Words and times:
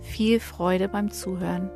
viel 0.00 0.40
Freude 0.40 0.88
beim 0.88 1.10
Zuhören. 1.10 1.70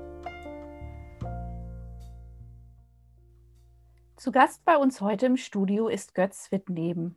Zu 4.17 4.33
Gast 4.33 4.65
bei 4.65 4.77
uns 4.77 5.01
heute 5.01 5.27
im 5.27 5.37
Studio 5.37 5.89
ist 5.89 6.15
Götz 6.15 6.51
Wittneben. 6.51 7.17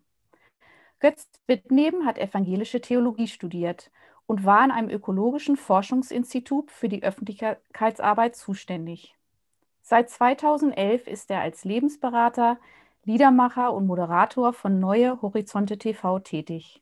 Götz 0.99 1.29
Wittneben 1.45 2.05
hat 2.05 2.17
evangelische 2.17 2.81
Theologie 2.81 3.27
studiert 3.27 3.91
und 4.25 4.45
war 4.45 4.59
an 4.59 4.71
einem 4.71 4.89
ökologischen 4.89 5.55
Forschungsinstitut 5.55 6.71
für 6.71 6.89
die 6.89 7.03
Öffentlichkeitsarbeit 7.03 8.35
zuständig. 8.35 9.15
Seit 9.81 10.09
2011 10.09 11.07
ist 11.07 11.31
er 11.31 11.39
als 11.39 11.63
Lebensberater, 11.63 12.57
Liedermacher 13.05 13.73
und 13.73 13.87
Moderator 13.87 14.51
von 14.51 14.81
Neue 14.81 15.21
Horizonte 15.21 15.77
TV 15.77 16.19
tätig. 16.19 16.81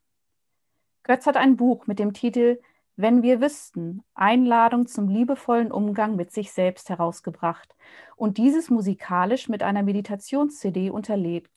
Götz 1.03 1.27
hat 1.27 1.37
ein 1.37 1.55
Buch 1.55 1.85
mit 1.85 1.99
dem 1.99 2.13
Titel 2.13 2.59
Wenn 2.97 3.23
wir 3.23 3.41
wüssten, 3.41 4.03
Einladung 4.13 4.88
zum 4.88 5.09
liebevollen 5.09 5.69
Umgang 5.69 6.15
mit 6.15 6.31
sich 6.31 6.53
selbst 6.53 6.89
herausgebracht 6.89 7.75
und 8.15 8.37
dieses 8.37 8.69
musikalisch 8.69 9.49
mit 9.49 9.63
einer 9.63 9.83
Meditations-CD 9.83 10.89
unterlegt. 10.89 11.52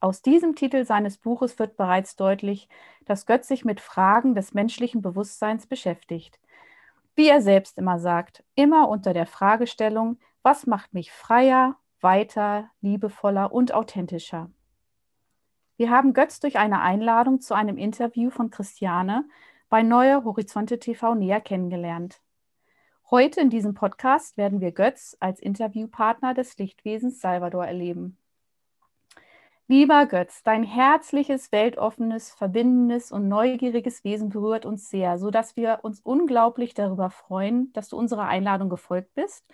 Aus 0.00 0.22
diesem 0.22 0.54
Titel 0.54 0.86
seines 0.86 1.18
Buches 1.18 1.58
wird 1.58 1.76
bereits 1.76 2.16
deutlich, 2.16 2.70
dass 3.04 3.26
Götz 3.26 3.48
sich 3.48 3.66
mit 3.66 3.80
Fragen 3.80 4.34
des 4.34 4.54
menschlichen 4.54 5.02
Bewusstseins 5.02 5.66
beschäftigt. 5.66 6.40
Wie 7.14 7.28
er 7.28 7.42
selbst 7.42 7.76
immer 7.76 7.98
sagt, 7.98 8.42
immer 8.54 8.88
unter 8.88 9.12
der 9.12 9.26
Fragestellung, 9.26 10.18
was 10.42 10.66
macht 10.66 10.94
mich 10.94 11.12
freier, 11.12 11.76
weiter, 12.00 12.70
liebevoller 12.80 13.52
und 13.52 13.74
authentischer? 13.74 14.50
Wir 15.76 15.90
haben 15.90 16.14
Götz 16.14 16.40
durch 16.40 16.58
eine 16.58 16.80
Einladung 16.80 17.42
zu 17.42 17.52
einem 17.52 17.76
Interview 17.76 18.30
von 18.30 18.48
Christiane 18.48 19.26
bei 19.70 19.84
Neue 19.84 20.24
Horizonte 20.24 20.80
TV 20.80 21.14
näher 21.14 21.40
kennengelernt. 21.40 22.20
Heute 23.08 23.40
in 23.40 23.50
diesem 23.50 23.72
Podcast 23.72 24.36
werden 24.36 24.60
wir 24.60 24.72
Götz 24.72 25.16
als 25.20 25.38
Interviewpartner 25.38 26.34
des 26.34 26.58
Lichtwesens 26.58 27.20
Salvador 27.20 27.64
erleben. 27.64 28.18
Lieber 29.68 30.06
Götz, 30.06 30.42
dein 30.42 30.64
herzliches, 30.64 31.52
weltoffenes, 31.52 32.32
verbindendes 32.32 33.12
und 33.12 33.28
neugieriges 33.28 34.02
Wesen 34.02 34.30
berührt 34.30 34.66
uns 34.66 34.90
sehr, 34.90 35.18
sodass 35.18 35.54
wir 35.54 35.78
uns 35.82 36.00
unglaublich 36.00 36.74
darüber 36.74 37.08
freuen, 37.08 37.72
dass 37.72 37.90
du 37.90 37.96
unserer 37.96 38.26
Einladung 38.26 38.70
gefolgt 38.70 39.14
bist 39.14 39.44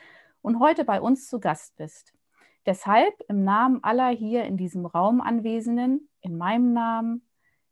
und 0.41 0.61
heute 0.61 0.87
bei 0.87 0.99
uns 0.99 1.29
zu 1.29 1.41
Gast 1.41 1.77
bist. 1.77 2.15
Deshalb 2.65 3.13
im 3.29 3.45
Namen 3.45 3.85
aller 3.85 4.09
hier 4.09 4.45
in 4.45 4.57
diesem 4.57 4.87
Raum 4.87 5.21
Anwesenden, 5.21 6.09
in 6.23 6.39
meinem 6.39 6.73
Namen, 6.73 7.21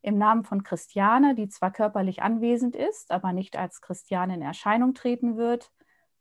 im 0.05 0.19
Namen 0.19 0.45
von 0.45 0.63
Christiane, 0.63 1.35
die 1.35 1.49
zwar 1.49 1.73
körperlich 1.73 2.23
anwesend 2.23 2.77
ist, 2.77 3.11
aber 3.11 3.33
nicht 3.33 3.57
als 3.57 3.81
Christiane 3.81 4.35
in 4.35 4.43
Erscheinung 4.43 4.95
treten 4.95 5.37
wird, 5.37 5.73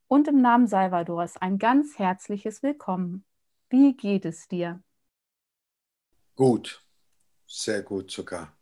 und 0.07 0.27
im 0.27 0.41
Namen 0.41 0.67
Salvadors 0.67 1.37
ein 1.37 1.57
ganz 1.57 1.97
herzliches 1.97 2.61
Willkommen. 2.61 3.25
Wie 3.69 3.95
geht 3.95 4.25
es 4.25 4.47
dir? 4.47 4.81
Gut, 6.35 6.85
sehr 7.47 7.81
gut 7.81 8.11
sogar. 8.11 8.55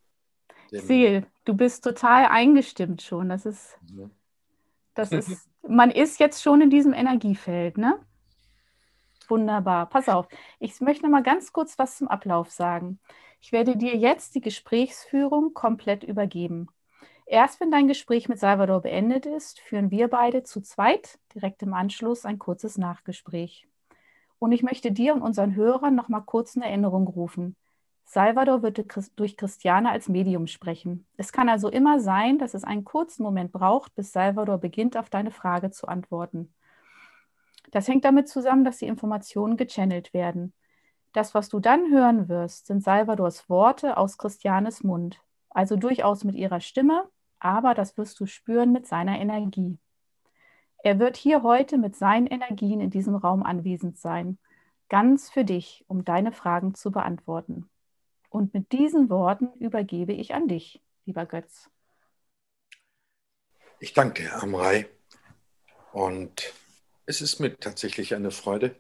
Ich 0.71 0.83
sehe, 0.83 1.27
du 1.43 1.53
bist 1.53 1.83
total 1.83 2.27
eingestimmt 2.27 3.01
schon. 3.01 3.29
Das 3.29 3.45
ist, 3.45 3.77
mhm. 3.91 4.11
das 4.93 5.11
ist 5.11 5.51
man 5.67 5.91
ist 5.91 6.19
jetzt 6.19 6.41
schon 6.41 6.61
in 6.61 6.69
diesem 6.69 6.93
Energiefeld, 6.93 7.77
ne? 7.77 7.99
Wunderbar. 9.27 9.87
Pass 9.87 10.09
auf, 10.09 10.27
ich 10.59 10.81
möchte 10.81 11.03
noch 11.03 11.11
mal 11.11 11.23
ganz 11.23 11.53
kurz 11.53 11.77
was 11.77 11.97
zum 11.97 12.07
Ablauf 12.07 12.51
sagen. 12.51 12.99
Ich 13.43 13.51
werde 13.51 13.75
dir 13.75 13.97
jetzt 13.97 14.35
die 14.35 14.41
Gesprächsführung 14.41 15.55
komplett 15.55 16.03
übergeben. 16.03 16.67
Erst 17.25 17.59
wenn 17.59 17.71
dein 17.71 17.87
Gespräch 17.87 18.29
mit 18.29 18.39
Salvador 18.39 18.81
beendet 18.81 19.25
ist, 19.25 19.59
führen 19.59 19.89
wir 19.89 20.09
beide 20.09 20.43
zu 20.43 20.61
zweit 20.61 21.17
direkt 21.33 21.63
im 21.63 21.73
Anschluss 21.73 22.23
ein 22.23 22.37
kurzes 22.37 22.77
Nachgespräch. 22.77 23.67
Und 24.37 24.51
ich 24.51 24.61
möchte 24.61 24.91
dir 24.91 25.15
und 25.15 25.23
unseren 25.23 25.55
Hörern 25.55 25.95
noch 25.95 26.07
mal 26.07 26.21
kurz 26.21 26.55
eine 26.55 26.65
Erinnerung 26.65 27.07
rufen. 27.07 27.55
Salvador 28.03 28.61
wird 28.61 28.85
durch 29.15 29.37
Christiane 29.37 29.89
als 29.89 30.07
Medium 30.07 30.45
sprechen. 30.45 31.07
Es 31.17 31.31
kann 31.31 31.49
also 31.49 31.69
immer 31.69 31.99
sein, 31.99 32.37
dass 32.37 32.53
es 32.53 32.63
einen 32.63 32.83
kurzen 32.83 33.23
Moment 33.23 33.51
braucht, 33.51 33.95
bis 33.95 34.11
Salvador 34.11 34.59
beginnt, 34.59 34.97
auf 34.97 35.09
deine 35.09 35.31
Frage 35.31 35.71
zu 35.71 35.87
antworten. 35.87 36.53
Das 37.71 37.87
hängt 37.87 38.05
damit 38.05 38.27
zusammen, 38.27 38.65
dass 38.65 38.77
die 38.77 38.87
Informationen 38.87 39.57
gechannelt 39.57 40.13
werden. 40.13 40.53
Das, 41.13 41.35
was 41.35 41.49
du 41.49 41.59
dann 41.59 41.91
hören 41.91 42.29
wirst, 42.29 42.67
sind 42.67 42.83
Salvadors 42.83 43.49
Worte 43.49 43.97
aus 43.97 44.17
Christianes 44.17 44.83
Mund, 44.83 45.21
also 45.49 45.75
durchaus 45.75 46.23
mit 46.23 46.35
ihrer 46.35 46.61
Stimme, 46.61 47.09
aber 47.39 47.73
das 47.73 47.97
wirst 47.97 48.19
du 48.19 48.25
spüren 48.25 48.71
mit 48.71 48.87
seiner 48.87 49.19
Energie. 49.19 49.77
Er 50.83 50.99
wird 50.99 51.17
hier 51.17 51.43
heute 51.43 51.77
mit 51.77 51.95
seinen 51.95 52.27
Energien 52.27 52.79
in 52.79 52.89
diesem 52.89 53.15
Raum 53.15 53.43
anwesend 53.43 53.99
sein, 53.99 54.39
ganz 54.89 55.29
für 55.29 55.43
dich, 55.43 55.83
um 55.87 56.05
deine 56.05 56.31
Fragen 56.31 56.75
zu 56.75 56.91
beantworten. 56.91 57.69
Und 58.29 58.53
mit 58.53 58.71
diesen 58.71 59.09
Worten 59.09 59.51
übergebe 59.59 60.13
ich 60.13 60.33
an 60.33 60.47
dich, 60.47 60.81
lieber 61.05 61.25
Götz. 61.25 61.69
Ich 63.79 63.93
danke 63.93 64.23
dir, 64.23 64.41
Amrei. 64.41 64.87
Und 65.91 66.53
es 67.05 67.21
ist 67.21 67.39
mir 67.39 67.57
tatsächlich 67.57 68.15
eine 68.15 68.31
Freude, 68.31 68.75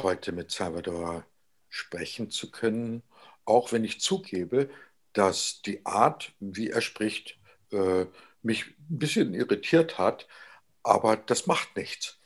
heute 0.00 0.32
mit 0.32 0.50
Salvador 0.50 1.24
sprechen 1.68 2.30
zu 2.30 2.50
können, 2.50 3.02
auch 3.44 3.72
wenn 3.72 3.84
ich 3.84 4.00
zugebe, 4.00 4.70
dass 5.12 5.62
die 5.62 5.84
Art, 5.86 6.32
wie 6.40 6.70
er 6.70 6.80
spricht, 6.80 7.38
äh, 7.70 8.06
mich 8.42 8.66
ein 8.66 8.98
bisschen 8.98 9.34
irritiert 9.34 9.98
hat, 9.98 10.28
aber 10.82 11.16
das 11.16 11.46
macht 11.46 11.76
nichts. 11.76 12.18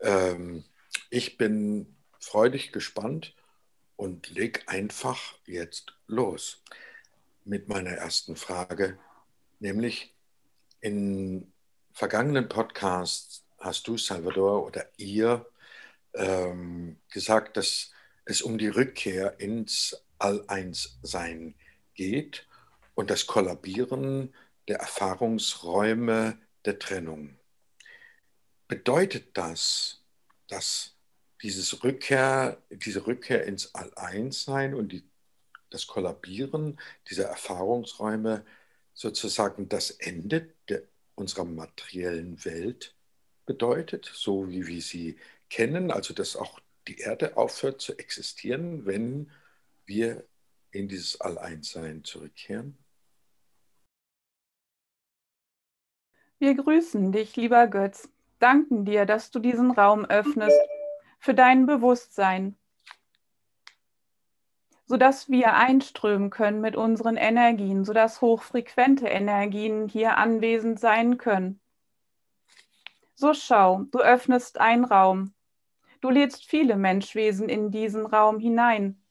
Ähm, 0.00 0.64
ich 1.10 1.36
bin 1.36 1.96
freudig 2.18 2.72
gespannt 2.72 3.34
und 3.96 4.30
leg 4.30 4.64
einfach 4.66 5.34
jetzt 5.46 5.94
los 6.06 6.62
mit 7.44 7.68
meiner 7.68 7.90
ersten 7.90 8.36
Frage, 8.36 8.98
nämlich 9.58 10.14
in 10.80 11.52
vergangenen 11.92 12.48
Podcasts 12.48 13.44
hast 13.58 13.88
du, 13.88 13.98
Salvador, 13.98 14.64
oder 14.64 14.86
ihr 14.96 15.46
ähm, 16.14 16.98
gesagt, 17.10 17.56
dass 17.56 17.92
es 18.24 18.42
um 18.42 18.58
die 18.58 18.68
Rückkehr 18.68 19.40
ins 19.40 20.04
All-Eins-Sein 20.18 21.54
geht 21.94 22.46
und 22.94 23.10
das 23.10 23.26
Kollabieren 23.26 24.34
der 24.68 24.78
Erfahrungsräume 24.78 26.38
der 26.64 26.78
Trennung. 26.78 27.38
Bedeutet 28.66 29.36
das, 29.36 30.02
dass 30.48 30.96
dieses 31.42 31.84
Rückkehr, 31.84 32.60
diese 32.70 33.06
Rückkehr 33.06 33.44
ins 33.44 33.74
All-Eins-Sein 33.74 34.74
und 34.74 34.92
die, 34.92 35.08
das 35.70 35.86
Kollabieren 35.86 36.78
dieser 37.08 37.26
Erfahrungsräume 37.26 38.44
sozusagen 38.92 39.68
das 39.68 39.90
Ende 39.90 40.52
der, 40.68 40.82
unserer 41.14 41.44
materiellen 41.44 42.44
Welt 42.44 42.94
bedeutet, 43.46 44.10
so 44.12 44.50
wie 44.50 44.66
wir 44.66 44.82
sie 44.82 45.18
kennen, 45.50 45.90
also 45.90 46.14
dass 46.14 46.36
auch 46.36 46.60
die 46.86 46.98
Erde 46.98 47.36
aufhört 47.36 47.80
zu 47.80 47.98
existieren, 47.98 48.86
wenn 48.86 49.30
wir 49.84 50.24
in 50.70 50.88
dieses 50.88 51.20
All-Eins-Sein 51.20 52.04
zurückkehren? 52.04 52.78
Wir 56.38 56.54
grüßen 56.54 57.10
dich, 57.10 57.34
lieber 57.36 57.66
Götz, 57.66 58.08
danken 58.38 58.84
dir, 58.84 59.06
dass 59.06 59.30
du 59.30 59.40
diesen 59.40 59.72
Raum 59.72 60.04
öffnest 60.04 60.60
für 61.18 61.34
dein 61.34 61.66
Bewusstsein, 61.66 62.56
sodass 64.86 65.28
wir 65.28 65.54
einströmen 65.54 66.30
können 66.30 66.60
mit 66.60 66.76
unseren 66.76 67.16
Energien, 67.16 67.84
sodass 67.84 68.20
hochfrequente 68.20 69.08
Energien 69.08 69.88
hier 69.88 70.16
anwesend 70.16 70.78
sein 70.78 71.18
können. 71.18 71.60
So 73.14 73.34
schau, 73.34 73.82
du 73.90 73.98
öffnest 73.98 74.60
einen 74.60 74.84
Raum. 74.84 75.34
Du 76.00 76.10
lädst 76.10 76.44
viele 76.44 76.76
Menschwesen 76.76 77.48
in 77.48 77.70
diesen 77.70 78.06
Raum 78.06 78.38
hinein. 78.38 79.02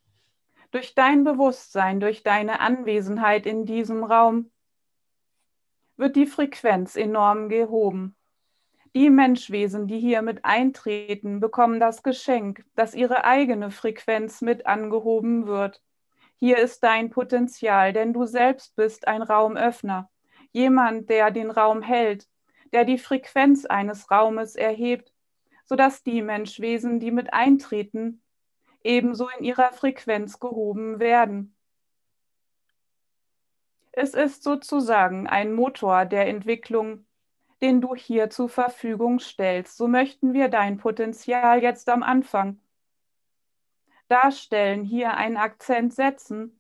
Durch 0.71 0.95
dein 0.95 1.23
Bewusstsein, 1.23 1.99
durch 1.99 2.23
deine 2.23 2.59
Anwesenheit 2.59 3.45
in 3.45 3.65
diesem 3.65 4.03
Raum 4.03 4.51
wird 5.97 6.15
die 6.15 6.27
Frequenz 6.27 6.95
enorm 6.95 7.49
gehoben. 7.49 8.15
Die 8.95 9.09
Menschwesen, 9.09 9.87
die 9.87 9.99
hier 9.99 10.21
mit 10.21 10.45
eintreten, 10.45 11.39
bekommen 11.39 11.79
das 11.79 12.03
Geschenk, 12.03 12.65
dass 12.75 12.95
ihre 12.95 13.25
eigene 13.25 13.69
Frequenz 13.69 14.41
mit 14.41 14.65
angehoben 14.65 15.45
wird. 15.45 15.81
Hier 16.35 16.57
ist 16.57 16.83
dein 16.83 17.09
Potenzial, 17.09 17.93
denn 17.93 18.13
du 18.13 18.25
selbst 18.25 18.75
bist 18.75 19.07
ein 19.07 19.21
Raumöffner, 19.21 20.09
jemand, 20.51 21.09
der 21.09 21.31
den 21.31 21.51
Raum 21.51 21.81
hält, 21.81 22.27
der 22.71 22.85
die 22.85 22.97
Frequenz 22.97 23.65
eines 23.65 24.09
Raumes 24.09 24.55
erhebt, 24.55 25.11
sodass 25.67 26.01
die 26.01 26.21
Menschwesen, 26.21 26.99
die 26.99 27.11
mit 27.11 27.33
eintreten, 27.33 28.23
ebenso 28.83 29.27
in 29.37 29.43
ihrer 29.43 29.71
Frequenz 29.73 30.39
gehoben 30.39 30.99
werden. 30.99 31.55
Es 33.91 34.13
ist 34.13 34.43
sozusagen 34.43 35.27
ein 35.27 35.53
Motor 35.53 36.05
der 36.05 36.27
Entwicklung, 36.27 37.05
den 37.61 37.81
du 37.81 37.95
hier 37.95 38.29
zur 38.29 38.49
Verfügung 38.49 39.19
stellst. 39.19 39.77
So 39.77 39.87
möchten 39.87 40.33
wir 40.33 40.47
dein 40.49 40.77
Potenzial 40.77 41.61
jetzt 41.61 41.89
am 41.89 42.03
Anfang 42.03 42.59
darstellen, 44.07 44.83
hier 44.83 45.15
einen 45.15 45.37
Akzent 45.37 45.93
setzen, 45.93 46.56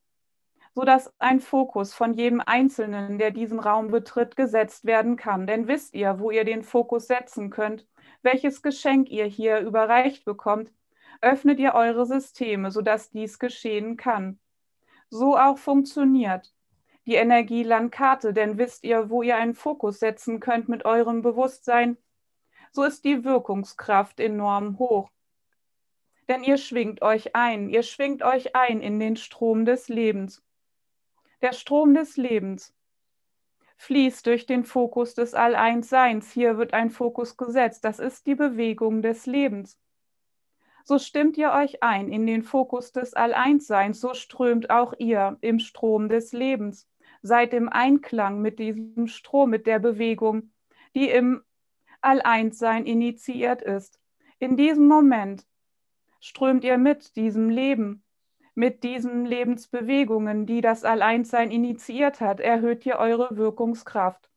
sodass 0.77 1.11
ein 1.17 1.39
Fokus 1.39 1.95
von 1.95 2.13
jedem 2.13 2.39
Einzelnen, 2.39 3.17
der 3.17 3.31
diesen 3.31 3.59
Raum 3.59 3.89
betritt, 3.89 4.35
gesetzt 4.35 4.85
werden 4.85 5.15
kann. 5.15 5.47
Denn 5.47 5.67
wisst 5.67 5.95
ihr, 5.95 6.19
wo 6.19 6.29
ihr 6.29 6.43
den 6.43 6.61
Fokus 6.61 7.07
setzen 7.07 7.49
könnt, 7.49 7.87
welches 8.21 8.61
Geschenk 8.61 9.09
ihr 9.09 9.25
hier 9.25 9.57
überreicht 9.61 10.23
bekommt, 10.23 10.71
öffnet 11.19 11.57
ihr 11.59 11.73
eure 11.73 12.05
Systeme, 12.05 12.69
sodass 12.69 13.09
dies 13.09 13.39
geschehen 13.39 13.97
kann. 13.97 14.39
So 15.09 15.35
auch 15.35 15.57
funktioniert 15.57 16.53
die 17.07 17.15
Energielandkarte, 17.15 18.31
denn 18.31 18.59
wisst 18.59 18.83
ihr, 18.83 19.09
wo 19.09 19.23
ihr 19.23 19.35
einen 19.35 19.55
Fokus 19.55 19.97
setzen 19.97 20.39
könnt 20.39 20.69
mit 20.69 20.85
eurem 20.85 21.23
Bewusstsein, 21.23 21.97
so 22.71 22.83
ist 22.83 23.03
die 23.03 23.23
Wirkungskraft 23.23 24.19
enorm 24.19 24.77
hoch. 24.77 25.09
Denn 26.27 26.43
ihr 26.43 26.59
schwingt 26.59 27.01
euch 27.01 27.35
ein, 27.35 27.67
ihr 27.67 27.81
schwingt 27.81 28.21
euch 28.21 28.55
ein 28.55 28.81
in 28.81 28.99
den 28.99 29.15
Strom 29.15 29.65
des 29.65 29.87
Lebens. 29.87 30.43
Der 31.41 31.53
Strom 31.53 31.93
des 31.93 32.17
Lebens 32.17 32.73
fließt 33.77 34.25
durch 34.25 34.45
den 34.45 34.63
Fokus 34.63 35.13
des 35.13 35.33
All-Eins-Seins. 35.33 36.31
Hier 36.31 36.57
wird 36.57 36.73
ein 36.73 36.89
Fokus 36.89 37.37
gesetzt. 37.37 37.83
Das 37.83 37.99
ist 37.99 38.25
die 38.25 38.35
Bewegung 38.35 39.01
des 39.01 39.25
Lebens. 39.25 39.79
So 40.83 40.97
stimmt 40.97 41.37
ihr 41.37 41.51
euch 41.51 41.83
ein 41.83 42.09
in 42.11 42.25
den 42.25 42.43
Fokus 42.43 42.91
des 42.91 43.13
All-Eins-Seins, 43.13 43.99
so 43.99 44.13
strömt 44.13 44.69
auch 44.69 44.93
ihr 44.97 45.37
im 45.41 45.59
Strom 45.59 46.09
des 46.09 46.31
Lebens 46.31 46.87
seid 47.21 47.53
im 47.53 47.69
Einklang 47.69 48.41
mit 48.41 48.59
diesem 48.59 49.07
Strom, 49.07 49.49
mit 49.49 49.67
der 49.67 49.79
Bewegung, 49.79 50.51
die 50.95 51.09
im 51.09 51.43
All-Eins-Sein 52.01 52.85
initiiert 52.85 53.61
ist. 53.61 53.99
In 54.39 54.57
diesem 54.57 54.87
Moment 54.87 55.45
strömt 56.19 56.63
ihr 56.63 56.77
mit 56.77 57.15
diesem 57.15 57.49
Leben, 57.49 58.03
mit 58.57 58.83
diesen 58.83 59.23
Lebensbewegungen, 59.23 60.47
die 60.47 60.61
das 60.61 60.83
All-Eins-Sein 60.83 61.51
initiiert 61.51 62.21
hat, 62.21 62.39
erhöht 62.39 62.87
ihr 62.87 62.95
eure 62.95 63.37
Wirkungskraft. 63.37 64.31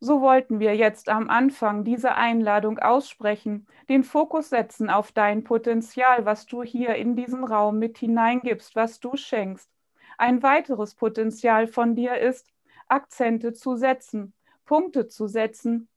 So 0.00 0.22
wollten 0.22 0.58
wir 0.58 0.74
jetzt 0.74 1.10
am 1.10 1.28
Anfang 1.28 1.84
diese 1.84 2.14
Einladung 2.14 2.78
aussprechen, 2.78 3.66
den 3.90 4.04
Fokus 4.04 4.48
setzen 4.48 4.88
auf 4.88 5.12
dein 5.12 5.44
Potenzial, 5.44 6.24
was 6.24 6.46
du 6.46 6.62
hier 6.62 6.94
in 6.94 7.14
diesen 7.14 7.44
Raum 7.44 7.78
mit 7.78 7.98
hineingibst, 7.98 8.74
was 8.74 9.00
du 9.00 9.18
schenkst. 9.18 9.70
Ein 10.16 10.42
weiteres 10.42 10.94
Potenzial 10.94 11.66
von 11.66 11.94
dir 11.94 12.16
ist, 12.16 12.48
Akzente 12.88 13.52
zu 13.52 13.76
setzen, 13.76 14.32
Punkte 14.64 15.08
zu 15.08 15.26
setzen, 15.26 15.90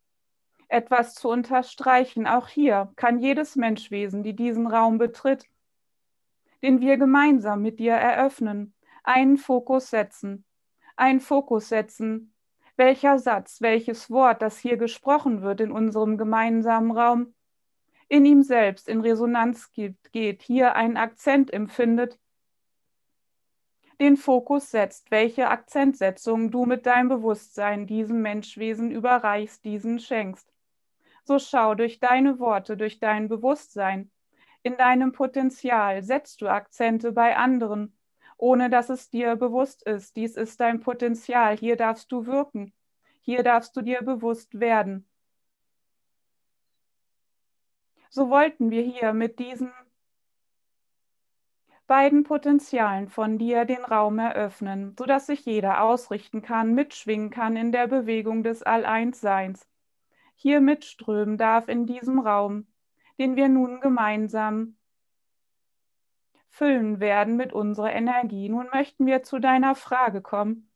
etwas 0.68 1.16
zu 1.16 1.30
unterstreichen. 1.30 2.28
Auch 2.28 2.50
hier 2.50 2.92
kann 2.98 3.20
jedes 3.20 3.56
Menschwesen, 3.56 4.24
die 4.24 4.36
diesen 4.36 4.68
Raum 4.68 4.98
betritt, 4.98 5.46
den 6.62 6.80
wir 6.82 6.98
gemeinsam 6.98 7.62
mit 7.62 7.80
dir 7.80 7.94
eröffnen, 7.94 8.74
einen 9.04 9.38
Fokus 9.38 9.90
setzen. 9.90 10.46
Einen 10.96 11.20
Fokus 11.20 11.70
setzen, 11.70 12.34
welcher 12.76 13.20
Satz, 13.20 13.62
welches 13.62 14.10
Wort, 14.10 14.42
das 14.42 14.58
hier 14.60 14.78
gesprochen 14.78 15.42
wird 15.42 15.62
in 15.62 15.72
unserem 15.72 16.18
gemeinsamen 16.18 16.92
Raum, 16.92 17.34
in 18.08 18.26
ihm 18.26 18.44
selbst 18.44 18.88
in 18.88 19.02
Resonanz 19.02 19.72
geht, 19.72 20.42
hier 20.42 20.76
einen 20.76 20.98
Akzent 20.98 21.52
empfindet, 21.52 22.20
den 24.00 24.16
Fokus 24.16 24.70
setzt, 24.70 25.10
welche 25.10 25.50
Akzentsetzung 25.50 26.52
du 26.52 26.66
mit 26.66 26.86
deinem 26.86 27.10
Bewusstsein 27.10 27.88
diesem 27.88 28.22
Menschwesen 28.22 28.92
überreichst, 28.92 29.66
diesen 29.66 30.00
schenkst. 30.00 30.48
So 31.24 31.40
schau 31.40 31.74
durch 31.74 32.00
deine 32.00 32.40
Worte, 32.40 32.78
durch 32.78 33.00
dein 33.00 33.28
Bewusstsein, 33.28 34.12
in 34.68 34.76
deinem 34.76 35.14
Potenzial 35.14 36.04
setzt 36.04 36.42
du 36.42 36.50
Akzente 36.50 37.14
bei 37.14 37.38
anderen, 37.38 37.98
ohne 38.36 38.70
dass 38.70 38.90
es 38.90 39.10
dir 39.10 39.38
bewusst 39.38 39.82
ist. 39.84 40.18
Dies 40.18 40.36
ist 40.36 40.60
dein 40.60 40.82
Potenzial, 40.82 41.58
hier 41.58 41.78
darfst 41.78 42.12
du 42.12 42.26
wirken, 42.26 42.74
hier 43.22 43.44
darfst 43.44 43.78
du 43.78 43.82
dir 43.82 44.02
bewusst 44.02 44.60
werden. 44.60 45.08
So 48.10 48.30
wollten 48.30 48.70
wir 48.70 48.82
hier 48.82 49.14
mit 49.14 49.40
diesen 49.40 49.72
beiden 51.88 52.24
Potenzialen 52.24 53.08
von 53.08 53.38
dir 53.38 53.64
den 53.64 53.86
Raum 53.86 54.20
eröffnen, 54.20 54.96
sodass 55.00 55.28
sich 55.28 55.46
jeder 55.46 55.82
ausrichten 55.82 56.42
kann, 56.42 56.76
mitschwingen 56.76 57.30
kann 57.30 57.56
in 57.56 57.72
der 57.72 57.88
Bewegung 57.88 58.44
des 58.44 58.64
All-Eins-Seins. 58.64 59.66
Hier 60.36 60.60
mitströmen 60.60 61.38
darf 61.38 61.70
in 61.70 61.86
diesem 61.86 62.20
Raum, 62.20 62.68
den 63.18 63.36
wir 63.36 63.50
nun 63.50 63.82
gemeinsam 63.82 64.78
füllen 66.50 67.00
werden 67.00 67.36
mit 67.36 67.54
unserer 67.54 67.94
Energie. 67.94 68.50
Nun 68.50 68.68
möchten 68.74 69.06
wir 69.06 69.24
zu 69.24 69.40
deiner 69.40 69.76
Frage 69.76 70.22
kommen, 70.22 70.72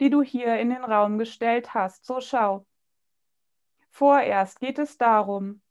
die 0.00 0.10
du 0.10 0.22
hier 0.22 0.58
in 0.58 0.70
den 0.70 0.84
Raum 0.84 1.18
gestellt 1.18 1.74
hast. 1.74 2.04
So 2.04 2.20
schau. 2.20 2.66
Vorerst 3.90 4.60
geht 4.60 4.78
es 4.78 4.98
darum, 4.98 5.62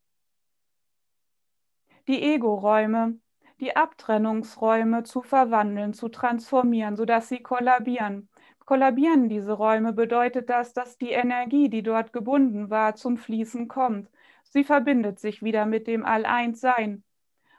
die 2.07 2.21
Ego-Räume 2.21 3.19
die 3.59 3.75
Abtrennungsräume 3.75 5.03
zu 5.03 5.21
verwandeln, 5.21 5.93
zu 5.93 6.09
transformieren, 6.09 6.95
sodass 6.95 7.29
sie 7.29 7.41
kollabieren. 7.41 8.29
Kollabieren 8.65 9.29
diese 9.29 9.53
Räume 9.53 9.93
bedeutet 9.93 10.49
das, 10.49 10.73
dass 10.73 10.97
die 10.97 11.11
Energie, 11.11 11.69
die 11.69 11.83
dort 11.83 12.11
gebunden 12.13 12.69
war, 12.69 12.95
zum 12.95 13.17
Fließen 13.17 13.67
kommt. 13.67 14.09
Sie 14.55 14.63
verbindet 14.63 15.19
sich 15.19 15.43
wieder 15.43 15.65
mit 15.65 15.85
dem 15.85 16.05
All-Eins-Sein. 16.05 17.03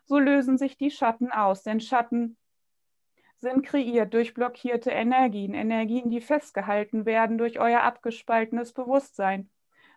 So 0.06 0.18
lösen 0.18 0.56
sich 0.56 0.78
die 0.78 0.90
Schatten 0.90 1.30
aus, 1.30 1.62
denn 1.62 1.78
Schatten 1.78 2.38
sind 3.36 3.66
kreiert 3.66 4.14
durch 4.14 4.32
blockierte 4.32 4.92
Energien, 4.92 5.52
Energien, 5.52 6.08
die 6.08 6.22
festgehalten 6.22 7.04
werden 7.04 7.36
durch 7.36 7.60
euer 7.60 7.82
abgespaltenes 7.82 8.72
Bewusstsein, 8.72 9.50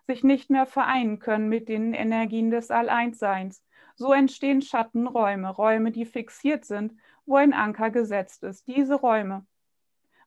sich 0.06 0.24
nicht 0.24 0.50
mehr 0.50 0.66
vereinen 0.66 1.20
können 1.20 1.48
mit 1.48 1.70
den 1.70 1.94
Energien 1.94 2.50
des 2.50 2.70
All-Eins-Seins. 2.70 3.64
So 3.94 4.12
entstehen 4.12 4.60
Schattenräume, 4.60 5.48
Räume, 5.48 5.92
die 5.92 6.04
fixiert 6.04 6.66
sind, 6.66 6.92
wo 7.24 7.36
ein 7.36 7.54
Anker 7.54 7.88
gesetzt 7.88 8.42
ist. 8.42 8.66
Diese 8.66 8.96
Räume 8.96 9.46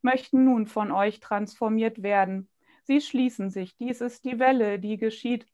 möchten 0.01 0.43
nun 0.43 0.65
von 0.65 0.91
euch 0.91 1.19
transformiert 1.19 2.01
werden. 2.01 2.49
Sie 2.81 2.99
schließen 2.99 3.51
sich. 3.51 3.77
Dies 3.77 4.01
ist 4.01 4.25
die 4.25 4.39
Welle, 4.39 4.79
die 4.79 4.97
geschieht. 4.97 5.45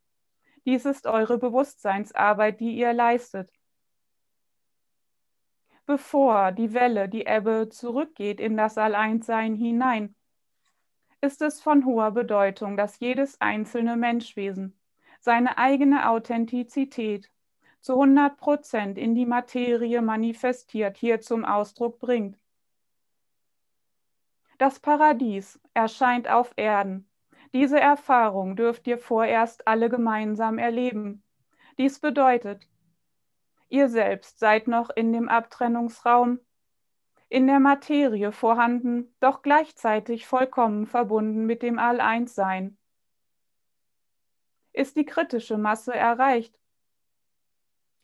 Dies 0.66 0.86
ist 0.86 1.08
eure 1.08 1.38
Bewusstseinsarbeit, 1.38 2.60
die 2.60 2.76
ihr 2.76 2.94
leistet. 2.94 3.52
Bevor 5.86 6.52
die 6.52 6.74
Welle, 6.74 7.10
die 7.10 7.26
Ebbe 7.26 7.70
zurückgeht 7.70 8.40
in 8.40 8.56
das 8.56 8.78
Alleinssein 8.78 9.56
hinein, 9.56 10.16
ist 11.22 11.42
es 11.42 11.62
von 11.62 11.86
hoher 11.86 12.12
Bedeutung, 12.12 12.78
dass 12.78 13.00
jedes 13.00 13.42
einzelne 13.42 13.98
Menschwesen 13.98 14.80
seine 15.20 15.58
eigene 15.58 16.10
Authentizität 16.10 17.30
zu 17.82 17.94
100 17.94 18.38
Prozent 18.38 18.98
in 18.98 19.16
die 19.16 19.26
Materie 19.26 20.02
manifestiert, 20.02 20.98
hier 20.98 21.22
zum 21.22 21.46
Ausdruck 21.46 22.00
bringt. 22.00 22.38
Das 24.58 24.80
Paradies 24.80 25.60
erscheint 25.74 26.28
auf 26.28 26.54
Erden, 26.58 27.09
Diese 27.54 27.80
Erfahrung 27.80 28.56
dürft 28.56 28.86
ihr 28.88 28.98
vorerst 28.98 29.68
alle 29.68 29.90
gemeinsam 29.90 30.58
erleben. 30.58 31.24
Dies 31.78 32.00
bedeutet, 32.00 32.68
ihr 33.70 33.90
selbst 33.90 34.40
seid 34.40 34.68
noch 34.68 34.90
in 34.90 35.14
dem 35.14 35.30
Abtrennungsraum, 35.30 36.40
in 37.28 37.48
der 37.48 37.60
Materie 37.60 38.32
vorhanden, 38.32 39.16
doch 39.20 39.42
gleichzeitig 39.42 40.28
vollkommen 40.28 40.86
verbunden 40.86 41.46
mit 41.46 41.62
dem 41.62 41.80
All-Eins-Sein. 41.80 42.78
Ist 44.74 44.96
die 44.96 45.06
kritische 45.06 45.58
Masse 45.58 45.94
erreicht, 45.94 46.60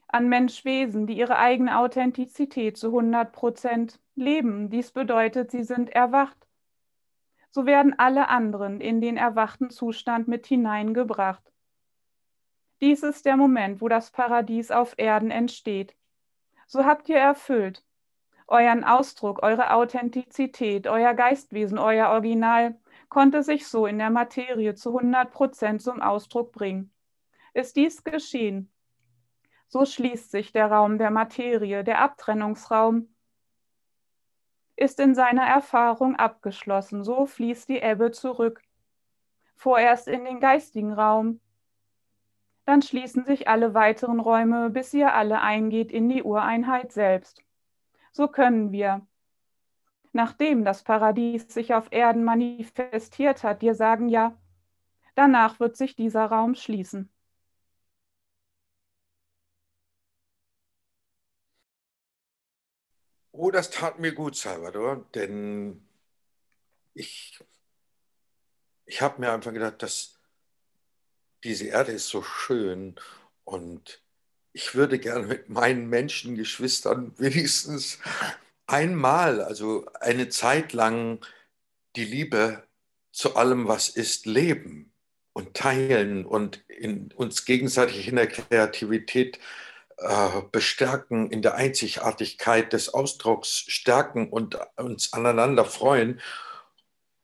an 0.08 0.30
Menschwesen, 0.30 1.08
die 1.08 1.18
ihre 1.18 1.38
eigene 1.38 1.78
Authentizität 1.78 2.78
zu 2.78 2.88
100 2.88 3.32
Prozent 3.32 4.00
leben. 4.16 4.70
Dies 4.70 4.92
bedeutet, 4.92 5.52
sie 5.52 5.64
sind 5.64 5.90
erwacht. 5.90 6.38
So 7.56 7.66
werden 7.66 7.98
alle 7.98 8.28
anderen 8.28 8.82
in 8.82 9.00
den 9.00 9.16
erwachten 9.16 9.70
Zustand 9.70 10.28
mit 10.28 10.46
hineingebracht. 10.46 11.54
Dies 12.82 13.02
ist 13.02 13.26
der 13.26 13.38
Moment, 13.38 13.80
wo 13.80 13.88
das 13.88 14.12
Paradies 14.12 14.72
auf 14.72 14.96
Erden 14.98 15.32
entsteht. 15.32 15.96
So 16.68 16.84
habt 16.84 17.08
ihr 17.08 17.18
erfüllt 17.18 17.86
euren 18.50 18.84
Ausdruck, 18.84 19.42
eure 19.42 19.72
Authentizität, 19.72 20.86
euer 20.86 21.14
Geistwesen, 21.14 21.78
euer 21.78 22.10
Original 22.10 22.78
konnte 23.08 23.42
sich 23.42 23.70
so 23.70 23.86
in 23.86 24.00
der 24.00 24.10
Materie 24.10 24.76
zu 24.76 24.90
100 24.90 25.32
Prozent 25.32 25.82
zum 25.82 26.02
Ausdruck 26.02 26.52
bringen. 26.52 26.92
Ist 27.54 27.78
dies 27.78 28.04
geschehen, 28.04 28.70
so 29.70 29.86
schließt 29.86 30.30
sich 30.30 30.52
der 30.52 30.70
Raum 30.70 30.98
der 30.98 31.10
Materie, 31.10 31.86
der 31.86 32.02
Abtrennungsraum 32.02 33.15
ist 34.76 35.00
in 35.00 35.16
seiner 35.16 35.46
Erfahrung 35.46 36.16
abgeschlossen, 36.16 37.04
so 37.04 37.26
fließt 37.26 37.70
die 37.70 37.82
Ebbe 37.82 38.12
zurück. 38.12 38.62
Vorerst 39.56 40.08
in 40.08 40.26
den 40.26 40.40
geistigen 40.40 40.92
Raum, 40.94 41.40
dann 42.66 42.82
schließen 42.82 43.26
sich 43.26 43.48
alle 43.48 43.74
weiteren 43.74 44.20
Räume, 44.20 44.70
bis 44.70 44.94
ihr 44.94 45.14
alle 45.14 45.42
eingeht 45.42 45.92
in 45.92 46.10
die 46.10 46.24
Ureinheit 46.24 46.92
selbst. 46.92 47.42
So 48.12 48.28
können 48.28 48.72
wir, 48.72 49.06
nachdem 50.14 50.66
das 50.66 50.84
Paradies 50.84 51.54
sich 51.54 51.74
auf 51.74 51.88
Erden 51.92 52.24
manifestiert 52.24 53.44
hat, 53.44 53.62
dir 53.62 53.76
sagen, 53.76 54.10
ja, 54.10 54.36
danach 55.14 55.60
wird 55.60 55.78
sich 55.78 55.96
dieser 55.96 56.26
Raum 56.26 56.56
schließen. 56.56 57.10
Oh, 63.38 63.52
das 63.52 63.70
tat 63.70 64.00
mir 64.00 64.14
gut, 64.14 64.38
Salvador, 64.38 65.06
denn 65.14 65.86
ich, 66.94 67.38
ich 68.86 69.02
habe 69.02 69.20
mir 69.20 69.34
einfach 69.34 69.52
gedacht, 69.52 69.84
dass 69.84 70.22
diese 71.44 71.68
Erde 71.68 71.92
ist 71.92 72.08
so 72.08 72.24
schön 72.24 72.96
und 73.44 74.02
ich 74.54 74.74
würde 74.74 75.00
gerne 75.00 75.28
mit 75.28 75.50
meinen 75.50 75.90
Menschengeschwistern 75.90 77.14
wenigstens 77.20 78.00
einmal, 78.68 79.42
also 79.42 79.86
eine 80.00 80.30
Zeit 80.30 80.72
lang, 80.72 81.20
die 81.98 82.06
Liebe 82.06 82.66
zu 83.12 83.36
allem, 83.36 83.68
was 83.68 83.90
ist, 83.90 84.26
leben 84.26 84.94
und 85.34 85.56
teilen 85.56 86.26
und 86.26 86.64
uns 87.16 87.44
gegenseitig 87.44 88.08
in 88.08 88.16
der 88.16 88.28
Kreativität 88.28 89.40
äh, 89.98 90.42
bestärken, 90.52 91.32
in 91.32 91.42
der 91.42 91.56
Einzigartigkeit 91.56 92.74
des 92.74 92.94
Ausdrucks 92.94 93.66
stärken 93.68 94.30
und 94.30 94.58
uns 94.78 95.14
aneinander 95.14 95.66
freuen. 95.66 96.20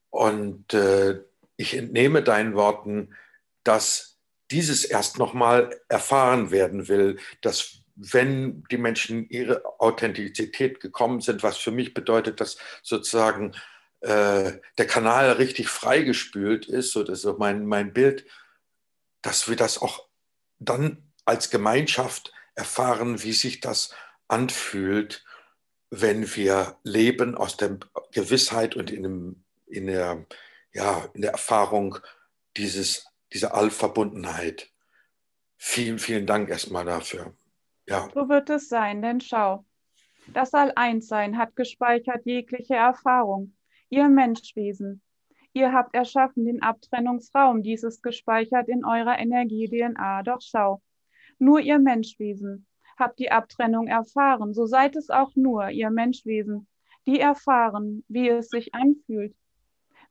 Und 0.10 0.74
äh, 0.74 1.22
ich 1.58 1.76
entnehme 1.76 2.24
deinen 2.24 2.56
Worten, 2.56 3.16
dass 3.64 4.20
dieses 4.52 4.84
erst 4.84 5.18
nochmal 5.18 5.80
erfahren 5.88 6.52
werden 6.52 6.88
will, 6.88 7.20
dass 7.42 7.82
wenn 7.96 8.64
die 8.72 8.78
Menschen 8.78 9.30
ihre 9.30 9.64
Authentizität 9.80 10.80
gekommen 10.80 11.22
sind, 11.22 11.44
was 11.44 11.58
für 11.58 11.72
mich 11.72 11.94
bedeutet, 11.94 12.42
dass 12.42 12.58
sozusagen 12.82 13.54
äh, 14.02 14.54
der 14.78 14.88
Kanal 14.88 15.34
richtig 15.34 15.70
freigespült 15.70 16.68
ist, 16.68 16.92
so 16.92 17.04
das 17.04 17.24
mein, 17.38 17.66
mein 17.66 17.94
Bild, 17.94 18.26
dass 19.22 19.48
wir 19.48 19.56
das 19.56 19.82
auch 19.82 20.08
dann 20.60 21.12
als 21.26 21.50
Gemeinschaft 21.50 22.34
erfahren, 22.56 23.24
wie 23.24 23.34
sich 23.34 23.60
das 23.60 23.94
anfühlt, 24.28 25.24
wenn 25.90 26.36
wir 26.36 26.78
leben 26.84 27.36
aus 27.36 27.58
der 27.58 27.78
Gewissheit 28.12 28.76
und 28.76 28.92
in, 28.92 29.04
dem, 29.04 29.44
in, 29.68 29.88
der, 29.88 30.26
ja, 30.74 31.06
in 31.14 31.22
der 31.22 31.32
Erfahrung 31.32 31.98
dieses, 32.58 33.06
dieser 33.34 33.54
Allverbundenheit. 33.54 34.70
Vielen, 35.58 36.00
vielen 36.00 36.26
Dank 36.26 36.50
erstmal 36.50 36.86
dafür. 36.86 37.34
Ja. 37.88 38.10
So 38.14 38.30
wird 38.30 38.50
es 38.50 38.70
sein, 38.70 39.02
denn 39.02 39.22
schau, 39.22 39.66
das 40.28 40.54
All-Eins-Sein 40.54 41.38
hat 41.38 41.56
gespeichert 41.56 42.26
jegliche 42.26 42.76
Erfahrung. 42.76 43.56
Ihr 43.90 44.08
Menschwesen, 44.08 45.02
ihr 45.52 45.74
habt 45.74 45.94
erschaffen 45.94 46.46
den 46.46 46.62
Abtrennungsraum, 46.62 47.64
dieses 47.64 48.02
gespeichert 48.02 48.70
in 48.70 48.86
eurer 48.86 49.20
Energie-DNA. 49.20 50.24
Doch 50.24 50.40
schau, 50.42 50.82
nur 51.42 51.60
ihr 51.60 51.80
Menschwesen 51.80 52.68
habt 52.98 53.20
die 53.20 53.32
Abtrennung 53.32 53.88
erfahren, 53.88 54.54
so 54.54 54.66
seid 54.68 54.96
es 54.96 55.10
auch 55.10 55.32
nur 55.36 55.70
ihr 55.70 55.90
Menschwesen, 55.90 56.68
die 57.08 57.20
erfahren, 57.20 58.04
wie 58.08 58.30
es 58.30 58.50
sich 58.50 58.76
anfühlt, 58.76 59.36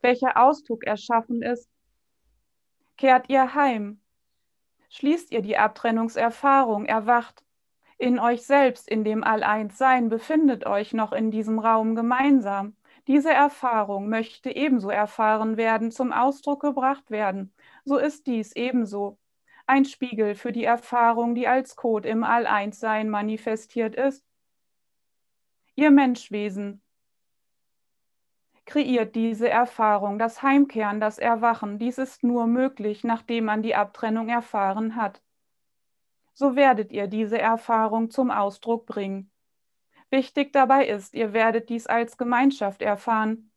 welcher 0.02 0.36
Ausdruck 0.36 0.84
erschaffen 0.84 1.40
ist. 1.40 1.70
Kehrt 2.96 3.30
ihr 3.30 3.54
heim, 3.54 4.00
schließt 4.88 5.30
ihr 5.30 5.40
die 5.40 5.56
Abtrennungserfahrung, 5.56 6.84
erwacht. 6.84 7.44
In 7.96 8.18
euch 8.18 8.42
selbst, 8.42 8.88
in 8.88 9.04
dem 9.04 9.22
All-Eins-Sein, 9.22 10.08
befindet 10.08 10.66
euch 10.66 10.94
noch 10.94 11.12
in 11.12 11.30
diesem 11.30 11.58
Raum 11.60 11.94
gemeinsam. 11.94 12.74
Diese 13.06 13.30
Erfahrung 13.30 14.08
möchte 14.08 14.50
ebenso 14.50 14.90
erfahren 14.90 15.56
werden, 15.56 15.92
zum 15.92 16.12
Ausdruck 16.12 16.62
gebracht 16.62 17.10
werden. 17.10 17.52
So 17.84 17.98
ist 17.98 18.26
dies 18.26 18.56
ebenso 18.56 19.18
ein 19.70 19.84
Spiegel 19.84 20.34
für 20.34 20.50
die 20.50 20.64
Erfahrung, 20.64 21.36
die 21.36 21.46
als 21.46 21.76
Code 21.76 22.08
im 22.08 22.24
All-Eins-Sein 22.24 23.08
manifestiert 23.08 23.94
ist. 23.94 24.26
Ihr 25.76 25.92
Menschwesen 25.92 26.82
kreiert 28.66 29.14
diese 29.14 29.48
Erfahrung, 29.48 30.18
das 30.18 30.42
Heimkehren, 30.42 31.00
das 31.00 31.18
Erwachen. 31.18 31.78
Dies 31.78 31.98
ist 31.98 32.24
nur 32.24 32.48
möglich, 32.48 33.04
nachdem 33.04 33.44
man 33.44 33.62
die 33.62 33.76
Abtrennung 33.76 34.28
erfahren 34.28 34.96
hat. 34.96 35.22
So 36.32 36.56
werdet 36.56 36.90
ihr 36.90 37.06
diese 37.06 37.38
Erfahrung 37.38 38.10
zum 38.10 38.32
Ausdruck 38.32 38.86
bringen. 38.86 39.30
Wichtig 40.10 40.52
dabei 40.52 40.86
ist, 40.86 41.14
ihr 41.14 41.32
werdet 41.32 41.68
dies 41.68 41.86
als 41.86 42.16
Gemeinschaft 42.16 42.82
erfahren, 42.82 43.49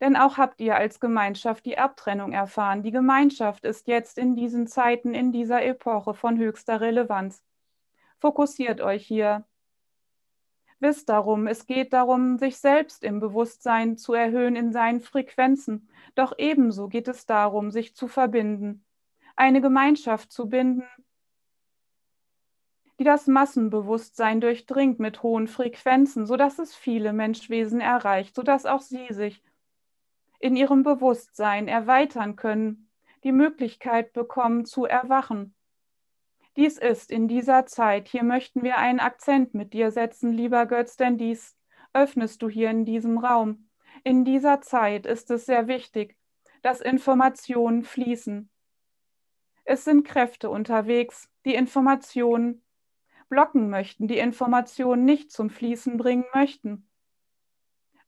denn 0.00 0.16
auch 0.16 0.36
habt 0.36 0.60
ihr 0.60 0.76
als 0.76 1.00
Gemeinschaft 1.00 1.64
die 1.64 1.78
Abtrennung 1.78 2.32
erfahren. 2.32 2.82
Die 2.82 2.90
Gemeinschaft 2.90 3.64
ist 3.64 3.88
jetzt 3.88 4.18
in 4.18 4.36
diesen 4.36 4.66
Zeiten, 4.66 5.14
in 5.14 5.32
dieser 5.32 5.64
Epoche 5.64 6.14
von 6.14 6.38
höchster 6.38 6.80
Relevanz. 6.80 7.42
Fokussiert 8.18 8.80
euch 8.80 9.06
hier. 9.06 9.44
Wisst 10.78 11.08
darum, 11.08 11.46
es 11.46 11.66
geht 11.66 11.94
darum, 11.94 12.36
sich 12.36 12.58
selbst 12.58 13.02
im 13.02 13.18
Bewusstsein 13.18 13.96
zu 13.96 14.12
erhöhen 14.12 14.56
in 14.56 14.72
seinen 14.72 15.00
Frequenzen. 15.00 15.88
Doch 16.14 16.34
ebenso 16.36 16.88
geht 16.88 17.08
es 17.08 17.24
darum, 17.24 17.70
sich 17.70 17.96
zu 17.96 18.08
verbinden, 18.08 18.84
eine 19.36 19.62
Gemeinschaft 19.62 20.30
zu 20.30 20.48
binden, 20.50 20.84
die 22.98 23.04
das 23.04 23.26
Massenbewusstsein 23.26 24.40
durchdringt 24.42 24.98
mit 24.98 25.22
hohen 25.22 25.48
Frequenzen, 25.48 26.26
sodass 26.26 26.58
es 26.58 26.74
viele 26.74 27.14
Menschwesen 27.14 27.80
erreicht, 27.80 28.34
sodass 28.34 28.66
auch 28.66 28.80
sie 28.80 29.06
sich 29.10 29.42
in 30.38 30.56
ihrem 30.56 30.82
Bewusstsein 30.82 31.68
erweitern 31.68 32.36
können, 32.36 32.90
die 33.24 33.32
Möglichkeit 33.32 34.12
bekommen 34.12 34.64
zu 34.64 34.84
erwachen. 34.84 35.54
Dies 36.56 36.78
ist 36.78 37.10
in 37.10 37.28
dieser 37.28 37.66
Zeit, 37.66 38.08
hier 38.08 38.24
möchten 38.24 38.62
wir 38.62 38.78
einen 38.78 39.00
Akzent 39.00 39.54
mit 39.54 39.74
dir 39.74 39.90
setzen, 39.90 40.32
lieber 40.32 40.66
Götz, 40.66 40.96
denn 40.96 41.18
dies 41.18 41.56
öffnest 41.92 42.40
du 42.42 42.48
hier 42.48 42.70
in 42.70 42.84
diesem 42.84 43.18
Raum. 43.18 43.68
In 44.04 44.24
dieser 44.24 44.60
Zeit 44.60 45.06
ist 45.06 45.30
es 45.30 45.46
sehr 45.46 45.66
wichtig, 45.68 46.16
dass 46.62 46.80
Informationen 46.80 47.82
fließen. 47.82 48.48
Es 49.64 49.84
sind 49.84 50.06
Kräfte 50.06 50.48
unterwegs, 50.48 51.28
die 51.44 51.54
Informationen 51.54 52.62
blocken 53.28 53.68
möchten, 53.68 54.08
die 54.08 54.18
Informationen 54.18 55.04
nicht 55.04 55.32
zum 55.32 55.50
Fließen 55.50 55.96
bringen 55.96 56.24
möchten. 56.32 56.88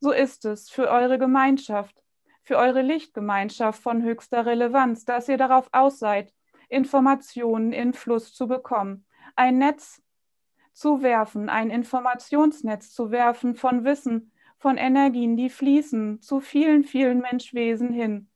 So 0.01 0.13
ist 0.13 0.45
es 0.45 0.71
für 0.71 0.89
eure 0.89 1.19
Gemeinschaft 1.19 2.03
für 2.49 2.57
eure 2.57 2.81
Lichtgemeinschaft 2.81 3.83
von 3.83 4.03
höchster 4.03 4.47
Relevanz, 4.47 5.05
dass 5.05 5.29
ihr 5.29 5.37
darauf 5.37 5.69
aus 5.71 5.99
seid, 5.99 6.33
Informationen 6.71 7.75
in 7.75 7.93
Fluss 7.93 8.33
zu 8.33 8.49
bekommen, 8.49 9.05
ein 9.37 9.59
Netz 9.59 10.01
zu 10.73 11.03
werfen, 11.03 11.51
ein 11.51 11.69
Informationsnetz 11.69 12.95
zu 12.95 13.11
werfen 13.11 13.55
von 13.55 13.85
Wissen, 13.85 14.33
von 14.57 14.79
Energien, 14.79 15.37
die 15.37 15.51
fließen 15.51 16.23
zu 16.23 16.41
vielen, 16.41 16.85
vielen 16.85 17.19
Menschwesen 17.19 17.93
hin. 17.93 18.31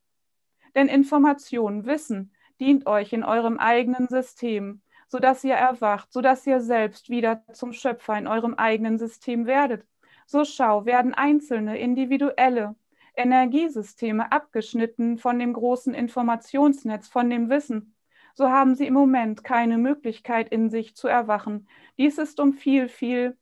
Denn 0.75 0.89
Information, 0.89 1.87
Wissen 1.87 2.35
dient 2.59 2.85
euch 2.85 3.13
in 3.13 3.23
eurem 3.23 3.57
eigenen 3.57 4.07
System, 4.09 4.83
sodass 5.07 5.43
ihr 5.43 5.55
erwacht, 5.55 6.13
sodass 6.13 6.45
ihr 6.45 6.59
selbst 6.61 7.09
wieder 7.09 7.43
zum 7.51 7.73
Schöpfer 7.73 8.15
in 8.15 8.27
eurem 8.27 8.53
eigenen 8.53 8.99
System 8.99 9.47
werdet. 9.47 9.87
So 10.27 10.45
schau, 10.45 10.85
werden 10.85 11.15
einzelne, 11.15 11.79
individuelle 11.79 12.75
Energiesysteme 13.15 14.31
abgeschnitten 14.31 15.17
von 15.17 15.39
dem 15.39 15.53
großen 15.53 15.93
Informationsnetz, 15.93 17.07
von 17.07 17.29
dem 17.29 17.49
Wissen. 17.49 17.95
So 18.33 18.49
haben 18.49 18.75
sie 18.75 18.87
im 18.87 18.93
Moment 18.95 19.43
keine 19.43 19.77
Möglichkeit 19.77 20.49
in 20.49 20.69
sich 20.69 20.95
zu 20.95 21.07
erwachen. 21.07 21.67
Dies 21.97 22.17
ist 22.17 22.39
um 22.39 22.53
viel, 22.53 22.89
viel 22.89 23.37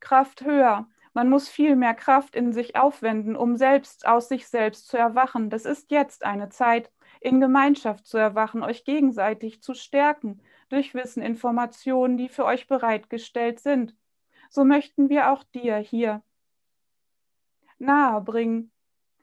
Kraft 0.00 0.44
höher. 0.44 0.88
Man 1.12 1.30
muss 1.30 1.48
viel 1.48 1.76
mehr 1.76 1.94
Kraft 1.94 2.34
in 2.34 2.52
sich 2.52 2.74
aufwenden, 2.74 3.36
um 3.36 3.56
selbst 3.56 4.06
aus 4.06 4.28
sich 4.28 4.48
selbst 4.48 4.88
zu 4.88 4.96
erwachen. 4.96 5.48
Das 5.48 5.64
ist 5.64 5.92
jetzt 5.92 6.24
eine 6.24 6.48
Zeit, 6.48 6.90
in 7.20 7.40
Gemeinschaft 7.40 8.06
zu 8.06 8.18
erwachen, 8.18 8.64
euch 8.64 8.84
gegenseitig 8.84 9.62
zu 9.62 9.74
stärken 9.74 10.42
durch 10.68 10.92
Wissen, 10.92 11.22
Informationen, 11.22 12.16
die 12.16 12.28
für 12.28 12.44
euch 12.44 12.66
bereitgestellt 12.66 13.60
sind. 13.60 13.96
So 14.50 14.64
möchten 14.64 15.08
wir 15.08 15.30
auch 15.30 15.44
dir 15.44 15.76
hier 15.76 16.22
nahe 17.78 18.20
bringen, 18.20 18.72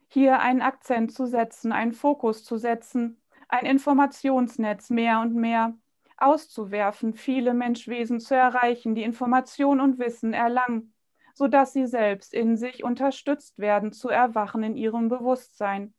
hier 0.08 0.40
einen 0.40 0.62
Akzent 0.62 1.14
zu 1.14 1.26
setzen, 1.26 1.72
einen 1.72 1.94
Fokus 1.94 2.44
zu 2.44 2.58
setzen, 2.58 3.22
ein 3.48 3.66
Informationsnetz 3.66 4.90
mehr 4.90 5.22
und 5.22 5.36
mehr 5.36 5.78
auszuwerfen, 6.18 7.14
viele 7.14 7.54
Menschwesen 7.54 8.20
zu 8.20 8.36
erreichen, 8.36 8.96
die 8.96 9.04
Information 9.04 9.82
und 9.82 10.00
Wissen 10.00 10.34
erlangen, 10.34 10.94
sodass 11.34 11.74
sie 11.74 11.88
selbst 11.88 12.34
in 12.34 12.58
sich 12.58 12.84
unterstützt 12.84 13.58
werden, 13.58 13.92
zu 13.92 14.10
erwachen 14.10 14.64
in 14.64 14.76
ihrem 14.76 15.10
Bewusstsein. 15.10 15.94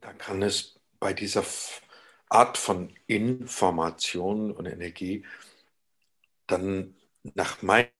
Da 0.00 0.12
kann 0.12 0.42
es 0.42 0.78
bei 1.00 1.12
dieser 1.14 1.44
Art 2.28 2.58
von 2.58 2.94
Information 3.06 4.52
und 4.52 4.66
Energie 4.66 5.24
dann 6.46 6.96
nach 7.22 7.62
meinem, 7.62 7.90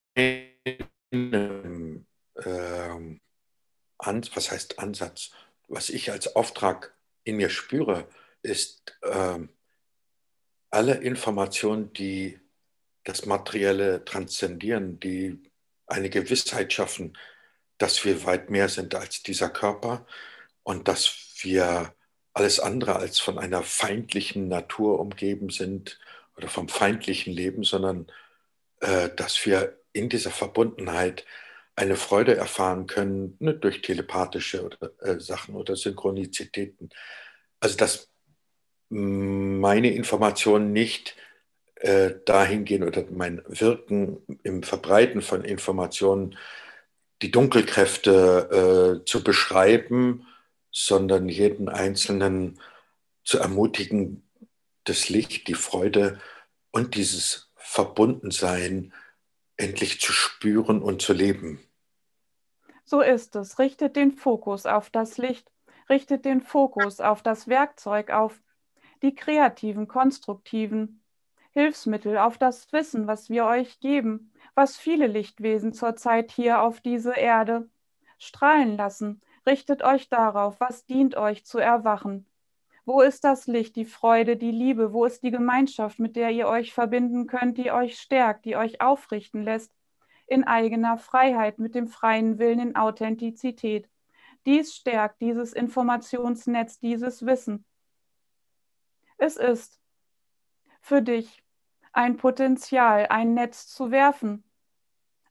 ähm, 1.13 2.07
was 3.99 4.51
heißt 4.51 4.79
Ansatz, 4.79 5.31
was 5.69 5.89
ich 5.89 6.11
als 6.11 6.37
Auftrag 6.37 6.95
in 7.25 7.37
mir 7.37 7.49
spüre, 7.49 8.09
ist 8.43 8.99
ähm, 9.03 9.49
alle 10.71 10.95
Informationen, 10.95 11.93
die 11.93 12.39
das 13.05 13.27
Materielle 13.27 14.05
transzendieren, 14.05 15.01
die 15.01 15.43
eine 15.87 16.11
Gewissheit 16.11 16.73
schaffen, 16.73 17.17
dass 17.79 18.05
wir 18.05 18.25
weit 18.25 18.51
mehr 18.51 18.69
sind 18.69 18.95
als 18.95 19.23
dieser 19.23 19.51
Körper 19.51 20.07
und 20.63 20.89
dass 20.89 21.35
wir 21.41 21.95
alles 22.33 22.61
andere 22.61 22.97
als 22.97 23.21
von 23.21 23.39
einer 23.39 23.63
feindlichen 23.63 24.49
Natur 24.49 24.99
umgeben 25.01 25.51
sind 25.51 26.01
oder 26.37 26.49
vom 26.49 26.69
feindlichen 26.69 27.33
Leben, 27.33 27.63
sondern 27.63 28.07
dass 29.17 29.45
wir 29.47 29.79
in 29.93 30.09
dieser 30.09 30.31
Verbundenheit 30.31 31.25
eine 31.77 31.97
Freude 31.97 32.37
erfahren 32.37 32.87
können 32.87 33.37
ne, 33.41 33.55
durch 33.55 33.83
telepathische 33.83 34.65
oder, 34.65 34.91
äh, 35.01 35.19
Sachen 35.19 35.55
oder 35.55 35.77
Synchronizitäten. 35.77 36.91
Also 37.61 37.77
dass 37.77 38.11
meine 38.91 39.93
Informationen 39.93 40.73
nicht 40.73 41.17
äh, 41.77 42.15
dahin 42.27 42.85
oder 42.85 43.05
mein 43.11 43.43
Wirken 43.49 44.19
im 44.43 44.63
Verbreiten 44.63 45.23
von 45.23 45.45
Informationen, 45.45 46.37
die 47.23 47.31
Dunkelkräfte 47.31 49.01
äh, 49.01 49.05
zu 49.05 49.25
beschreiben, 49.25 50.27
sondern 50.71 51.29
jeden 51.29 51.69
Einzelnen 51.69 52.61
zu 53.25 53.39
ermutigen, 53.39 54.29
das 54.85 55.09
Licht, 55.09 55.49
die 55.49 55.55
Freude 55.55 56.21
und 56.71 56.95
dieses 56.95 57.44
Verbundensein 57.75 58.93
endlich 59.57 60.01
zu 60.01 60.13
spüren 60.13 60.83
und 60.83 61.03
zu 61.03 61.13
leben. 61.13 61.61
So 62.85 63.01
ist 63.01 63.37
es. 63.37 63.59
Richtet 63.59 63.97
den 63.97 64.13
Fokus 64.13 64.67
auf 64.67 64.91
das 64.91 65.19
Licht, 65.19 65.51
richtet 65.89 66.25
den 66.25 66.41
Fokus 66.41 67.01
auf 67.01 67.23
das 67.23 67.49
Werkzeug, 67.49 68.11
auf 68.11 68.41
die 69.03 69.15
kreativen, 69.15 69.89
konstruktiven 69.89 71.03
Hilfsmittel, 71.51 72.19
auf 72.19 72.39
das 72.39 72.73
Wissen, 72.73 73.07
was 73.07 73.29
wir 73.29 73.45
euch 73.45 73.81
geben, 73.81 74.33
was 74.55 74.77
viele 74.77 75.07
Lichtwesen 75.07 75.73
zurzeit 75.73 76.31
hier 76.31 76.63
auf 76.63 76.81
diese 76.81 77.13
Erde 77.13 77.69
strahlen 78.19 78.77
lassen, 78.77 79.21
Richtet 79.47 79.83
euch 79.83 80.09
darauf, 80.09 80.59
was 80.59 80.87
dient 80.87 81.17
euch 81.17 81.45
zu 81.45 81.59
erwachen. 81.59 82.27
Wo 82.87 83.01
ist 83.01 83.25
das 83.25 83.47
Licht, 83.47 83.77
die 83.77 83.87
Freude, 83.87 84.37
die 84.37 84.51
Liebe? 84.51 84.93
Wo 84.93 85.07
ist 85.07 85.23
die 85.23 85.31
Gemeinschaft, 85.31 85.99
mit 85.99 86.17
der 86.17 86.31
ihr 86.31 86.49
euch 86.49 86.75
verbinden 86.75 87.27
könnt, 87.27 87.57
die 87.57 87.71
euch 87.71 87.99
stärkt, 87.99 88.45
die 88.45 88.57
euch 88.57 88.81
aufrichten 88.83 89.43
lässt? 89.43 89.75
In 90.27 90.45
eigener 90.45 90.99
Freiheit, 90.99 91.59
mit 91.59 91.75
dem 91.75 91.89
freien 91.89 92.39
Willen, 92.39 92.59
in 92.59 92.77
Authentizität. 92.77 93.89
Dies 94.45 94.75
stärkt 94.75 95.23
dieses 95.23 95.55
Informationsnetz, 95.55 96.79
dieses 96.79 97.25
Wissen. 97.25 97.65
Es 99.17 99.37
ist 99.37 99.81
für 100.81 101.01
dich 101.01 101.43
ein 101.93 102.19
Potenzial, 102.19 103.07
ein 103.09 103.33
Netz 103.33 103.69
zu 103.69 103.91
werfen, 103.91 104.45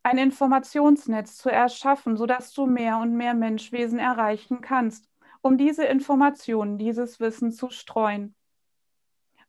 ein 0.01 0.17
Informationsnetz 0.17 1.37
zu 1.37 1.49
erschaffen, 1.49 2.17
sodass 2.17 2.53
du 2.53 2.65
mehr 2.65 2.97
und 2.97 3.15
mehr 3.15 3.35
Menschwesen 3.35 3.99
erreichen 3.99 4.61
kannst, 4.61 5.07
um 5.43 5.57
diese 5.57 5.83
Informationen, 5.83 6.77
dieses 6.77 7.19
Wissen 7.19 7.51
zu 7.51 7.69
streuen. 7.69 8.33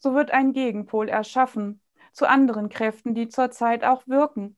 So 0.01 0.13
wird 0.13 0.33
ein 0.33 0.53
Gegenpol 0.53 1.09
erschaffen 1.09 1.81
zu 2.13 2.29
anderen 2.29 2.69
Kräften, 2.69 3.15
die 3.15 3.29
zurzeit 3.29 3.85
auch 3.85 4.07
wirken. 4.07 4.57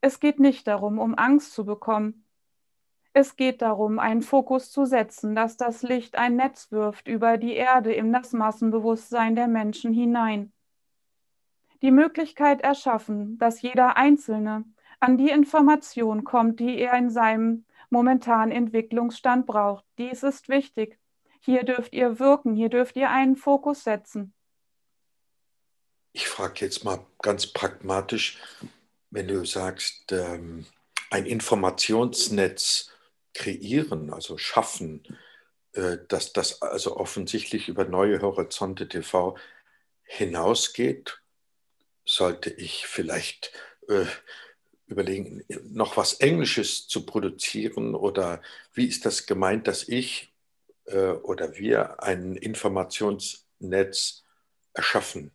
Es 0.00 0.20
geht 0.20 0.38
nicht 0.38 0.68
darum, 0.68 0.98
um 0.98 1.16
Angst 1.16 1.54
zu 1.54 1.64
bekommen. 1.64 2.24
Es 3.14 3.36
geht 3.36 3.62
darum, 3.62 3.98
einen 3.98 4.20
Fokus 4.22 4.70
zu 4.70 4.84
setzen, 4.84 5.34
dass 5.34 5.56
das 5.56 5.82
Licht 5.82 6.16
ein 6.16 6.36
Netz 6.36 6.70
wirft 6.70 7.08
über 7.08 7.38
die 7.38 7.54
Erde 7.54 7.92
in 7.92 8.12
das 8.12 8.32
Massenbewusstsein 8.32 9.34
der 9.34 9.48
Menschen 9.48 9.94
hinein. 9.94 10.52
Die 11.80 11.90
Möglichkeit 11.90 12.60
erschaffen, 12.60 13.38
dass 13.38 13.62
jeder 13.62 13.96
Einzelne 13.96 14.64
an 15.00 15.16
die 15.16 15.30
Information 15.30 16.24
kommt, 16.24 16.60
die 16.60 16.78
er 16.78 16.98
in 16.98 17.08
seinem 17.08 17.64
momentanen 17.90 18.52
Entwicklungsstand 18.52 19.46
braucht. 19.46 19.84
Dies 19.98 20.22
ist 20.22 20.48
wichtig. 20.48 20.98
Hier 21.40 21.64
dürft 21.64 21.92
ihr 21.94 22.18
wirken, 22.18 22.54
hier 22.54 22.68
dürft 22.68 22.96
ihr 22.96 23.10
einen 23.10 23.36
Fokus 23.36 23.84
setzen. 23.84 24.34
Ich 26.12 26.28
frage 26.28 26.64
jetzt 26.64 26.84
mal 26.84 27.04
ganz 27.22 27.46
pragmatisch, 27.46 28.38
wenn 29.10 29.28
du 29.28 29.44
sagst, 29.44 30.10
ähm, 30.12 30.66
ein 31.10 31.26
Informationsnetz 31.26 32.90
kreieren, 33.34 34.12
also 34.12 34.36
schaffen, 34.36 35.02
äh, 35.72 35.98
dass 36.08 36.32
das 36.32 36.60
also 36.60 36.96
offensichtlich 36.96 37.68
über 37.68 37.84
neue 37.84 38.20
Horizonte 38.20 38.88
TV 38.88 39.36
hinausgeht, 40.02 41.20
sollte 42.04 42.50
ich 42.50 42.86
vielleicht 42.86 43.52
äh, 43.88 44.06
überlegen, 44.88 45.44
noch 45.70 45.96
was 45.96 46.14
Englisches 46.14 46.88
zu 46.88 47.06
produzieren 47.06 47.94
oder 47.94 48.40
wie 48.74 48.86
ist 48.86 49.06
das 49.06 49.26
gemeint, 49.26 49.68
dass 49.68 49.86
ich 49.86 50.34
äh, 50.86 51.10
oder 51.10 51.56
wir 51.56 52.02
ein 52.02 52.36
Informationsnetz 52.36 54.24
erschaffen? 54.72 55.30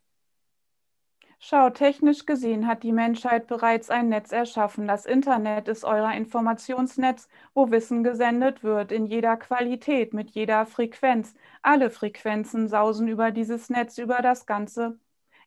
Schau, 1.45 1.69
technisch 1.71 2.25
gesehen 2.25 2.67
hat 2.67 2.83
die 2.83 2.93
Menschheit 2.93 3.47
bereits 3.47 3.89
ein 3.89 4.07
Netz 4.07 4.31
erschaffen. 4.31 4.87
Das 4.87 5.05
Internet 5.05 5.67
ist 5.67 5.83
euer 5.83 6.13
Informationsnetz, 6.13 7.27
wo 7.53 7.69
Wissen 7.69 8.01
gesendet 8.01 8.63
wird, 8.63 8.93
in 8.93 9.07
jeder 9.07 9.35
Qualität, 9.35 10.13
mit 10.13 10.31
jeder 10.31 10.65
Frequenz. 10.65 11.33
Alle 11.61 11.89
Frequenzen 11.89 12.69
sausen 12.69 13.09
über 13.09 13.31
dieses 13.31 13.69
Netz, 13.69 13.97
über 13.97 14.21
das 14.21 14.45
ganze 14.45 14.97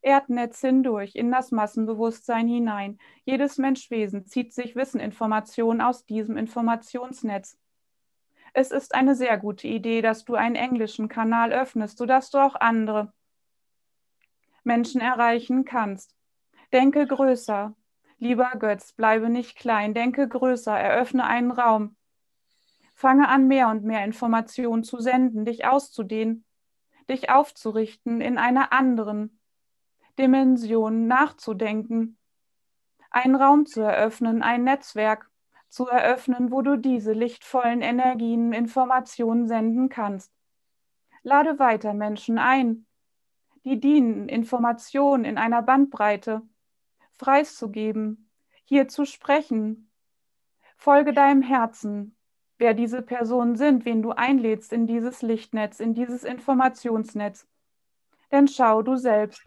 Erdnetz 0.07 0.61
hindurch 0.61 1.17
in 1.17 1.33
das 1.33 1.51
Massenbewusstsein 1.51 2.47
hinein. 2.47 2.99
Jedes 3.25 3.59
Menschwesen 3.59 4.25
zieht 4.25 4.55
sich 4.55 4.77
Wisseninformationen 4.77 5.81
aus 5.81 6.07
diesem 6.07 6.37
Informationsnetz. 6.37 7.59
Es 8.55 8.71
ist 8.71 8.95
eine 8.95 9.17
sehr 9.17 9.37
gute 9.37 9.67
Idee, 9.67 10.03
dass 10.03 10.25
du 10.25 10.37
einen 10.37 10.55
englischen 10.55 11.09
Kanal 11.09 11.53
öffnest, 11.53 11.99
sodass 11.99 12.31
du 12.31 12.39
auch 12.39 12.55
andere 12.55 13.13
Menschen 14.63 15.01
erreichen 15.01 15.65
kannst. 15.65 16.15
Denke 16.73 17.07
größer. 17.07 17.75
Lieber 18.19 18.53
Götz, 18.59 18.93
bleibe 18.93 19.29
nicht 19.29 19.57
klein, 19.57 19.93
denke 19.93 20.29
größer, 20.29 20.79
eröffne 20.79 21.27
einen 21.27 21.51
Raum. 21.51 21.97
Fange 22.95 23.29
an, 23.29 23.49
mehr 23.49 23.69
und 23.69 23.83
mehr 23.83 24.05
Informationen 24.05 24.85
zu 24.85 25.01
senden, 25.01 25.45
dich 25.45 25.67
auszudehnen, 25.67 26.45
dich 27.11 27.29
aufzurichten 27.29 28.21
in 28.21 28.39
einer 28.39 28.73
anderen, 28.73 29.36
Dimensionen 30.19 31.07
nachzudenken, 31.07 32.19
einen 33.11 33.35
Raum 33.35 33.67
zu 33.67 33.81
eröffnen, 33.83 34.43
ein 34.43 34.65
Netzwerk 34.65 35.31
zu 35.69 35.87
eröffnen, 35.87 36.51
wo 36.51 36.63
du 36.63 36.77
diese 36.77 37.13
lichtvollen 37.13 37.83
Energien, 37.83 38.53
Informationen 38.53 39.47
senden 39.49 39.89
kannst. 39.89 40.33
Lade 41.23 41.59
weiter 41.59 41.93
Menschen 41.93 42.39
ein, 42.39 42.87
die 43.65 43.81
dienen, 43.81 44.29
Informationen 44.29 45.25
in 45.25 45.39
einer 45.39 45.63
Bandbreite 45.63 46.43
preiszugeben, 47.19 48.31
hier 48.65 48.89
zu 48.89 49.05
sprechen. 49.05 49.91
Folge 50.77 51.13
deinem 51.13 51.43
Herzen, 51.43 52.17
wer 52.59 52.75
diese 52.75 53.03
Personen 53.03 53.57
sind, 53.57 53.85
wen 53.85 54.03
du 54.03 54.11
einlädst 54.11 54.73
in 54.73 54.87
dieses 54.87 55.23
Lichtnetz, 55.23 55.81
in 55.81 55.95
dieses 55.95 56.25
Informationsnetz. 56.25 57.47
Denn 58.31 58.49
schau 58.49 58.83
du 58.83 58.97
selbst, 58.97 59.43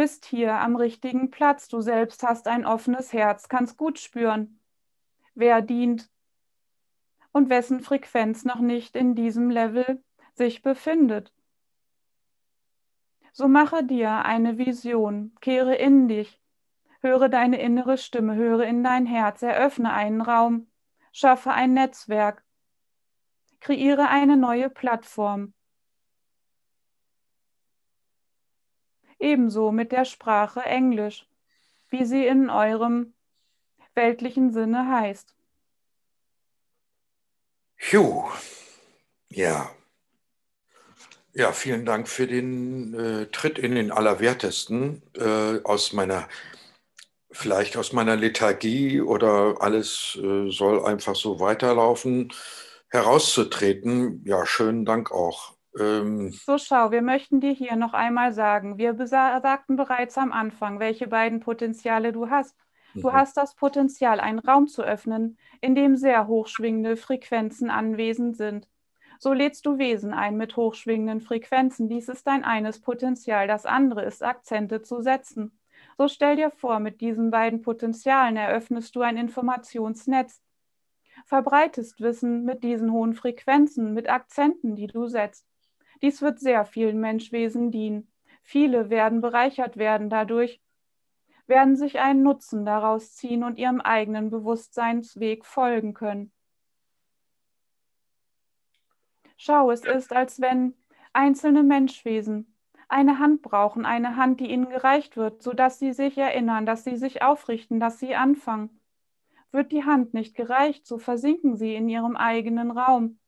bist 0.00 0.24
hier 0.24 0.54
am 0.54 0.76
richtigen 0.76 1.30
Platz. 1.30 1.68
Du 1.68 1.82
selbst 1.82 2.22
hast 2.22 2.48
ein 2.48 2.64
offenes 2.64 3.12
Herz, 3.12 3.50
kannst 3.50 3.76
gut 3.76 3.98
spüren, 3.98 4.58
wer 5.34 5.60
dient 5.60 6.08
und 7.32 7.50
wessen 7.50 7.80
Frequenz 7.80 8.46
noch 8.46 8.60
nicht 8.60 8.96
in 8.96 9.14
diesem 9.14 9.50
Level 9.50 10.02
sich 10.32 10.62
befindet. 10.62 11.34
So 13.34 13.46
mache 13.46 13.84
dir 13.84 14.24
eine 14.24 14.56
Vision, 14.56 15.34
kehre 15.42 15.74
in 15.74 16.08
dich, 16.08 16.40
höre 17.02 17.28
deine 17.28 17.60
innere 17.60 17.98
Stimme, 17.98 18.36
höre 18.36 18.64
in 18.64 18.82
dein 18.82 19.04
Herz, 19.04 19.42
eröffne 19.42 19.92
einen 19.92 20.22
Raum, 20.22 20.68
schaffe 21.12 21.50
ein 21.50 21.74
Netzwerk, 21.74 22.42
kreiere 23.60 24.08
eine 24.08 24.38
neue 24.38 24.70
Plattform. 24.70 25.52
Ebenso 29.20 29.70
mit 29.70 29.92
der 29.92 30.06
Sprache 30.06 30.60
Englisch, 30.62 31.28
wie 31.90 32.04
sie 32.04 32.26
in 32.26 32.50
eurem 32.50 33.12
weltlichen 33.94 34.50
Sinne 34.50 34.88
heißt. 34.88 35.34
Juh, 37.90 38.24
ja. 39.28 39.70
Ja, 41.32 41.52
vielen 41.52 41.84
Dank 41.84 42.08
für 42.08 42.26
den 42.26 42.94
äh, 42.94 43.26
Tritt 43.26 43.58
in 43.58 43.74
den 43.74 43.92
Allerwertesten 43.92 45.02
äh, 45.16 45.60
aus 45.64 45.92
meiner, 45.92 46.28
vielleicht 47.30 47.76
aus 47.76 47.92
meiner 47.92 48.16
Lethargie 48.16 49.00
oder 49.00 49.56
alles 49.60 50.18
äh, 50.20 50.50
soll 50.50 50.84
einfach 50.84 51.14
so 51.14 51.38
weiterlaufen, 51.38 52.32
herauszutreten. 52.88 54.24
Ja, 54.24 54.44
schönen 54.44 54.84
Dank 54.84 55.12
auch. 55.12 55.59
Ähm, 55.78 56.30
so, 56.32 56.58
schau, 56.58 56.90
wir 56.90 57.02
möchten 57.02 57.40
dir 57.40 57.52
hier 57.52 57.76
noch 57.76 57.94
einmal 57.94 58.32
sagen, 58.32 58.78
wir 58.78 58.94
sagten 59.06 59.76
bereits 59.76 60.18
am 60.18 60.32
Anfang, 60.32 60.80
welche 60.80 61.06
beiden 61.06 61.40
Potenziale 61.40 62.12
du 62.12 62.28
hast. 62.30 62.56
Du 62.94 63.08
mhm. 63.08 63.12
hast 63.12 63.36
das 63.36 63.54
Potenzial, 63.54 64.18
einen 64.18 64.40
Raum 64.40 64.66
zu 64.66 64.82
öffnen, 64.82 65.38
in 65.60 65.74
dem 65.74 65.96
sehr 65.96 66.26
hochschwingende 66.26 66.96
Frequenzen 66.96 67.70
anwesend 67.70 68.36
sind. 68.36 68.68
So 69.18 69.32
lädst 69.32 69.66
du 69.66 69.78
Wesen 69.78 70.14
ein 70.14 70.36
mit 70.36 70.56
hochschwingenden 70.56 71.20
Frequenzen. 71.20 71.88
Dies 71.88 72.08
ist 72.08 72.26
dein 72.26 72.42
eines 72.42 72.80
Potenzial. 72.80 73.46
Das 73.46 73.66
andere 73.66 74.04
ist, 74.04 74.24
Akzente 74.24 74.82
zu 74.82 75.02
setzen. 75.02 75.58
So 75.98 76.08
stell 76.08 76.36
dir 76.36 76.50
vor, 76.50 76.80
mit 76.80 77.00
diesen 77.00 77.30
beiden 77.30 77.60
Potenzialen 77.60 78.36
eröffnest 78.36 78.96
du 78.96 79.02
ein 79.02 79.18
Informationsnetz, 79.18 80.40
verbreitest 81.26 82.00
Wissen 82.00 82.44
mit 82.44 82.64
diesen 82.64 82.90
hohen 82.90 83.14
Frequenzen, 83.14 83.92
mit 83.92 84.08
Akzenten, 84.08 84.74
die 84.74 84.86
du 84.86 85.06
setzt. 85.06 85.49
Dies 86.02 86.22
wird 86.22 86.38
sehr 86.40 86.64
vielen 86.64 86.98
Menschwesen 87.00 87.70
dienen. 87.70 88.10
Viele 88.42 88.90
werden 88.90 89.20
bereichert 89.20 89.76
werden 89.76 90.08
dadurch, 90.10 90.60
werden 91.46 91.76
sich 91.76 92.00
einen 92.00 92.22
Nutzen 92.22 92.64
daraus 92.64 93.14
ziehen 93.14 93.44
und 93.44 93.58
ihrem 93.58 93.80
eigenen 93.80 94.30
Bewusstseinsweg 94.30 95.44
folgen 95.44 95.94
können. 95.94 96.32
Schau, 99.36 99.70
es 99.70 99.84
ist, 99.84 100.12
als 100.12 100.40
wenn 100.40 100.74
einzelne 101.12 101.62
Menschwesen 101.62 102.56
eine 102.88 103.18
Hand 103.18 103.42
brauchen, 103.42 103.86
eine 103.86 104.16
Hand, 104.16 104.40
die 104.40 104.50
ihnen 104.50 104.68
gereicht 104.68 105.16
wird, 105.16 105.42
sodass 105.42 105.78
sie 105.78 105.92
sich 105.92 106.18
erinnern, 106.18 106.66
dass 106.66 106.84
sie 106.84 106.96
sich 106.96 107.22
aufrichten, 107.22 107.78
dass 107.78 107.98
sie 108.00 108.14
anfangen. 108.16 108.80
Wird 109.52 109.72
die 109.72 109.84
Hand 109.84 110.12
nicht 110.12 110.34
gereicht, 110.34 110.86
so 110.86 110.98
versinken 110.98 111.56
sie 111.56 111.74
in 111.74 111.88
ihrem 111.88 112.16
eigenen 112.16 112.70
Raum, 112.70 113.19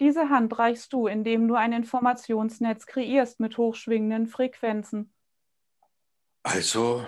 diese 0.00 0.30
Hand 0.30 0.58
reichst 0.58 0.92
du, 0.92 1.06
indem 1.06 1.46
du 1.46 1.54
ein 1.54 1.72
Informationsnetz 1.72 2.86
kreierst 2.86 3.38
mit 3.38 3.58
hochschwingenden 3.58 4.26
Frequenzen. 4.26 5.12
Also 6.42 7.06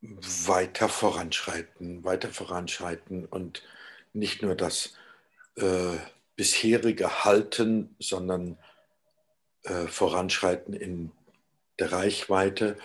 weiter 0.00 0.88
voranschreiten, 0.88 2.04
weiter 2.04 2.28
voranschreiten 2.28 3.26
und 3.26 3.62
nicht 4.12 4.42
nur 4.42 4.54
das 4.54 4.94
äh, 5.56 5.98
bisherige 6.36 7.24
halten, 7.24 7.94
sondern 7.98 8.58
äh, 9.64 9.86
voranschreiten 9.86 10.72
in 10.72 11.12
der 11.78 11.92
Reichweite. 11.92 12.78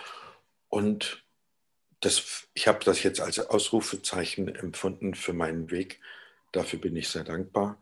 Und 0.68 1.24
das, 2.00 2.48
ich 2.52 2.68
habe 2.68 2.84
das 2.84 3.02
jetzt 3.02 3.20
als 3.20 3.38
Ausrufezeichen 3.38 4.54
empfunden 4.54 5.14
für 5.14 5.32
meinen 5.32 5.70
Weg. 5.70 6.00
Dafür 6.52 6.78
bin 6.78 6.96
ich 6.96 7.08
sehr 7.08 7.24
dankbar. 7.24 7.78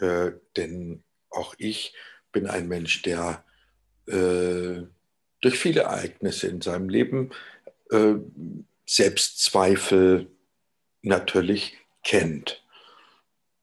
Äh, 0.00 0.32
denn 0.56 1.02
auch 1.30 1.54
ich 1.58 1.94
bin 2.32 2.46
ein 2.46 2.68
Mensch, 2.68 3.02
der 3.02 3.44
äh, 4.06 4.82
durch 5.40 5.58
viele 5.58 5.82
Ereignisse 5.82 6.48
in 6.48 6.60
seinem 6.60 6.88
Leben 6.88 7.30
äh, 7.90 8.14
Selbstzweifel 8.86 10.30
natürlich 11.02 11.76
kennt. 12.04 12.64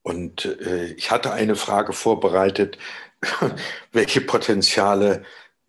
Und 0.01 0.45
äh, 0.45 0.93
ich 0.93 1.11
hatte 1.11 1.33
eine 1.33 1.55
Frage 1.55 1.93
vorbereitet, 1.93 2.77
welche 3.91 4.21
Potenziale 4.21 5.23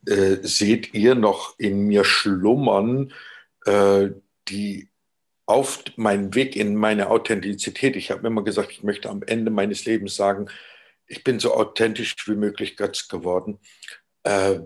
äh, 0.07 0.37
seht 0.42 0.94
ihr 0.94 1.14
noch 1.14 1.59
in 1.59 1.87
mir 1.87 2.04
schlummern, 2.04 3.12
die 4.48 4.88
auf 5.48 5.82
meinen 5.96 6.34
Weg 6.34 6.56
in 6.56 6.76
meine 6.76 7.08
Authentizität. 7.08 7.96
Ich 7.96 8.11
habe 8.11 8.26
immer 8.26 8.44
gesagt, 8.44 8.70
ich 8.70 8.82
möchte 8.82 9.08
am 9.08 9.22
Ende 9.22 9.50
meines 9.50 9.87
Lebens 9.87 10.14
sagen, 10.14 10.50
ich 11.06 11.24
bin 11.24 11.40
so 11.40 11.54
authentisch 11.54 12.14
wie 12.26 12.34
möglich 12.34 12.76
Götz 12.76 13.08
geworden, 13.08 13.58
äh, 14.24 14.61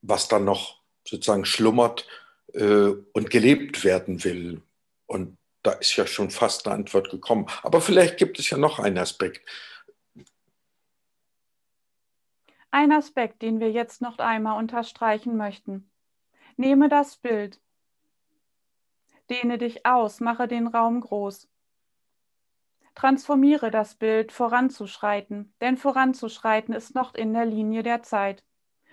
was 0.00 0.28
dann 0.28 0.44
noch 0.44 0.80
sozusagen 1.04 1.44
schlummert 1.44 2.06
äh, 2.54 2.92
und 3.12 3.30
gelebt 3.30 3.82
werden 3.82 4.22
will. 4.22 4.62
Und 5.06 5.38
da 5.64 5.72
ist 5.72 5.96
ja 5.96 6.06
schon 6.06 6.30
fast 6.30 6.68
eine 6.68 6.76
Antwort 6.76 7.10
gekommen. 7.10 7.46
Aber 7.64 7.80
vielleicht 7.80 8.16
gibt 8.16 8.38
es 8.38 8.48
ja 8.48 8.58
noch 8.58 8.78
einen 8.78 8.98
Aspekt. 8.98 9.44
Ein 12.70 12.92
Aspekt, 12.92 13.42
den 13.42 13.58
wir 13.58 13.72
jetzt 13.72 14.00
noch 14.00 14.18
einmal 14.18 14.56
unterstreichen 14.56 15.36
möchten. 15.36 15.90
Nehme 16.56 16.88
das 16.88 17.16
Bild 17.16 17.61
Dehne 19.30 19.58
dich 19.58 19.86
aus, 19.86 20.20
mache 20.20 20.48
den 20.48 20.66
Raum 20.66 21.00
groß. 21.00 21.48
Transformiere 22.94 23.70
das 23.70 23.94
Bild, 23.94 24.32
voranzuschreiten, 24.32 25.54
denn 25.60 25.76
voranzuschreiten 25.76 26.74
ist 26.74 26.94
noch 26.94 27.14
in 27.14 27.32
der 27.32 27.46
Linie 27.46 27.82
der 27.82 28.02
Zeit. 28.02 28.44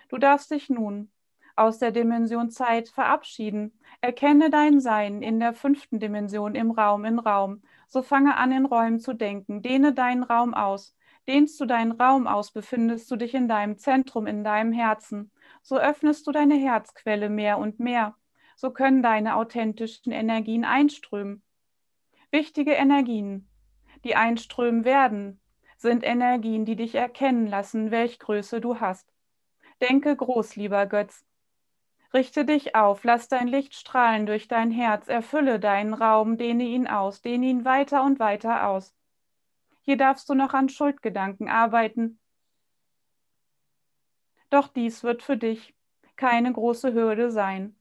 Du 0.07 0.17
darfst 0.17 0.51
dich 0.51 0.69
nun 0.69 1.11
aus 1.55 1.77
der 1.77 1.91
Dimension 1.91 2.49
Zeit 2.49 2.87
verabschieden. 2.87 3.77
Erkenne 3.99 4.49
dein 4.49 4.79
Sein 4.79 5.21
in 5.21 5.41
der 5.41 5.53
fünften 5.53 5.99
Dimension 5.99 6.55
im 6.55 6.71
Raum 6.71 7.03
in 7.03 7.19
Raum. 7.19 7.61
So 7.87 8.01
fange 8.01 8.37
an, 8.37 8.53
in 8.53 8.65
Räumen 8.65 8.99
zu 8.99 9.13
denken. 9.13 9.61
Dehne 9.61 9.93
deinen 9.93 10.23
Raum 10.23 10.53
aus. 10.53 10.95
Dehnst 11.27 11.59
du 11.59 11.65
deinen 11.65 11.91
Raum 11.91 12.27
aus, 12.27 12.51
befindest 12.51 13.11
du 13.11 13.17
dich 13.17 13.33
in 13.35 13.49
deinem 13.49 13.77
Zentrum, 13.77 14.25
in 14.25 14.43
deinem 14.45 14.71
Herzen. 14.71 15.31
So 15.61 15.77
öffnest 15.77 16.25
du 16.25 16.31
deine 16.31 16.55
Herzquelle 16.55 17.29
mehr 17.29 17.57
und 17.57 17.79
mehr 17.79 18.15
so 18.59 18.71
können 18.71 19.01
deine 19.01 19.37
authentischen 19.37 20.11
Energien 20.11 20.65
einströmen. 20.65 21.41
Wichtige 22.29 22.73
Energien, 22.73 23.47
die 24.03 24.17
einströmen 24.17 24.83
werden, 24.83 25.39
sind 25.77 26.03
Energien, 26.03 26.65
die 26.65 26.75
dich 26.75 26.93
erkennen 26.93 27.47
lassen, 27.47 27.89
welch 27.89 28.19
Größe 28.19 28.59
du 28.59 28.81
hast. 28.81 29.07
Denke 29.79 30.13
groß, 30.13 30.57
lieber 30.57 30.87
Götz. 30.87 31.25
Richte 32.13 32.43
dich 32.43 32.75
auf, 32.75 33.05
lass 33.05 33.29
dein 33.29 33.47
Licht 33.47 33.75
strahlen 33.75 34.25
durch 34.25 34.49
dein 34.49 34.71
Herz, 34.71 35.07
erfülle 35.07 35.61
deinen 35.61 35.93
Raum, 35.93 36.35
dehne 36.37 36.65
ihn 36.65 36.85
aus, 36.85 37.21
dehne 37.21 37.45
ihn 37.45 37.63
weiter 37.63 38.03
und 38.03 38.19
weiter 38.19 38.67
aus. 38.67 38.93
Hier 39.83 39.95
darfst 39.95 40.27
du 40.27 40.33
noch 40.33 40.53
an 40.53 40.67
Schuldgedanken 40.67 41.47
arbeiten. 41.47 42.19
Doch 44.49 44.67
dies 44.67 45.01
wird 45.01 45.23
für 45.23 45.37
dich 45.37 45.73
keine 46.17 46.51
große 46.51 46.93
Hürde 46.93 47.31
sein. 47.31 47.78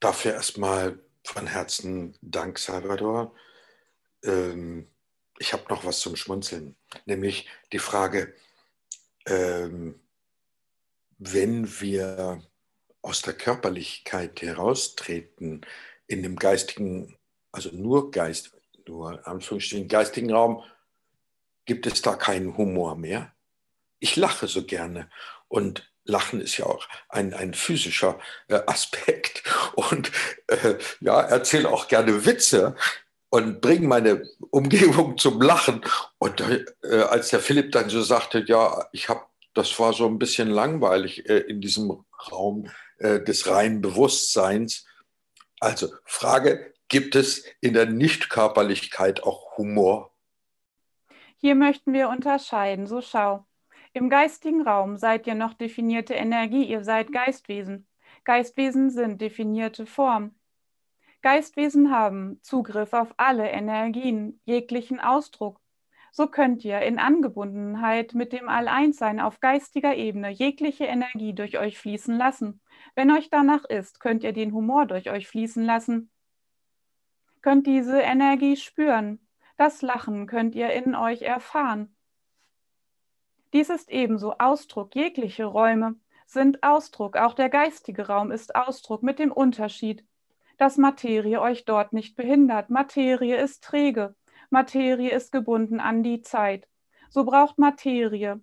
Dafür 0.00 0.32
erstmal 0.34 0.98
von 1.24 1.46
Herzen 1.46 2.16
Dank, 2.22 2.58
Salvador. 2.58 3.34
Ähm, 4.24 4.88
ich 5.38 5.52
habe 5.52 5.64
noch 5.68 5.84
was 5.84 6.00
zum 6.00 6.16
Schmunzeln, 6.16 6.76
nämlich 7.06 7.48
die 7.72 7.78
Frage, 7.78 8.34
ähm, 9.26 10.00
wenn 11.18 11.80
wir 11.80 12.42
aus 13.02 13.22
der 13.22 13.34
Körperlichkeit 13.34 14.42
heraustreten, 14.42 15.64
in 16.06 16.22
dem 16.22 16.36
geistigen, 16.36 17.16
also 17.52 17.70
nur 17.70 18.10
Geist, 18.10 18.52
nur 18.86 19.26
Anführungsstrichen 19.26 19.88
geistigen 19.88 20.32
Raum, 20.32 20.64
gibt 21.64 21.86
es 21.86 22.02
da 22.02 22.16
keinen 22.16 22.56
Humor 22.56 22.96
mehr. 22.96 23.34
Ich 23.98 24.16
lache 24.16 24.48
so 24.48 24.64
gerne 24.64 25.10
und 25.48 25.89
Lachen 26.10 26.40
ist 26.40 26.56
ja 26.56 26.66
auch 26.66 26.88
ein, 27.08 27.32
ein 27.34 27.54
physischer 27.54 28.18
äh, 28.48 28.60
Aspekt 28.66 29.42
und 29.74 30.10
äh, 30.48 30.74
ja, 31.00 31.20
erzähle 31.20 31.68
auch 31.68 31.88
gerne 31.88 32.26
Witze 32.26 32.76
und 33.30 33.60
bringe 33.60 33.86
meine 33.86 34.28
Umgebung 34.50 35.16
zum 35.16 35.40
Lachen. 35.40 35.82
Und 36.18 36.40
äh, 36.40 37.02
als 37.02 37.30
der 37.30 37.40
Philipp 37.40 37.72
dann 37.72 37.88
so 37.88 38.02
sagte, 38.02 38.44
ja, 38.46 38.86
ich 38.92 39.08
habe, 39.08 39.22
das 39.54 39.78
war 39.78 39.92
so 39.92 40.06
ein 40.06 40.18
bisschen 40.18 40.50
langweilig 40.50 41.28
äh, 41.28 41.38
in 41.38 41.60
diesem 41.60 42.04
Raum 42.30 42.68
äh, 42.98 43.20
des 43.20 43.46
reinen 43.46 43.80
Bewusstseins. 43.80 44.84
Also 45.60 45.88
Frage, 46.04 46.74
gibt 46.88 47.14
es 47.14 47.44
in 47.60 47.74
der 47.74 47.86
Nichtkörperlichkeit 47.86 49.22
auch 49.22 49.56
Humor? 49.56 50.12
Hier 51.36 51.54
möchten 51.54 51.92
wir 51.92 52.08
unterscheiden. 52.08 52.86
So 52.86 53.00
schau. 53.00 53.46
Im 53.92 54.08
geistigen 54.08 54.62
Raum 54.62 54.96
seid 54.96 55.26
ihr 55.26 55.34
noch 55.34 55.54
definierte 55.54 56.14
Energie, 56.14 56.64
ihr 56.64 56.84
seid 56.84 57.12
Geistwesen. 57.12 57.88
Geistwesen 58.24 58.90
sind 58.90 59.20
definierte 59.20 59.84
Form. 59.84 60.34
Geistwesen 61.22 61.90
haben 61.90 62.38
Zugriff 62.42 62.92
auf 62.92 63.12
alle 63.16 63.50
Energien, 63.50 64.40
jeglichen 64.44 65.00
Ausdruck. 65.00 65.60
So 66.12 66.28
könnt 66.28 66.64
ihr 66.64 66.80
in 66.80 66.98
Angebundenheit 66.98 68.14
mit 68.14 68.32
dem 68.32 68.48
All-Eins-Sein 68.48 69.20
auf 69.20 69.40
geistiger 69.40 69.96
Ebene 69.96 70.30
jegliche 70.30 70.84
Energie 70.84 71.34
durch 71.34 71.58
euch 71.58 71.78
fließen 71.78 72.16
lassen. 72.16 72.60
Wenn 72.94 73.10
euch 73.10 73.28
danach 73.28 73.64
ist, 73.64 74.00
könnt 74.00 74.24
ihr 74.24 74.32
den 74.32 74.52
Humor 74.52 74.86
durch 74.86 75.10
euch 75.10 75.28
fließen 75.28 75.64
lassen. 75.64 76.10
Könnt 77.42 77.66
diese 77.66 78.00
Energie 78.00 78.56
spüren. 78.56 79.26
Das 79.56 79.82
Lachen 79.82 80.26
könnt 80.26 80.54
ihr 80.54 80.70
in 80.70 80.94
euch 80.94 81.22
erfahren. 81.22 81.94
Dies 83.52 83.68
ist 83.68 83.90
ebenso 83.90 84.34
Ausdruck. 84.38 84.94
Jegliche 84.94 85.44
Räume 85.44 85.96
sind 86.26 86.62
Ausdruck. 86.62 87.16
Auch 87.16 87.34
der 87.34 87.48
geistige 87.48 88.06
Raum 88.06 88.30
ist 88.30 88.54
Ausdruck 88.54 89.02
mit 89.02 89.18
dem 89.18 89.32
Unterschied, 89.32 90.04
dass 90.58 90.76
Materie 90.76 91.40
euch 91.40 91.64
dort 91.64 91.92
nicht 91.92 92.14
behindert. 92.16 92.70
Materie 92.70 93.36
ist 93.36 93.64
träge. 93.64 94.14
Materie 94.50 95.10
ist 95.10 95.32
gebunden 95.32 95.80
an 95.80 96.02
die 96.02 96.22
Zeit. 96.22 96.68
So 97.08 97.24
braucht 97.24 97.58
Materie 97.58 98.40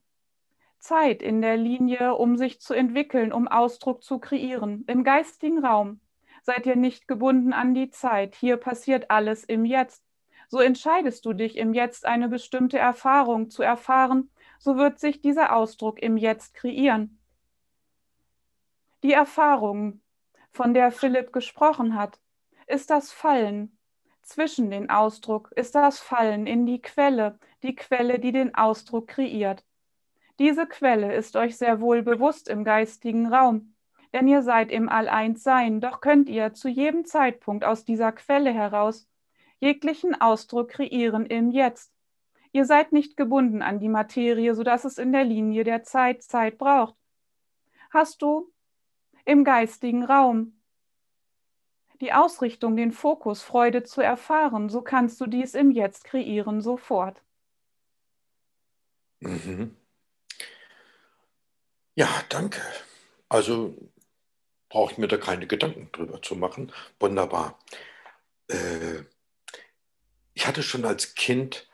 Zeit 0.80 1.22
in 1.22 1.42
der 1.42 1.58
Linie, 1.58 2.16
um 2.16 2.38
sich 2.38 2.60
zu 2.62 2.74
entwickeln, 2.74 3.34
um 3.34 3.48
Ausdruck 3.48 4.04
zu 4.04 4.20
kreieren. 4.20 4.84
Im 4.88 5.04
geistigen 5.04 5.66
Raum 5.66 6.02
seid 6.44 6.66
ihr 6.66 6.76
nicht 6.76 7.08
gebunden 7.08 7.54
an 7.54 7.74
die 7.74 7.90
Zeit. 7.90 8.36
Hier 8.36 8.58
passiert 8.58 9.10
alles 9.10 9.44
im 9.44 9.66
Jetzt. 9.66 10.04
So 10.50 10.60
entscheidest 10.60 11.26
du 11.26 11.34
dich 11.34 11.58
im 11.58 11.74
Jetzt 11.74 12.06
eine 12.06 12.30
bestimmte 12.30 12.78
Erfahrung 12.78 13.50
zu 13.50 13.64
erfahren, 13.64 14.30
so 14.60 14.78
wird 14.78 15.00
sich 15.00 15.22
dieser 15.22 15.56
Ausdruck 15.56 16.02
im 16.02 16.18
Jetzt 16.18 16.54
kreieren. 16.54 17.20
Die 19.04 19.14
Erfahrung, 19.14 20.02
von 20.52 20.74
der 20.74 20.92
Philipp 20.92 21.32
gesprochen 21.34 21.96
hat, 21.96 22.20
ist 22.66 22.90
das 22.90 23.12
Fallen 23.12 23.78
zwischen 24.24 24.70
den 24.70 24.90
Ausdruck, 24.90 25.52
ist 25.56 25.76
das 25.76 26.00
Fallen 26.00 26.48
in 26.48 26.66
die 26.66 26.82
Quelle, 26.82 27.40
die 27.64 27.76
Quelle, 27.76 28.20
die 28.20 28.32
den 28.32 28.56
Ausdruck 28.56 29.08
kreiert. 29.08 29.64
Diese 30.40 30.68
Quelle 30.68 31.14
ist 31.16 31.36
euch 31.36 31.58
sehr 31.58 31.80
wohl 31.80 32.04
bewusst 32.04 32.50
im 32.50 32.64
geistigen 32.64 33.34
Raum, 33.34 33.74
denn 34.14 34.28
ihr 34.28 34.42
seid 34.42 34.72
im 34.72 34.90
All-Eins-Sein, 34.90 35.80
doch 35.80 36.02
könnt 36.02 36.30
ihr 36.30 36.54
zu 36.54 36.68
jedem 36.68 37.06
Zeitpunkt 37.06 37.64
aus 37.64 37.86
dieser 37.86 38.12
Quelle 38.12 38.52
heraus 38.52 39.08
jeglichen 39.60 40.20
Ausdruck 40.20 40.70
kreieren 40.70 41.26
im 41.26 41.52
Jetzt. 41.52 41.97
Ihr 42.52 42.66
seid 42.66 42.92
nicht 42.92 43.18
gebunden 43.18 43.62
an 43.62 43.80
die 43.80 43.90
Materie, 43.90 44.56
sodass 44.56 44.86
es 44.86 44.98
in 44.98 45.12
der 45.12 45.24
Linie 45.24 45.64
der 45.64 45.84
Zeit 45.84 46.24
Zeit 46.24 46.58
braucht. 46.58 46.96
Hast 47.92 48.22
du 48.22 48.52
im 49.26 49.44
geistigen 49.44 50.04
Raum 50.04 50.54
die 52.02 52.14
Ausrichtung, 52.14 52.76
den 52.76 52.92
Fokus, 52.92 53.42
Freude 53.42 53.84
zu 53.84 54.02
erfahren, 54.02 54.70
so 54.70 54.82
kannst 54.82 55.20
du 55.20 55.26
dies 55.26 55.56
im 55.56 55.72
Jetzt 55.72 56.04
kreieren 56.04 56.62
sofort. 56.62 57.24
Mhm. 59.20 59.76
Ja, 61.96 62.08
danke. 62.30 62.62
Also 63.30 63.76
brauche 64.70 64.92
ich 64.92 64.98
mir 64.98 65.08
da 65.08 65.18
keine 65.18 65.48
Gedanken 65.48 65.90
drüber 65.92 66.22
zu 66.22 66.36
machen. 66.36 66.72
Wunderbar. 67.00 67.58
Äh, 68.48 69.04
ich 70.36 70.46
hatte 70.46 70.62
schon 70.62 70.86
als 70.86 71.16
Kind 71.16 71.67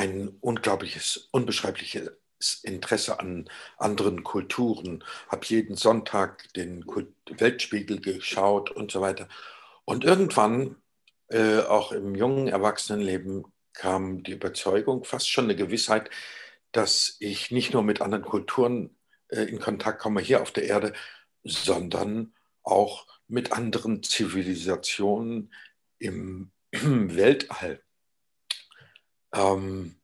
ein 0.00 0.28
unglaubliches, 0.40 1.28
unbeschreibliches 1.30 2.10
Interesse 2.62 3.20
an 3.20 3.50
anderen 3.76 4.24
Kulturen, 4.24 5.04
habe 5.28 5.44
jeden 5.44 5.76
Sonntag 5.76 6.50
den 6.54 6.86
Weltspiegel 7.30 8.00
geschaut 8.00 8.70
und 8.70 8.90
so 8.90 9.02
weiter. 9.02 9.28
Und 9.84 10.04
irgendwann, 10.04 10.76
äh, 11.28 11.58
auch 11.58 11.92
im 11.92 12.14
jungen 12.14 12.48
Erwachsenenleben, 12.48 13.44
kam 13.74 14.22
die 14.22 14.32
Überzeugung, 14.32 15.04
fast 15.04 15.28
schon 15.28 15.44
eine 15.44 15.56
Gewissheit, 15.56 16.08
dass 16.72 17.16
ich 17.20 17.50
nicht 17.50 17.74
nur 17.74 17.82
mit 17.82 18.00
anderen 18.00 18.24
Kulturen 18.24 18.96
äh, 19.28 19.42
in 19.42 19.60
Kontakt 19.60 20.00
komme 20.00 20.22
hier 20.22 20.40
auf 20.40 20.50
der 20.50 20.64
Erde, 20.64 20.94
sondern 21.44 22.34
auch 22.62 23.06
mit 23.28 23.52
anderen 23.52 24.02
Zivilisationen 24.02 25.52
im 25.98 26.52
Weltall. 26.72 27.82
Ähm, 29.32 29.96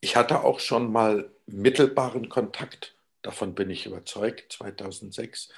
ich 0.00 0.16
hatte 0.16 0.42
auch 0.42 0.60
schon 0.60 0.90
mal 0.90 1.30
mittelbaren 1.46 2.28
Kontakt, 2.28 2.96
davon 3.22 3.54
bin 3.54 3.70
ich 3.70 3.86
überzeugt, 3.86 4.52
2006. 4.52 5.48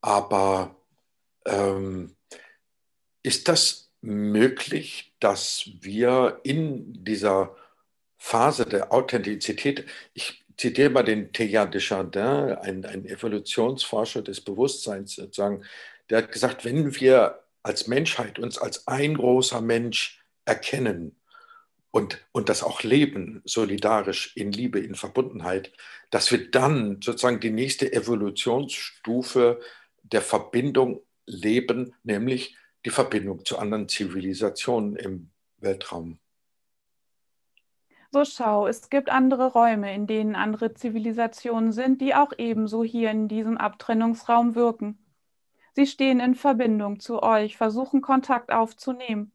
Aber 0.00 0.76
ähm, 1.44 2.16
ist 3.22 3.48
das 3.48 3.90
möglich, 4.00 5.14
dass 5.20 5.68
wir 5.80 6.40
in 6.44 7.04
dieser 7.04 7.56
Phase 8.16 8.66
der 8.66 8.92
Authentizität, 8.92 9.84
ich 10.14 10.44
zitiere 10.56 10.90
mal 10.90 11.02
den 11.02 11.32
Teilhard 11.32 11.74
de 11.74 11.80
Chardin, 11.80 12.56
ein, 12.56 12.84
ein 12.84 13.04
Evolutionsforscher 13.04 14.22
des 14.22 14.40
Bewusstseins 14.40 15.16
sozusagen, 15.16 15.64
der 16.08 16.18
hat 16.18 16.32
gesagt, 16.32 16.64
wenn 16.64 16.94
wir 16.98 17.42
als 17.62 17.88
Menschheit 17.88 18.38
uns 18.38 18.58
als 18.58 18.86
ein 18.86 19.16
großer 19.16 19.60
Mensch 19.60 20.24
erkennen, 20.44 21.16
und, 21.90 22.26
und 22.32 22.48
das 22.48 22.62
auch 22.62 22.82
leben, 22.82 23.42
solidarisch, 23.44 24.36
in 24.36 24.52
Liebe, 24.52 24.80
in 24.80 24.94
Verbundenheit, 24.94 25.72
dass 26.10 26.30
wir 26.30 26.50
dann 26.50 27.00
sozusagen 27.02 27.40
die 27.40 27.50
nächste 27.50 27.92
Evolutionsstufe 27.92 29.60
der 30.02 30.22
Verbindung 30.22 31.02
leben, 31.26 31.94
nämlich 32.02 32.56
die 32.84 32.90
Verbindung 32.90 33.44
zu 33.44 33.58
anderen 33.58 33.88
Zivilisationen 33.88 34.96
im 34.96 35.30
Weltraum. 35.58 36.18
So 38.12 38.24
schau, 38.24 38.66
es 38.66 38.88
gibt 38.88 39.10
andere 39.10 39.52
Räume, 39.52 39.94
in 39.94 40.06
denen 40.06 40.36
andere 40.36 40.72
Zivilisationen 40.74 41.72
sind, 41.72 42.00
die 42.00 42.14
auch 42.14 42.32
ebenso 42.38 42.84
hier 42.84 43.10
in 43.10 43.28
diesem 43.28 43.58
Abtrennungsraum 43.58 44.54
wirken. 44.54 44.98
Sie 45.74 45.86
stehen 45.86 46.20
in 46.20 46.34
Verbindung 46.34 47.00
zu 47.00 47.22
euch, 47.22 47.56
versuchen 47.56 48.00
Kontakt 48.00 48.52
aufzunehmen. 48.52 49.32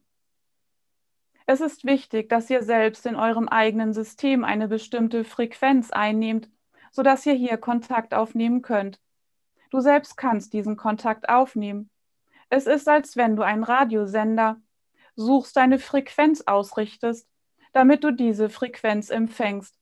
Es 1.45 1.61
ist 1.61 1.85
wichtig, 1.85 2.29
dass 2.29 2.49
ihr 2.49 2.63
selbst 2.63 3.05
in 3.05 3.15
eurem 3.15 3.47
eigenen 3.47 3.93
System 3.93 4.43
eine 4.43 4.67
bestimmte 4.67 5.23
Frequenz 5.23 5.91
einnehmt, 5.91 6.49
sodass 6.91 7.25
ihr 7.25 7.33
hier 7.33 7.57
Kontakt 7.57 8.13
aufnehmen 8.13 8.61
könnt. 8.61 8.99
Du 9.69 9.79
selbst 9.79 10.17
kannst 10.17 10.53
diesen 10.53 10.77
Kontakt 10.77 11.29
aufnehmen. 11.29 11.89
Es 12.49 12.67
ist, 12.67 12.87
als 12.89 13.15
wenn 13.15 13.35
du 13.35 13.43
einen 13.43 13.63
Radiosender 13.63 14.61
suchst, 15.15 15.55
deine 15.55 15.79
Frequenz 15.79 16.41
ausrichtest, 16.41 17.27
damit 17.73 18.03
du 18.03 18.11
diese 18.11 18.49
Frequenz 18.49 19.09
empfängst. 19.09 19.75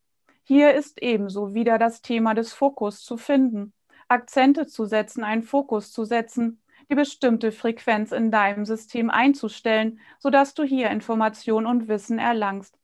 Hier 0.44 0.74
ist 0.74 1.02
ebenso 1.02 1.54
wieder 1.54 1.78
das 1.78 2.02
Thema 2.02 2.34
des 2.34 2.54
Fokus 2.54 3.04
zu 3.04 3.18
finden, 3.18 3.74
Akzente 4.08 4.68
zu 4.68 4.86
setzen, 4.86 5.24
einen 5.24 5.44
Fokus 5.44 5.92
zu 5.92 6.06
setzen, 6.06 6.62
die 6.90 6.96
bestimmte 6.96 7.52
Frequenz 7.52 8.12
in 8.12 8.32
deinem 8.32 8.66
System 8.66 9.10
einzustellen, 9.10 10.00
sodass 10.18 10.54
du 10.54 10.64
hier 10.64 10.90
Information 10.90 11.66
und 11.66 11.88
Wissen 11.88 12.18
erlangst. 12.18 12.78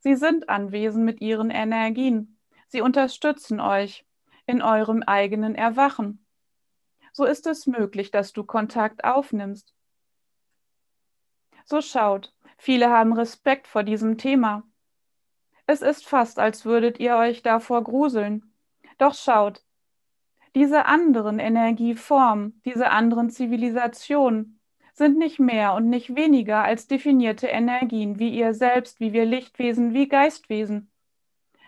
Sie 0.00 0.16
sind 0.16 0.48
anwesend 0.48 1.04
mit 1.04 1.20
ihren 1.20 1.50
Energien. 1.50 2.38
Sie 2.68 2.80
unterstützen 2.80 3.60
euch 3.60 4.06
in 4.46 4.62
eurem 4.62 5.02
eigenen 5.02 5.54
Erwachen. 5.54 6.24
So 7.12 7.24
ist 7.24 7.46
es 7.46 7.66
möglich, 7.66 8.10
dass 8.10 8.32
du 8.32 8.44
Kontakt 8.44 9.04
aufnimmst. 9.04 9.74
So 11.64 11.80
schaut, 11.80 12.34
viele 12.58 12.90
haben 12.90 13.12
Respekt 13.12 13.66
vor 13.66 13.82
diesem 13.82 14.18
Thema. 14.18 14.64
Es 15.66 15.80
ist 15.80 16.06
fast, 16.06 16.38
als 16.38 16.64
würdet 16.64 16.98
ihr 16.98 17.16
euch 17.16 17.42
davor 17.42 17.82
gruseln. 17.84 18.52
Doch 18.98 19.14
schaut, 19.14 19.62
Diese 20.54 20.86
anderen 20.86 21.40
Energieformen, 21.40 22.60
diese 22.64 22.90
anderen 22.90 23.28
Zivilisationen 23.28 24.60
sind 24.92 25.18
nicht 25.18 25.40
mehr 25.40 25.74
und 25.74 25.88
nicht 25.88 26.14
weniger 26.14 26.62
als 26.62 26.86
definierte 26.86 27.48
Energien, 27.48 28.20
wie 28.20 28.30
ihr 28.30 28.54
selbst, 28.54 29.00
wie 29.00 29.12
wir 29.12 29.24
Lichtwesen, 29.24 29.94
wie 29.94 30.06
Geistwesen. 30.06 30.92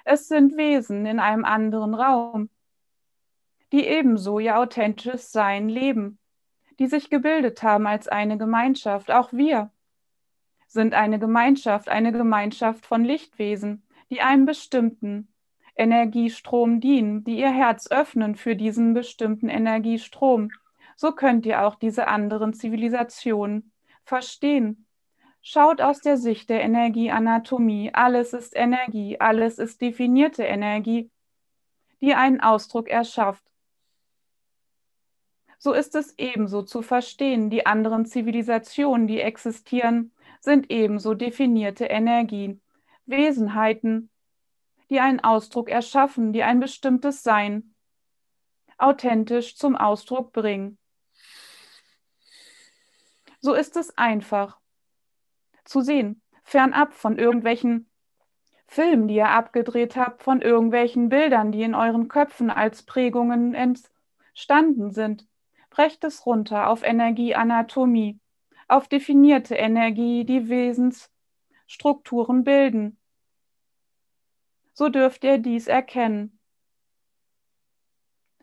Es 0.04 0.28
sind 0.28 0.56
Wesen 0.56 1.04
in 1.04 1.18
einem 1.18 1.44
anderen 1.44 1.94
Raum, 1.94 2.48
die 3.72 3.84
ebenso 3.84 4.38
ihr 4.38 4.56
authentisches 4.56 5.32
Sein 5.32 5.68
leben, 5.68 6.20
die 6.78 6.86
sich 6.86 7.10
gebildet 7.10 7.64
haben 7.64 7.88
als 7.88 8.06
eine 8.06 8.38
Gemeinschaft. 8.38 9.10
Auch 9.10 9.32
wir 9.32 9.72
sind 10.68 10.94
eine 10.94 11.18
Gemeinschaft, 11.18 11.88
eine 11.88 12.12
Gemeinschaft 12.12 12.86
von 12.86 13.04
Lichtwesen, 13.04 13.82
die 14.10 14.20
einem 14.20 14.46
bestimmten 14.46 15.26
Energiestrom 15.76 16.80
dienen, 16.80 17.24
die 17.24 17.38
ihr 17.38 17.52
Herz 17.52 17.90
öffnen 17.90 18.36
für 18.36 18.56
diesen 18.56 18.94
bestimmten 18.94 19.48
Energiestrom. 19.48 20.50
So 20.96 21.12
könnt 21.12 21.46
ihr 21.46 21.66
auch 21.66 21.74
diese 21.74 22.08
anderen 22.08 22.54
Zivilisationen 22.54 23.72
verstehen 24.04 24.86
Schaut 25.48 25.80
aus 25.80 26.00
der 26.00 26.16
Sicht 26.16 26.50
der 26.50 26.60
Energieanatomie. 26.62 27.94
Alles 27.94 28.32
ist 28.32 28.56
Energie, 28.56 29.20
alles 29.20 29.60
ist 29.60 29.80
definierte 29.80 30.42
Energie, 30.42 31.08
die 32.00 32.14
einen 32.14 32.40
Ausdruck 32.40 32.88
erschafft. 32.88 33.44
So 35.56 35.72
ist 35.72 35.94
es 35.94 36.18
ebenso 36.18 36.62
zu 36.62 36.82
verstehen, 36.82 37.48
die 37.48 37.64
anderen 37.64 38.06
Zivilisationen, 38.06 39.06
die 39.06 39.20
existieren, 39.20 40.10
sind 40.40 40.68
ebenso 40.68 41.14
definierte 41.14 41.84
Energien, 41.84 42.60
Wesenheiten, 43.04 44.10
die 44.90 45.00
einen 45.00 45.20
Ausdruck 45.20 45.68
erschaffen, 45.68 46.32
die 46.32 46.42
ein 46.42 46.60
bestimmtes 46.60 47.22
Sein 47.22 47.74
authentisch 48.78 49.56
zum 49.56 49.76
Ausdruck 49.76 50.32
bringen. 50.32 50.78
So 53.40 53.54
ist 53.54 53.76
es 53.76 53.96
einfach, 53.96 54.58
zu 55.64 55.80
sehen, 55.80 56.22
fernab 56.42 56.94
von 56.94 57.18
irgendwelchen 57.18 57.90
Filmen, 58.66 59.08
die 59.08 59.16
ihr 59.16 59.28
abgedreht 59.28 59.96
habt, 59.96 60.22
von 60.22 60.42
irgendwelchen 60.42 61.08
Bildern, 61.08 61.52
die 61.52 61.62
in 61.62 61.74
euren 61.74 62.08
Köpfen 62.08 62.50
als 62.50 62.82
Prägungen 62.82 63.54
entstanden 63.54 64.90
sind. 64.92 65.26
Brecht 65.70 66.04
es 66.04 66.26
runter 66.26 66.68
auf 66.68 66.82
Energieanatomie, 66.82 68.18
auf 68.68 68.88
definierte 68.88 69.54
Energie, 69.54 70.24
die 70.24 70.48
Wesensstrukturen 70.48 72.44
bilden. 72.44 72.98
So 74.76 74.88
dürft 74.88 75.24
ihr 75.24 75.38
dies 75.38 75.66
erkennen 75.66 76.36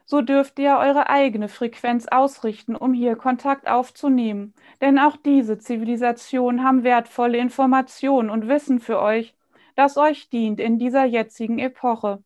so 0.05 0.21
dürft 0.21 0.59
ihr 0.59 0.77
eure 0.77 1.09
eigene 1.09 1.47
Frequenz 1.49 2.07
ausrichten, 2.07 2.75
um 2.75 2.93
hier 2.93 3.15
Kontakt 3.15 3.67
aufzunehmen. 3.67 4.53
Denn 4.81 4.99
auch 4.99 5.17
diese 5.17 5.57
Zivilisationen 5.57 6.63
haben 6.63 6.83
wertvolle 6.83 7.37
Informationen 7.37 8.29
und 8.29 8.47
Wissen 8.47 8.79
für 8.79 8.99
euch, 9.01 9.33
das 9.75 9.97
euch 9.97 10.29
dient 10.29 10.59
in 10.59 10.77
dieser 10.77 11.05
jetzigen 11.05 11.57
Epoche. 11.57 12.23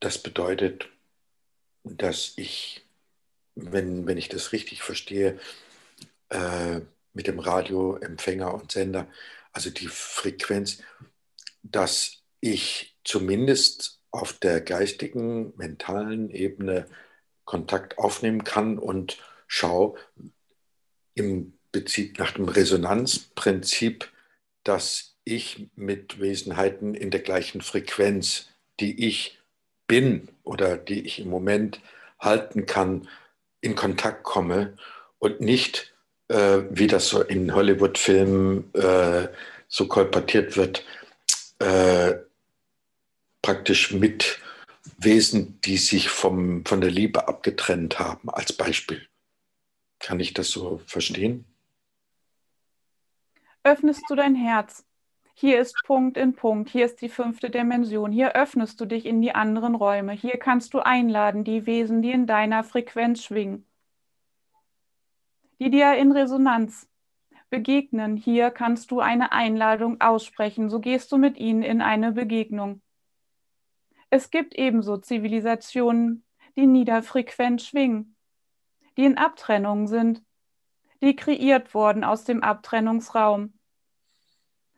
Das 0.00 0.22
bedeutet, 0.22 0.88
dass 1.84 2.34
ich, 2.36 2.86
wenn, 3.56 4.06
wenn 4.06 4.16
ich 4.16 4.28
das 4.28 4.52
richtig 4.52 4.82
verstehe, 4.82 5.38
äh, 6.28 6.80
mit 7.12 7.26
dem 7.26 7.40
Radioempfänger 7.40 8.54
und 8.54 8.70
Sender, 8.70 9.08
also 9.58 9.70
die 9.70 9.88
Frequenz, 9.88 10.78
dass 11.64 12.22
ich 12.38 12.96
zumindest 13.02 13.98
auf 14.12 14.32
der 14.32 14.60
geistigen, 14.60 15.52
mentalen 15.56 16.30
Ebene 16.30 16.86
Kontakt 17.44 17.98
aufnehmen 17.98 18.44
kann 18.44 18.78
und 18.78 19.18
schau 19.48 19.96
im 21.14 21.54
Prinzip 21.72 22.20
nach 22.20 22.30
dem 22.30 22.48
Resonanzprinzip, 22.48 24.08
dass 24.62 25.16
ich 25.24 25.68
mit 25.74 26.20
Wesenheiten 26.20 26.94
in 26.94 27.10
der 27.10 27.22
gleichen 27.22 27.60
Frequenz, 27.60 28.46
die 28.78 29.08
ich 29.08 29.40
bin 29.88 30.28
oder 30.44 30.76
die 30.76 31.04
ich 31.04 31.18
im 31.18 31.30
Moment 31.30 31.80
halten 32.20 32.64
kann, 32.64 33.08
in 33.60 33.74
Kontakt 33.74 34.22
komme 34.22 34.76
und 35.18 35.40
nicht, 35.40 35.92
äh, 36.28 36.62
wie 36.70 36.86
das 36.86 37.08
so 37.08 37.22
in 37.22 37.54
Hollywood-Filmen 37.54 38.72
äh, 38.74 39.28
so 39.68 39.86
kolportiert 39.86 40.56
wird, 40.56 40.84
äh, 41.58 42.14
praktisch 43.42 43.92
mit 43.92 44.38
Wesen, 44.98 45.60
die 45.62 45.76
sich 45.76 46.08
vom, 46.08 46.64
von 46.64 46.80
der 46.80 46.90
Liebe 46.90 47.28
abgetrennt 47.28 47.98
haben, 47.98 48.30
als 48.30 48.52
Beispiel. 48.52 49.06
Kann 49.98 50.20
ich 50.20 50.34
das 50.34 50.50
so 50.50 50.80
verstehen? 50.86 51.44
Öffnest 53.62 54.02
du 54.08 54.14
dein 54.14 54.34
Herz. 54.34 54.84
Hier 55.34 55.60
ist 55.60 55.76
Punkt 55.84 56.16
in 56.16 56.34
Punkt, 56.34 56.68
hier 56.68 56.84
ist 56.84 57.00
die 57.00 57.08
fünfte 57.08 57.48
Dimension, 57.48 58.10
hier 58.10 58.34
öffnest 58.34 58.80
du 58.80 58.86
dich 58.86 59.06
in 59.06 59.22
die 59.22 59.36
anderen 59.36 59.76
Räume, 59.76 60.12
hier 60.12 60.36
kannst 60.36 60.74
du 60.74 60.80
einladen, 60.80 61.44
die 61.44 61.64
Wesen, 61.64 62.02
die 62.02 62.10
in 62.10 62.26
deiner 62.26 62.64
Frequenz 62.64 63.22
schwingen, 63.22 63.64
die 65.58 65.70
dir 65.70 65.94
in 65.94 66.12
Resonanz 66.12 66.88
begegnen. 67.50 68.16
Hier 68.16 68.50
kannst 68.50 68.90
du 68.90 69.00
eine 69.00 69.32
Einladung 69.32 70.00
aussprechen, 70.00 70.68
so 70.68 70.80
gehst 70.80 71.10
du 71.12 71.16
mit 71.16 71.38
ihnen 71.38 71.62
in 71.62 71.80
eine 71.80 72.12
Begegnung. 72.12 72.82
Es 74.10 74.30
gibt 74.30 74.54
ebenso 74.54 74.96
Zivilisationen, 74.96 76.24
die 76.56 76.66
niederfrequent 76.66 77.62
schwingen, 77.62 78.16
die 78.96 79.04
in 79.04 79.18
Abtrennung 79.18 79.86
sind, 79.86 80.22
die 81.02 81.14
kreiert 81.14 81.74
wurden 81.74 82.04
aus 82.04 82.24
dem 82.24 82.42
Abtrennungsraum. 82.42 83.54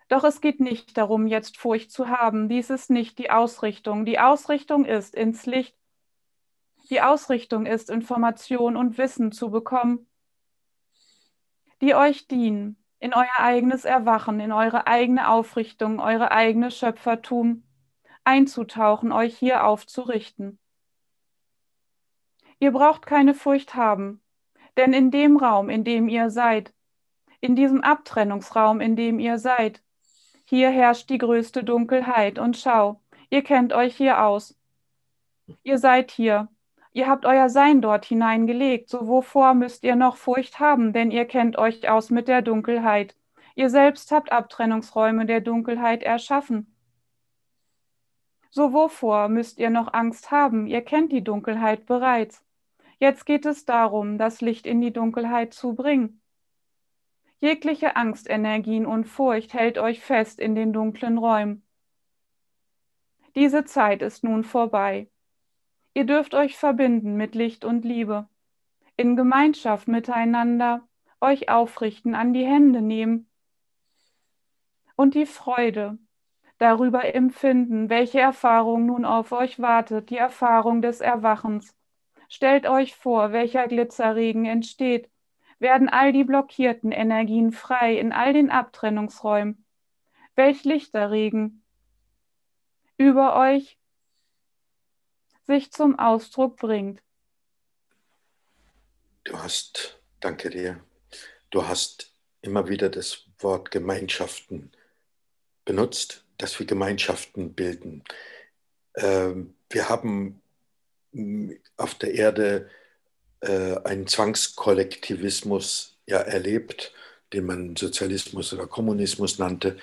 Doch 0.09 0.25
es 0.25 0.41
geht 0.41 0.59
nicht 0.59 0.97
darum, 0.99 1.29
jetzt 1.29 1.57
Furcht 1.57 1.93
zu 1.93 2.09
haben. 2.09 2.49
Dies 2.49 2.69
ist 2.69 2.91
nicht 2.91 3.19
die 3.19 3.31
Ausrichtung. 3.31 4.05
Die 4.05 4.19
Ausrichtung 4.19 4.85
ist 4.85 5.15
ins 5.15 5.47
Licht. 5.47 5.77
Die 6.91 7.01
Ausrichtung 7.01 7.65
ist, 7.65 7.89
Information 7.89 8.77
und 8.77 8.99
Wissen 8.99 9.31
zu 9.31 9.51
bekommen, 9.51 10.10
die 11.81 11.95
euch 11.95 12.29
dienen, 12.29 12.77
in 12.99 13.15
euer 13.15 13.39
eigenes 13.39 13.85
Erwachen, 13.85 14.41
in 14.41 14.53
eure 14.53 14.87
eigene 14.87 15.29
Aufrichtung, 15.29 16.01
eure 16.01 16.31
eigene 16.33 16.71
Schöpfertum 16.71 17.65
einzutauchen, 18.25 19.13
euch 19.13 19.37
hier 19.39 19.65
aufzurichten. 19.65 20.59
Ihr 22.59 22.73
braucht 22.73 23.07
keine 23.07 23.35
Furcht 23.35 23.75
haben, 23.75 24.23
denn 24.77 24.93
in 24.93 25.11
dem 25.11 25.39
Raum, 25.39 25.71
in 25.71 25.83
dem 25.83 26.09
ihr 26.09 26.29
seid, 26.29 26.75
in 27.41 27.57
diesem 27.57 27.83
Abtrennungsraum, 27.83 28.83
in 28.83 28.97
dem 28.97 29.19
ihr 29.19 29.39
seid, 29.39 29.83
hier 30.45 30.71
herrscht 30.71 31.09
die 31.09 31.19
größte 31.19 31.65
Dunkelheit 31.65 32.39
und 32.39 32.57
schau, 32.57 33.01
ihr 33.31 33.43
kennt 33.43 33.73
euch 33.73 33.97
hier 33.97 34.25
aus. 34.25 34.59
Ihr 35.63 35.79
seid 35.79 36.11
hier, 36.11 36.49
ihr 36.93 37.09
habt 37.09 37.27
euer 37.27 37.49
Sein 37.49 37.81
dort 37.81 38.05
hineingelegt, 38.05 38.89
so 38.89 39.07
wovor 39.07 39.55
müsst 39.55 39.85
ihr 39.85 39.97
noch 39.97 40.17
Furcht 40.17 40.61
haben, 40.61 40.93
denn 40.93 41.11
ihr 41.11 41.25
kennt 41.25 41.59
euch 41.59 41.89
aus 41.89 42.11
mit 42.11 42.29
der 42.29 42.43
Dunkelheit. 42.43 43.17
Ihr 43.55 43.71
selbst 43.71 44.11
habt 44.13 44.33
Abtrennungsräume 44.33 45.27
der 45.27 45.41
Dunkelheit 45.41 46.03
erschaffen. 46.03 46.75
So 48.51 48.73
wovor 48.73 49.29
müsst 49.29 49.59
ihr 49.59 49.71
noch 49.71 49.93
Angst 49.93 50.31
haben? 50.31 50.67
Ihr 50.67 50.83
kennt 50.83 51.13
die 51.13 51.23
Dunkelheit 51.23 51.87
bereits. 51.87 52.45
Jetzt 52.99 53.25
geht 53.25 53.47
es 53.47 53.65
darum, 53.65 54.19
das 54.19 54.41
Licht 54.41 54.67
in 54.67 54.81
die 54.81 54.93
Dunkelheit 54.93 55.55
zu 55.55 55.75
bringen. 55.75 56.21
Jegliche 57.39 57.97
Angstenergien 57.97 58.85
und 58.85 59.05
Furcht 59.05 59.55
hält 59.55 59.79
euch 59.79 60.01
fest 60.01 60.39
in 60.39 60.55
den 60.55 60.73
dunklen 60.73 61.17
Räumen. 61.17 61.63
Diese 63.35 63.65
Zeit 63.65 64.03
ist 64.03 64.25
nun 64.25 64.45
vorbei. 64.45 65.09
Ihr 65.95 66.05
dürft 66.05 66.35
euch 66.35 66.57
verbinden 66.57 67.17
mit 67.17 67.35
Licht 67.35 67.65
und 67.65 67.85
Liebe, 67.85 68.29
in 68.97 69.17
Gemeinschaft 69.17 69.89
miteinander 69.89 70.87
euch 71.21 71.49
aufrichten, 71.49 72.15
an 72.15 72.33
die 72.33 72.45
Hände 72.45 72.81
nehmen 72.81 73.29
und 74.95 75.15
die 75.15 75.27
Freude, 75.27 75.99
darüber 76.59 77.15
empfinden, 77.15 77.89
welche 77.89 78.21
Erfahrung 78.21 78.87
nun 78.87 79.05
auf 79.05 79.33
euch 79.33 79.59
wartet, 79.61 80.11
die 80.11 80.19
Erfahrung 80.19 80.83
des 80.83 81.01
Erwachens. 81.01 81.75
Stellt 82.29 82.67
euch 82.69 82.95
vor, 82.95 83.33
welcher 83.33 83.67
Glitzerregen 83.67 84.45
entsteht. 84.45 85.11
Werden 85.59 85.89
all 85.89 86.13
die 86.13 86.25
blockierten 86.25 86.93
Energien 86.93 87.51
frei 87.51 87.99
in 87.99 88.13
all 88.13 88.33
den 88.35 88.51
Abtrennungsräumen? 88.51 89.65
Welch 90.37 90.65
Lichterregen 90.65 91.65
über 92.99 93.37
euch 93.37 93.80
sich 95.51 95.73
zum 95.73 95.99
Ausdruck 95.99 96.57
bringt. 96.57 97.03
Du 99.25 99.39
hast, 99.39 100.01
danke 100.21 100.51
dir, 100.51 100.83
du 101.51 101.67
hast 101.67 102.13
immer 102.43 102.69
wieder 102.69 102.89
das 102.89 103.27
Wort 103.39 103.71
Gemeinschaften 103.71 104.73
benutzt 105.65 106.25
dass 106.41 106.59
wir 106.59 106.67
Gemeinschaften 106.67 107.53
bilden. 107.53 108.03
Ähm, 108.97 109.55
wir 109.69 109.89
haben 109.89 110.41
auf 111.77 111.95
der 111.97 112.15
Erde 112.15 112.71
äh, 113.41 113.77
einen 113.85 114.07
Zwangskollektivismus 114.07 115.99
ja 116.07 116.19
erlebt, 116.19 116.93
den 117.33 117.47
man 117.47 117.77
Sozialismus 117.77 118.53
oder 118.53 118.67
Kommunismus 118.67 119.39
nannte. 119.39 119.79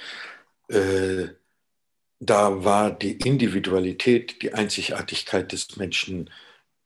Da 2.20 2.64
war 2.64 2.92
die 2.92 3.14
Individualität, 3.14 4.42
die 4.42 4.54
Einzigartigkeit 4.54 5.52
des 5.52 5.78
Menschen 5.78 6.30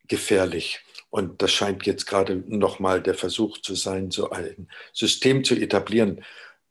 gefährlich. 0.07 0.81
Und 1.09 1.41
das 1.41 1.51
scheint 1.51 1.85
jetzt 1.85 2.05
gerade 2.05 2.43
nochmal 2.47 3.01
der 3.01 3.15
Versuch 3.15 3.57
zu 3.59 3.75
sein, 3.75 4.11
so 4.11 4.29
ein 4.29 4.69
System 4.93 5.43
zu 5.43 5.55
etablieren. 5.55 6.23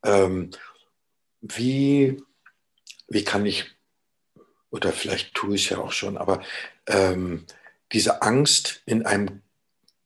Ähm, 0.04 0.50
wie, 1.40 2.22
wie 3.08 3.24
kann 3.24 3.46
ich, 3.46 3.66
oder 4.70 4.92
vielleicht 4.92 5.34
tue 5.34 5.56
ich 5.56 5.64
es 5.64 5.70
ja 5.70 5.78
auch 5.78 5.92
schon, 5.92 6.16
aber 6.18 6.42
ähm, 6.86 7.46
diese 7.92 8.22
Angst 8.22 8.82
in 8.86 9.04
einem 9.04 9.42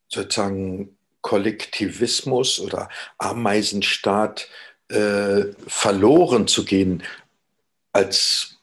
sozusagen 0.09 0.97
Kollektivismus 1.21 2.61
oder 2.61 2.89
Ameisenstaat 3.19 4.49
äh, 4.89 5.47
verloren 5.67 6.47
zu 6.47 6.65
gehen 6.65 7.03
als, 7.95 8.59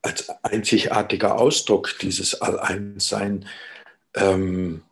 als 0.00 0.30
einzigartiger 0.42 1.38
Ausdruck 1.38 1.98
dieses 1.98 2.40
Alleinssein, 2.40 3.46
ähm, 4.14 4.82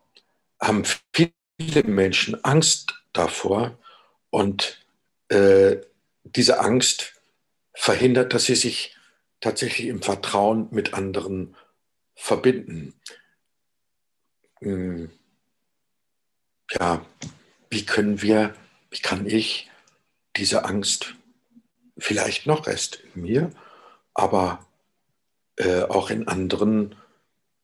haben 0.60 0.84
viele 1.14 1.84
Menschen 1.84 2.44
Angst 2.44 2.94
davor 3.12 3.78
und 4.30 4.84
äh, 5.28 5.76
diese 6.24 6.60
Angst 6.60 7.14
verhindert, 7.72 8.34
dass 8.34 8.44
sie 8.44 8.56
sich 8.56 8.96
tatsächlich 9.40 9.88
im 9.88 10.02
Vertrauen 10.02 10.68
mit 10.70 10.94
anderen 10.94 11.56
verbinden. 12.14 12.94
Hm. 14.60 15.10
Ja, 16.72 17.06
wie 17.70 17.86
können 17.86 18.22
wir, 18.22 18.54
wie 18.90 18.98
kann 18.98 19.26
ich 19.26 19.70
diese 20.36 20.64
Angst 20.64 21.14
vielleicht 21.98 22.46
noch 22.46 22.66
erst 22.66 23.00
in 23.14 23.22
mir, 23.22 23.50
aber 24.14 24.66
äh, 25.56 25.82
auch 25.82 26.10
in 26.10 26.28
anderen 26.28 26.94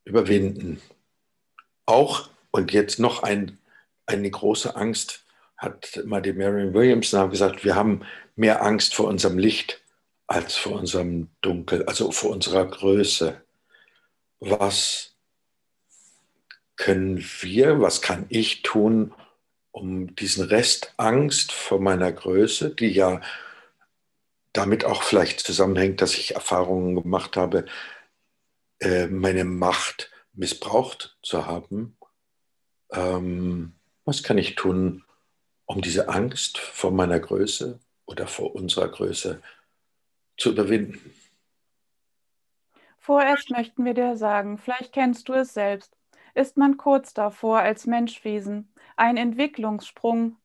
überwinden? 0.05 0.81
Auch, 1.87 2.31
und 2.51 2.73
jetzt 2.73 2.99
noch 2.99 3.23
ein, 3.23 3.59
eine 4.07 4.31
große 4.31 4.77
Angst, 4.77 5.25
hat 5.57 6.01
mal 6.05 6.21
die 6.21 6.33
Marion 6.33 6.75
Williamson 6.75 7.31
gesagt, 7.31 7.65
wir 7.65 7.77
haben 7.77 8.03
mehr 8.35 8.63
Angst 8.63 8.95
vor 8.95 9.07
unserem 9.07 9.39
Licht 9.39 9.81
als 10.27 10.57
vor 10.57 10.73
unserem 10.73 11.29
Dunkel, 11.41 11.85
also 11.85 12.11
vor 12.11 12.31
unserer 12.31 12.67
Größe. 12.67 13.41
Was 14.41 15.15
können 16.77 17.25
wir, 17.41 17.81
was 17.81 18.03
kann 18.03 18.27
ich 18.29 18.63
tun, 18.63 19.15
um 19.71 20.15
diesen 20.17 20.45
Rest 20.45 20.95
Angst 20.97 21.53
vor 21.53 21.81
meiner 21.81 22.11
Größe, 22.11 22.71
die 22.71 22.89
ja 22.89 23.21
damit 24.53 24.85
auch 24.85 25.03
vielleicht 25.03 25.41
zusammenhängt, 25.41 26.01
dass 26.01 26.15
ich 26.15 26.35
Erfahrungen 26.35 26.95
gemacht 26.95 27.37
habe, 27.37 27.65
äh, 28.81 29.07
meine 29.07 29.45
Macht 29.45 30.11
missbraucht 30.33 31.17
zu 31.23 31.47
haben. 31.47 31.97
Ähm, 32.91 33.75
was 34.05 34.23
kann 34.23 34.39
ich 34.39 34.55
tun, 34.55 35.05
um 35.65 35.81
diese 35.81 36.09
Angst 36.09 36.59
vor 36.59 36.91
meiner 36.91 37.21
Größe 37.21 37.79
oder 38.07 38.27
vor 38.27 38.55
unserer 38.55 38.89
Größe 38.89 39.43
zu 40.37 40.51
überwinden? 40.51 41.15
Vorerst 42.99 43.51
möchten 43.51 43.85
wir 43.85 43.95
dir 43.95 44.17
sagen, 44.17 44.59
vielleicht 44.59 44.93
kennst 44.93 45.29
du 45.29 45.33
es 45.33 45.55
selbst, 45.55 45.97
ist 46.35 46.57
man 46.57 46.77
kurz 46.77 47.15
davor, 47.15 47.59
als 47.59 47.87
Menschwesen 47.87 48.73
einen 48.97 49.19
Entwicklungssprung 49.19 50.37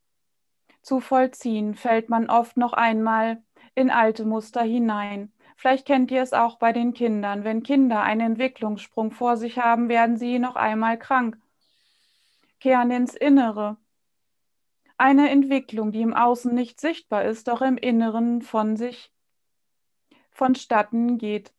zu 0.82 1.00
vollziehen, 1.00 1.76
fällt 1.76 2.10
man 2.10 2.30
oft 2.30 2.58
noch 2.58 2.74
einmal 2.74 3.44
in 3.78 3.92
alte 3.92 4.26
Muster 4.26 4.64
hinein. 4.64 5.32
Vielleicht 5.56 5.86
kennt 5.86 6.10
ihr 6.10 6.24
es 6.24 6.34
auch 6.34 6.58
bei 6.58 6.74
den 6.74 6.94
Kindern. 6.96 7.44
Wenn 7.44 7.62
Kinder 7.62 8.02
einen 8.02 8.22
Entwicklungssprung 8.22 9.12
vor 9.12 9.38
sich 9.38 9.60
haben, 9.60 9.88
werden 9.88 10.18
sie 10.18 10.40
noch 10.40 10.56
einmal 10.56 10.98
krank, 10.98 11.38
kehren 12.60 12.90
ins 12.90 13.14
Innere. 13.14 13.78
Eine 14.98 15.30
Entwicklung, 15.30 15.92
die 15.92 16.02
im 16.02 16.16
Außen 16.16 16.54
nicht 16.56 16.82
sichtbar 16.82 17.26
ist, 17.26 17.48
doch 17.48 17.62
im 17.62 17.78
Inneren 17.78 18.42
von 18.42 18.78
sich 18.78 19.12
vonstatten 20.32 21.20
geht. 21.20 21.54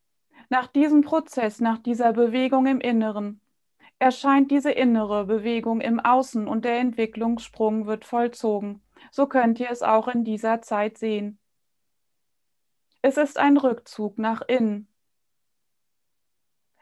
Nach 0.49 0.66
diesem 0.66 1.03
Prozess, 1.03 1.61
nach 1.61 1.79
dieser 1.79 2.12
Bewegung 2.12 2.66
im 2.66 2.81
Inneren, 2.81 3.41
erscheint 4.01 4.51
diese 4.51 4.73
innere 4.73 5.25
Bewegung 5.25 5.81
im 5.81 6.01
Außen 6.01 6.49
und 6.49 6.64
der 6.64 6.81
Entwicklungssprung 6.81 7.87
wird 7.87 8.05
vollzogen. 8.05 8.83
So 9.12 9.27
könnt 9.29 9.61
ihr 9.61 9.71
es 9.71 9.83
auch 9.83 10.09
in 10.09 10.25
dieser 10.25 10.62
Zeit 10.62 10.99
sehen. 10.99 11.38
Es 13.01 13.16
ist 13.16 13.38
ein 13.38 13.57
Rückzug 13.57 14.18
nach 14.18 14.42
innen. 14.42 14.88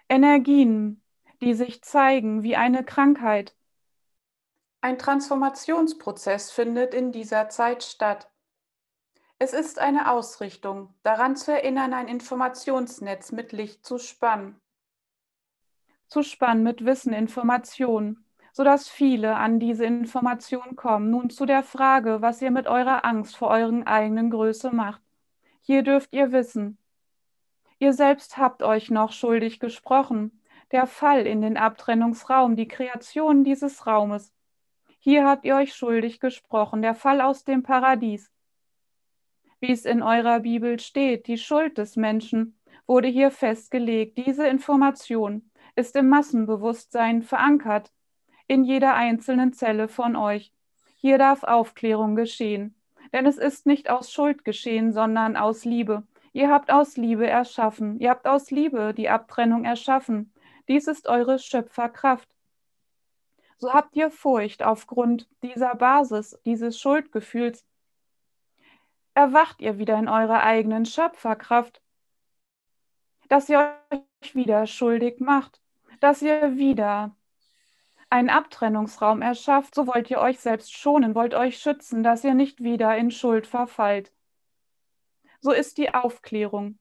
Energien, 0.09 1.03
die 1.43 1.55
sich 1.55 1.83
zeigen 1.83 2.43
wie 2.43 2.57
eine 2.57 2.85
Krankheit. 2.85 3.55
Ein 4.81 4.99
Transformationsprozess 4.99 6.51
findet 6.51 6.95
in 6.95 7.13
dieser 7.13 7.49
Zeit 7.49 7.83
statt. 7.83 8.31
Es 9.39 9.53
ist 9.53 9.79
eine 9.79 10.11
Ausrichtung, 10.11 10.95
daran 11.03 11.37
zu 11.37 11.53
erinnern, 11.53 11.93
ein 11.93 12.09
Informationsnetz 12.09 13.33
mit 13.33 13.53
Licht 13.53 13.85
zu 13.85 13.99
spannen. 13.99 14.59
Zu 16.07 16.23
spannen 16.23 16.63
mit 16.63 16.87
Wissen, 16.87 17.13
Informationen, 17.13 18.25
sodass 18.53 18.89
viele 18.89 19.37
an 19.37 19.61
diese 19.61 19.85
Information 19.85 20.77
kommen. 20.77 21.11
Nun 21.11 21.29
zu 21.29 21.45
der 21.45 21.63
Frage, 21.63 22.23
was 22.23 22.41
ihr 22.41 22.51
mit 22.51 22.67
eurer 22.67 23.05
Angst 23.05 23.37
vor 23.37 23.49
euren 23.49 23.87
eigenen 23.87 24.31
Größe 24.31 24.71
macht. 24.71 25.03
Hier 25.67 25.83
dürft 25.83 26.15
ihr 26.15 26.33
wissen, 26.33 26.79
ihr 27.79 27.93
selbst 27.93 28.39
habt 28.39 28.63
euch 28.63 28.91
noch 28.91 29.13
schuldig 29.13 29.61
gesprochen. 29.61 30.41
Der 30.73 30.87
Fall 30.87 31.27
in 31.27 31.43
den 31.43 31.57
Abtrennungsraum, 31.57 32.57
die 32.57 32.69
Kreation 32.69 33.45
dieses 33.45 33.87
Raumes. 33.87 34.33
Hier 34.99 35.27
habt 35.27 35.45
ihr 35.45 35.57
euch 35.57 35.75
schuldig 35.75 36.19
gesprochen, 36.19 36.83
der 36.83 36.95
Fall 36.95 37.21
aus 37.21 37.45
dem 37.45 37.63
Paradies 37.63 38.33
wie 39.61 39.73
es 39.73 39.85
in 39.85 40.03
eurer 40.03 40.41
Bibel 40.41 40.79
steht. 40.79 41.27
Die 41.27 41.39
Schuld 41.39 41.79
des 41.79 41.97
Menschen 41.97 42.59
wurde 42.87 43.09
hier 43.09 43.31
festgelegt. 43.31 44.19
Diese 44.19 44.47
Information 44.47 45.51
ist 45.75 45.97
im 45.97 46.09
Massenbewusstsein 46.09 47.23
verankert, 47.23 47.93
in 48.47 48.65
jeder 48.65 48.95
einzelnen 48.95 49.53
Zelle 49.53 49.89
von 49.89 50.17
euch. 50.17 50.53
Hier 50.97 51.19
darf 51.19 51.43
Aufklärung 51.43 52.15
geschehen. 52.15 52.75
Denn 53.13 53.27
es 53.27 53.39
ist 53.39 53.67
nicht 53.67 53.91
aus 53.91 54.13
Schuld 54.13 54.45
geschehen, 54.45 54.93
sondern 54.93 55.37
aus 55.37 55.65
Liebe. 55.65 56.03
Ihr 56.33 56.51
habt 56.51 56.71
aus 56.71 56.97
Liebe 56.97 57.27
erschaffen. 57.27 57.99
Ihr 57.99 58.11
habt 58.11 58.27
aus 58.27 58.51
Liebe 58.51 58.93
die 58.95 59.09
Abtrennung 59.09 59.65
erschaffen. 59.65 60.33
Dies 60.69 60.87
ist 60.87 61.07
eure 61.07 61.39
Schöpferkraft. 61.39 62.29
So 63.59 63.73
habt 63.73 63.97
ihr 63.97 64.11
Furcht 64.11 64.63
aufgrund 64.63 65.29
dieser 65.43 65.75
Basis, 65.75 66.39
dieses 66.45 66.79
Schuldgefühls 66.79 67.65
erwacht 69.17 69.63
ihr 69.63 69.79
wieder 69.79 69.99
in 69.99 70.09
eurer 70.09 70.43
eigenen 70.43 70.85
Schöpferkraft, 70.85 71.81
dass 73.29 73.49
ihr 73.49 73.75
euch 73.91 74.35
wieder 74.35 74.67
schuldig 74.67 75.21
macht, 75.21 75.61
dass 76.01 76.21
ihr 76.21 76.57
wieder 76.59 77.17
einen 78.11 78.31
Abtrennungsraum 78.31 79.23
erschafft, 79.23 79.75
so 79.75 79.87
wollt 79.87 80.11
ihr 80.11 80.21
euch 80.21 80.41
selbst 80.41 80.73
schonen, 80.73 81.15
wollt 81.15 81.35
euch 81.35 81.59
schützen, 81.59 82.03
dass 82.03 82.25
ihr 82.25 82.35
nicht 82.35 82.63
wieder 82.63 82.97
in 82.97 83.11
Schuld 83.11 83.47
verfallt. 83.47 84.13
So 85.41 85.53
ist 85.53 85.79
die 85.79 85.93
Aufklärung, 85.93 86.79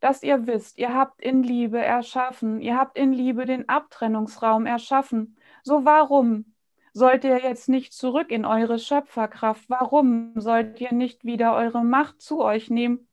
dass 0.00 0.22
ihr 0.22 0.46
wisst, 0.46 0.78
ihr 0.78 0.94
habt 0.94 1.20
in 1.20 1.42
Liebe 1.42 1.78
erschaffen, 1.78 2.60
ihr 2.60 2.76
habt 2.76 2.96
in 2.96 3.12
Liebe 3.12 3.46
den 3.46 3.68
Abtrennungsraum 3.68 4.66
erschaffen. 4.66 5.36
So 5.62 5.84
warum 5.84 6.52
Sollt 6.94 7.24
ihr 7.24 7.38
jetzt 7.38 7.70
nicht 7.70 7.94
zurück 7.94 8.30
in 8.30 8.44
eure 8.44 8.78
Schöpferkraft? 8.78 9.70
Warum 9.70 10.32
sollt 10.38 10.78
ihr 10.80 10.92
nicht 10.92 11.24
wieder 11.24 11.54
eure 11.54 11.82
Macht 11.84 12.20
zu 12.20 12.42
euch 12.42 12.68
nehmen 12.68 13.08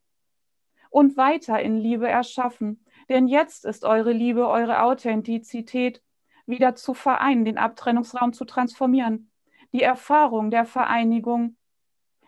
und 0.90 1.16
weiter 1.16 1.62
in 1.62 1.78
Liebe 1.78 2.08
erschaffen? 2.08 2.84
Denn 3.08 3.28
jetzt 3.28 3.64
ist 3.64 3.86
eure 3.86 4.12
Liebe, 4.12 4.50
eure 4.50 4.84
Authentizität 4.84 6.04
wieder 6.50 6.76
zu 6.76 6.94
vereinen, 6.94 7.46
den 7.46 7.58
Abtrennungsraum 7.58 8.34
zu 8.34 8.46
transformieren, 8.46 9.32
die 9.72 9.84
Erfahrung 9.84 10.52
der 10.52 10.66
Vereinigung 10.66 11.56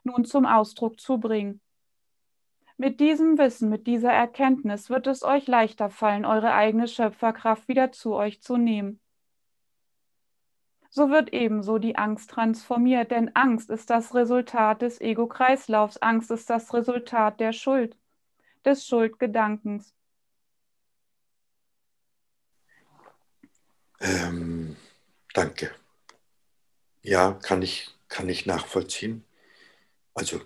nun 0.03 0.25
zum 0.25 0.45
Ausdruck 0.45 0.99
zu 0.99 1.19
bringen. 1.19 1.61
Mit 2.77 2.99
diesem 2.99 3.37
Wissen, 3.37 3.69
mit 3.69 3.85
dieser 3.85 4.11
Erkenntnis 4.11 4.89
wird 4.89 5.07
es 5.07 5.23
euch 5.23 5.47
leichter 5.47 5.89
fallen, 5.89 6.25
eure 6.25 6.53
eigene 6.53 6.87
Schöpferkraft 6.87 7.67
wieder 7.67 7.91
zu 7.91 8.13
euch 8.13 8.41
zu 8.41 8.57
nehmen 8.57 9.01
so 10.93 11.09
wird 11.09 11.31
ebenso 11.31 11.77
die 11.77 11.95
Angst 11.95 12.29
transformiert, 12.31 13.11
denn 13.11 13.33
Angst 13.33 13.69
ist 13.69 13.89
das 13.89 14.13
Resultat 14.13 14.81
des 14.81 14.99
Ego-Kreislaufs, 14.99 15.97
Angst 16.01 16.31
ist 16.31 16.49
das 16.49 16.73
Resultat 16.73 17.39
der 17.39 17.53
Schuld, 17.53 17.97
des 18.65 18.85
Schuldgedankens. 18.85 19.95
Ähm, 24.01 24.75
danke. 25.33 25.71
Ja, 27.03 27.33
kann 27.33 27.61
ich, 27.61 27.89
kann 28.09 28.29
ich 28.29 28.45
nachvollziehen. 28.45 29.23
Also 30.13 30.41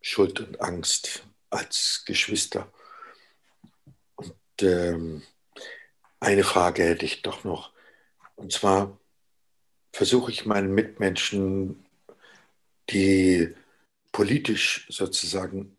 Schuld 0.00 0.40
und 0.40 0.60
Angst 0.60 1.22
als 1.50 2.04
Geschwister. 2.04 2.70
Und 4.16 4.34
ähm, 4.62 5.22
eine 6.20 6.44
Frage 6.44 6.82
hätte 6.84 7.04
ich 7.04 7.22
doch 7.22 7.44
noch. 7.44 7.72
Und 8.34 8.52
zwar 8.52 8.98
versuche 9.92 10.30
ich 10.30 10.46
meinen 10.46 10.74
Mitmenschen, 10.74 11.86
die 12.90 13.54
politisch 14.12 14.86
sozusagen 14.90 15.76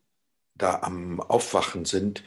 da 0.56 0.80
am 0.82 1.20
Aufwachen 1.20 1.86
sind, 1.86 2.24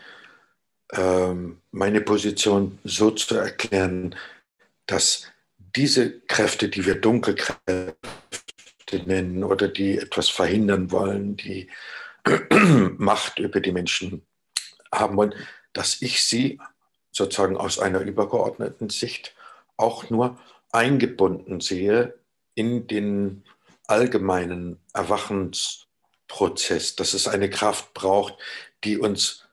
ähm, 0.93 1.61
meine 1.71 2.01
Position 2.01 2.79
so 2.85 3.11
zu 3.11 3.37
erklären, 3.37 4.15
dass 4.93 5.27
diese 5.75 6.21
Kräfte, 6.21 6.69
die 6.69 6.85
wir 6.85 6.97
Dunkelkräfte 6.97 7.97
nennen 9.07 9.43
oder 9.43 9.69
die 9.69 9.97
etwas 9.97 10.29
verhindern 10.29 10.91
wollen, 10.91 11.37
die 11.37 11.71
Macht 12.99 13.39
über 13.39 13.61
die 13.61 13.73
Menschen 13.73 14.27
haben 14.93 15.17
wollen, 15.17 15.35
dass 15.73 16.03
ich 16.03 16.23
sie 16.23 16.61
sozusagen 17.11 17.57
aus 17.57 17.79
einer 17.79 18.01
übergeordneten 18.01 18.91
Sicht 18.91 19.35
auch 19.79 20.11
nur 20.11 20.39
eingebunden 20.73 21.61
sehe 21.61 22.13
in 22.55 22.87
den 22.87 23.45
allgemeinen 23.87 24.79
Erwachensprozess, 24.93 26.97
dass 26.97 27.15
es 27.15 27.29
eine 27.29 27.49
Kraft 27.49 27.95
braucht, 27.95 28.37
die 28.85 28.99
uns 28.99 29.47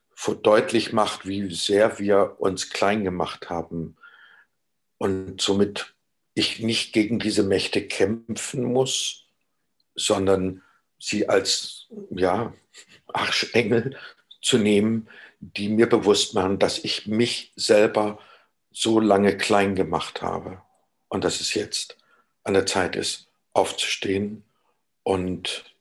deutlich 0.44 0.92
macht, 0.92 1.26
wie 1.26 1.56
sehr 1.56 1.98
wir 1.98 2.36
uns 2.40 2.72
klein 2.72 3.06
gemacht 3.06 3.50
haben 3.50 3.96
und 5.00 5.42
somit 5.42 5.96
ich 6.36 6.60
nicht 6.60 6.94
gegen 6.94 7.18
diese 7.18 7.42
Mächte 7.42 7.86
kämpfen 7.86 8.64
muss, 8.64 9.26
sondern 9.96 10.62
sie 11.00 11.28
als 11.28 11.88
ja, 12.12 12.54
Arschengel 13.08 13.98
zu 14.42 14.58
nehmen, 14.60 15.10
die 15.40 15.70
mir 15.70 15.88
bewusst 15.88 16.36
machen, 16.36 16.60
dass 16.60 16.78
ich 16.78 17.08
mich 17.08 17.52
selber 17.56 18.20
so 18.72 19.00
lange 19.00 19.36
klein 19.38 19.76
gemacht 19.76 20.22
habe 20.22 20.62
und 21.08 21.24
dass 21.24 21.42
es 21.42 21.54
jetzt 21.54 21.98
an 22.44 22.54
der 22.54 22.66
Zeit 22.66 22.96
ist, 22.96 23.28
aufzustehen 23.54 24.44
und 25.04 25.74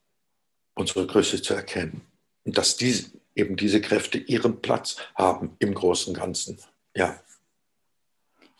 unsere 0.74 1.06
Größe 1.06 1.42
zu 1.42 1.54
erkennen. 1.54 2.02
Und 2.44 2.56
dass 2.56 2.76
diese, 2.76 3.10
eben 3.34 3.56
diese 3.56 3.80
Kräfte 3.80 4.18
ihren 4.18 4.62
Platz 4.62 4.96
haben 5.14 5.56
im 5.58 5.74
großen 5.74 6.14
Ganzen. 6.14 6.58
Ja. 6.94 7.20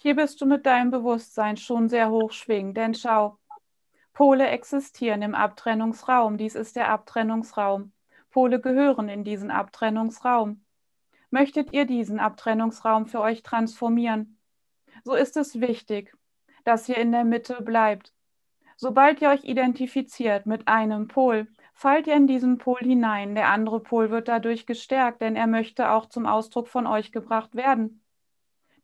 Hier 0.01 0.15
bist 0.15 0.41
du 0.41 0.47
mit 0.47 0.65
deinem 0.65 0.93
Bewusstsein 0.93 1.57
schon 1.57 1.89
sehr 1.89 2.09
hoch 2.09 2.31
schwingend, 2.31 2.77
denn 2.77 2.95
schau, 2.95 3.37
Pole 4.13 4.47
existieren 4.47 5.23
im 5.23 5.35
Abtrennungsraum. 5.35 6.39
Dies 6.39 6.55
ist 6.55 6.77
der 6.77 6.89
Abtrennungsraum. 6.89 7.91
Pole 8.31 8.61
gehören 8.61 9.09
in 9.09 9.25
diesen 9.25 9.51
Abtrennungsraum. 9.51 10.65
Möchtet 11.31 11.73
ihr 11.73 11.85
diesen 11.85 12.21
Abtrennungsraum 12.21 13.07
für 13.07 13.21
euch 13.21 13.43
transformieren? 13.43 14.39
So 15.03 15.15
ist 15.15 15.37
es 15.37 15.61
wichtig, 15.61 16.17
dass 16.63 16.89
ihr 16.89 16.99
in 16.99 17.11
der 17.11 17.25
Mitte 17.25 17.61
bleibt. 17.61 18.15
Sobald 18.77 19.21
ihr 19.21 19.31
euch 19.31 19.43
identifiziert 19.43 20.47
mit 20.47 20.69
einem 20.69 21.09
Pol, 21.09 21.49
fallt 21.75 22.07
ihr 22.07 22.15
in 22.15 22.29
diesen 22.29 22.59
Pol 22.59 22.79
hinein. 22.79 23.35
Der 23.35 23.49
andere 23.49 23.81
Pol 23.81 24.11
wird 24.11 24.29
dadurch 24.29 24.65
gestärkt, 24.65 25.23
denn 25.23 25.35
er 25.35 25.49
möchte 25.49 25.91
auch 25.91 26.07
zum 26.07 26.25
Ausdruck 26.25 26.69
von 26.69 26.87
euch 26.87 27.11
gebracht 27.11 27.57
werden. 27.57 28.05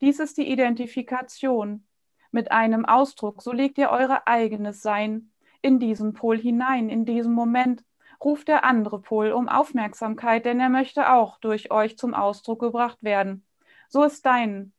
Dies 0.04 0.20
ist 0.20 0.36
die 0.36 0.52
Identifikation 0.52 1.86
mit 2.30 2.52
einem 2.52 2.84
Ausdruck, 2.84 3.40
so 3.40 3.52
legt 3.52 3.78
ihr 3.78 3.88
eure 3.88 4.26
eigenes 4.26 4.82
Sein 4.82 5.32
in 5.62 5.78
diesen 5.78 6.12
Pol 6.12 6.36
hinein. 6.36 6.90
In 6.90 7.06
diesem 7.06 7.32
Moment 7.32 7.82
ruft 8.22 8.48
der 8.48 8.64
andere 8.64 9.00
Pol 9.00 9.32
um 9.32 9.48
Aufmerksamkeit, 9.48 10.44
denn 10.44 10.60
er 10.60 10.68
möchte 10.68 11.10
auch 11.10 11.38
durch 11.38 11.70
euch 11.70 11.96
zum 11.96 12.12
Ausdruck 12.12 12.60
gebracht 12.60 12.98
werden. 13.00 13.46
So 13.88 14.04
ist 14.04 14.26
deine 14.26 14.70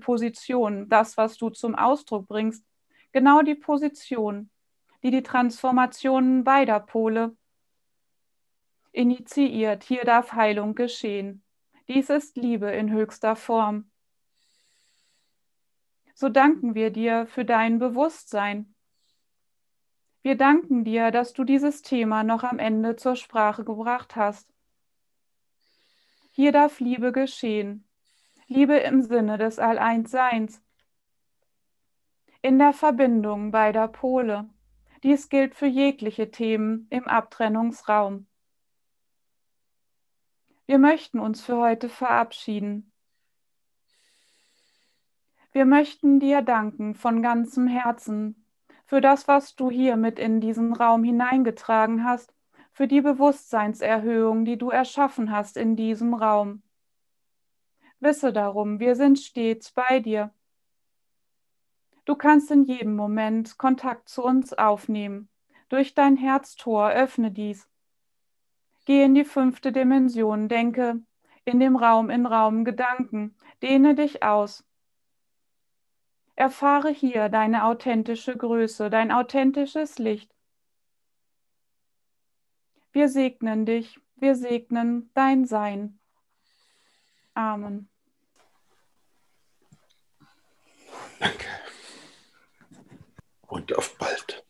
Position, 0.00 0.88
das, 0.88 1.16
was 1.16 1.36
du 1.36 1.50
zum 1.50 1.76
Ausdruck 1.76 2.26
bringst, 2.26 2.66
genau 3.12 3.42
die 3.42 3.54
Position, 3.54 4.50
die 5.04 5.12
die 5.12 5.22
Transformationen 5.22 6.42
beider 6.42 6.80
Pole 6.80 7.36
initiiert. 8.90 9.84
Hier 9.84 10.02
darf 10.02 10.32
Heilung 10.32 10.74
geschehen. 10.74 11.44
Dies 11.86 12.10
ist 12.10 12.36
Liebe 12.36 12.72
in 12.72 12.90
höchster 12.90 13.36
Form 13.36 13.91
so 16.22 16.28
danken 16.28 16.76
wir 16.76 16.90
dir 16.90 17.26
für 17.26 17.44
dein 17.44 17.80
Bewusstsein. 17.80 18.76
Wir 20.22 20.36
danken 20.36 20.84
dir, 20.84 21.10
dass 21.10 21.32
du 21.32 21.42
dieses 21.42 21.82
Thema 21.82 22.22
noch 22.22 22.44
am 22.44 22.60
Ende 22.60 22.94
zur 22.94 23.16
Sprache 23.16 23.64
gebracht 23.64 24.14
hast. 24.14 24.48
Hier 26.30 26.52
darf 26.52 26.78
Liebe 26.78 27.10
geschehen, 27.10 27.88
Liebe 28.46 28.76
im 28.76 29.02
Sinne 29.02 29.36
des 29.36 29.58
Alleinsseins, 29.58 30.62
in 32.40 32.56
der 32.56 32.72
Verbindung 32.72 33.50
beider 33.50 33.88
Pole. 33.88 34.48
Dies 35.02 35.28
gilt 35.28 35.56
für 35.56 35.66
jegliche 35.66 36.30
Themen 36.30 36.86
im 36.90 37.08
Abtrennungsraum. 37.08 38.28
Wir 40.66 40.78
möchten 40.78 41.18
uns 41.18 41.44
für 41.44 41.56
heute 41.56 41.88
verabschieden. 41.88 42.91
Wir 45.52 45.66
möchten 45.66 46.18
dir 46.18 46.40
danken 46.40 46.94
von 46.94 47.20
ganzem 47.20 47.66
Herzen 47.66 48.46
für 48.86 49.02
das, 49.02 49.28
was 49.28 49.54
du 49.54 49.70
hier 49.70 49.96
mit 49.96 50.18
in 50.18 50.40
diesen 50.40 50.72
Raum 50.72 51.04
hineingetragen 51.04 52.04
hast, 52.04 52.34
für 52.72 52.88
die 52.88 53.02
Bewusstseinserhöhung, 53.02 54.46
die 54.46 54.56
du 54.56 54.70
erschaffen 54.70 55.30
hast 55.30 55.58
in 55.58 55.76
diesem 55.76 56.14
Raum. 56.14 56.62
Wisse 58.00 58.32
darum, 58.32 58.80
wir 58.80 58.96
sind 58.96 59.18
stets 59.18 59.72
bei 59.72 60.00
dir. 60.00 60.32
Du 62.06 62.16
kannst 62.16 62.50
in 62.50 62.64
jedem 62.64 62.96
Moment 62.96 63.58
Kontakt 63.58 64.08
zu 64.08 64.24
uns 64.24 64.54
aufnehmen. 64.54 65.28
Durch 65.68 65.94
dein 65.94 66.16
Herztor 66.16 66.90
öffne 66.90 67.30
dies. 67.30 67.68
Geh 68.86 69.04
in 69.04 69.14
die 69.14 69.24
fünfte 69.24 69.70
Dimension, 69.70 70.48
denke 70.48 71.02
in 71.44 71.60
dem 71.60 71.76
Raum 71.76 72.08
in 72.08 72.24
Raum 72.24 72.64
Gedanken, 72.64 73.36
dehne 73.60 73.94
dich 73.94 74.22
aus 74.22 74.64
Erfahre 76.34 76.90
hier 76.90 77.28
deine 77.28 77.64
authentische 77.64 78.36
Größe, 78.36 78.90
dein 78.90 79.12
authentisches 79.12 79.98
Licht. 79.98 80.34
Wir 82.92 83.08
segnen 83.08 83.66
dich, 83.66 83.98
wir 84.16 84.34
segnen 84.34 85.10
dein 85.14 85.46
Sein. 85.46 85.98
Amen. 87.34 87.88
Danke. 91.18 91.46
Und 93.46 93.76
auf 93.76 93.96
bald. 93.98 94.44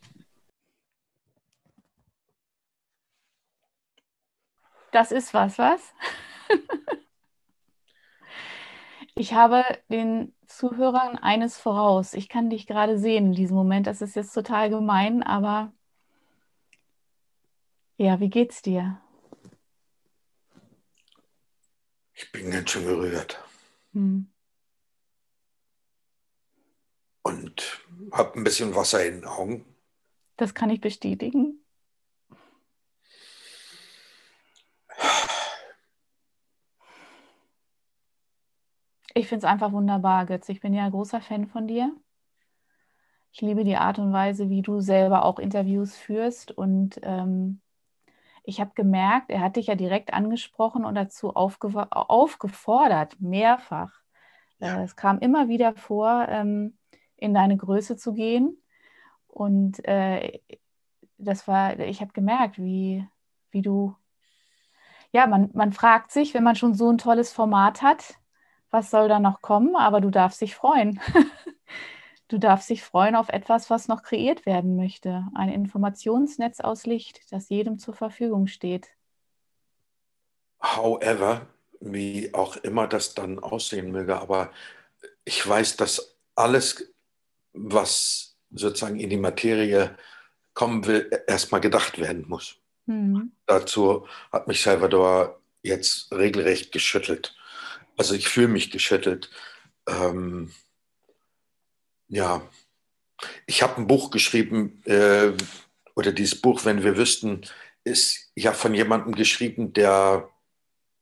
Das 4.91 5.11
ist 5.11 5.33
was, 5.33 5.59
was? 5.59 5.95
Ich 9.15 9.35
habe 9.35 9.65
den 9.89 10.35
Zuhörern 10.47 11.19
eines 11.19 11.59
voraus. 11.59 12.15
Ich 12.15 12.29
kann 12.29 12.51
dich 12.51 12.67
gerade 12.67 12.99
sehen 12.99 13.27
in 13.27 13.33
diesem 13.33 13.57
Moment. 13.57 13.87
Das 13.87 14.01
ist 14.01 14.17
jetzt 14.17 14.33
total 14.33 14.71
gemein, 14.71 15.23
aber 15.23 15.73
ja, 17.99 18.21
wie 18.21 18.31
geht's 18.31 18.63
dir? 18.63 19.01
Ich 22.15 22.33
bin 22.33 22.51
ganz 22.51 22.71
schön 22.71 22.87
gerührt. 22.87 23.43
Hm. 23.93 24.33
Und 27.23 27.85
habe 28.13 28.39
ein 28.39 28.45
bisschen 28.45 28.75
Wasser 28.75 29.05
in 29.07 29.21
den 29.21 29.25
Augen. 29.27 29.65
Das 30.37 30.55
kann 30.55 30.71
ich 30.71 30.81
bestätigen. 30.81 31.62
Ich 39.15 39.29
finde 39.29 39.47
es 39.47 39.53
einfach 39.53 39.73
wunderbar, 39.73 40.27
Götz. 40.27 40.49
Ich 40.49 40.61
bin 40.61 40.73
ja 40.73 40.85
ein 40.87 40.91
großer 40.91 41.21
Fan 41.21 41.47
von 41.47 41.67
dir. 41.67 41.95
Ich 43.33 43.41
liebe 43.41 43.65
die 43.65 43.77
Art 43.77 43.99
und 43.99 44.13
Weise, 44.13 44.49
wie 44.51 44.63
du 44.63 44.81
selber 44.81 45.25
auch 45.25 45.39
Interviews 45.39 45.97
führst. 45.97 46.53
Und 46.53 47.01
ähm, 47.03 47.61
ich 48.45 48.61
habe 48.61 48.73
gemerkt, 48.75 49.31
er 49.31 49.41
hat 49.41 49.57
dich 49.57 49.69
ja 49.69 49.75
direkt 49.75 50.13
angesprochen 50.13 50.85
und 50.85 50.95
dazu 50.95 51.35
aufge 51.35 51.87
aufgefordert, 51.91 53.21
mehrfach. 53.21 53.93
Ja. 54.59 54.81
Äh, 54.81 54.85
es 54.85 54.97
kam 54.97 55.19
immer 55.19 55.49
wieder 55.49 55.75
vor, 55.75 56.27
ähm, 56.29 56.77
in 57.17 57.35
deine 57.35 57.57
Größe 57.57 57.97
zu 57.97 58.13
gehen. 58.15 58.59
Und 59.29 59.85
äh, 59.87 60.41
das 61.19 61.47
war, 61.49 61.79
ich 61.79 62.01
habe 62.01 62.13
gemerkt, 62.13 62.59
wie, 62.59 63.07
wie 63.51 63.63
du, 63.63 63.95
ja, 65.13 65.27
man, 65.27 65.51
man 65.55 65.73
fragt 65.73 66.11
sich, 66.11 66.35
wenn 66.35 66.45
man 66.45 66.57
schon 66.57 66.75
so 66.75 66.91
ein 66.91 66.99
tolles 66.99 67.33
Format 67.33 67.83
hat, 67.83 68.15
was 68.73 68.91
soll 68.91 69.07
da 69.09 69.21
noch 69.21 69.41
kommen, 69.43 69.77
aber 69.77 70.01
du 70.01 70.11
darfst 70.11 70.41
dich 70.41 70.57
freuen. 70.57 71.01
Du 72.29 72.39
darfst 72.39 72.71
dich 72.71 72.83
freuen 72.83 73.15
auf 73.15 73.29
etwas, 73.29 73.69
was 73.69 73.89
noch 73.89 74.03
kreiert 74.03 74.47
werden 74.47 74.75
möchte. 74.75 75.27
Ein 75.35 75.51
Informationsnetz 75.51 76.61
aus 76.61 76.87
Licht, 76.87 77.31
das 77.31 77.51
jedem 77.51 77.79
zur 77.79 77.93
Verfügung 77.93 78.47
steht. 78.47 78.89
However, 80.63 81.47
wie 81.81 82.33
auch 82.33 82.57
immer 82.57 82.87
das 82.87 83.15
dann 83.15 83.39
aussehen 83.39 83.93
möge, 83.93 84.19
aber 84.19 84.51
ich 85.27 85.47
weiß, 85.47 85.77
dass 85.77 86.17
alles, 86.35 86.91
was 87.53 88.39
sozusagen 88.51 88.99
in 88.99 89.11
die 89.11 89.19
Materie 89.19 89.95
kommen 90.55 90.87
will, 90.87 91.11
erstmal 91.27 91.61
gedacht 91.61 91.99
werden 91.99 92.25
muss. 92.27 92.57
Mhm. 92.87 93.33
Dazu 93.45 94.07
hat 94.33 94.49
mich 94.49 94.63
Salvador 94.63 95.39
jetzt 95.63 96.11
regelrecht 96.13 96.73
geschüttelt. 96.73 97.37
Also 97.97 98.15
ich 98.15 98.29
fühle 98.29 98.49
mich 98.49 98.71
geschüttelt. 98.71 99.31
Ähm, 99.87 100.53
ja, 102.09 102.43
ich 103.47 103.63
habe 103.63 103.77
ein 103.77 103.87
Buch 103.87 104.11
geschrieben, 104.11 104.83
äh, 104.85 105.33
oder 105.95 106.13
dieses 106.13 106.41
Buch, 106.41 106.65
wenn 106.65 106.83
wir 106.83 106.97
wüssten, 106.97 107.43
ist 107.85 108.31
ja 108.35 108.53
von 108.53 108.75
jemandem 108.75 109.15
geschrieben, 109.15 109.73
der 109.73 110.29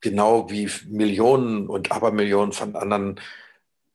genau 0.01 0.51
wie 0.51 0.71
Millionen 0.89 1.69
und 1.69 1.93
Abermillionen 1.93 2.53
von 2.53 2.75
anderen 2.75 3.21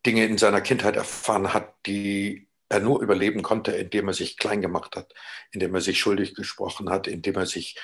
Dinge 0.06 0.26
in 0.26 0.38
seiner 0.38 0.62
Kindheit 0.62 0.96
erfahren 0.96 1.54
hat, 1.54 1.74
die 1.86 2.48
er 2.70 2.80
nur 2.80 3.02
überleben 3.02 3.41
konnte, 3.41 3.72
indem 3.72 4.08
er 4.08 4.14
sich 4.14 4.38
klein 4.38 4.62
gemacht 4.62 4.96
hat, 4.96 5.14
indem 5.52 5.74
er 5.76 5.82
sich 5.82 6.00
schuldig 6.00 6.36
gesprochen 6.36 6.89
hat, 6.89 7.08
indem 7.08 7.36
er 7.36 7.46
sich 7.46 7.78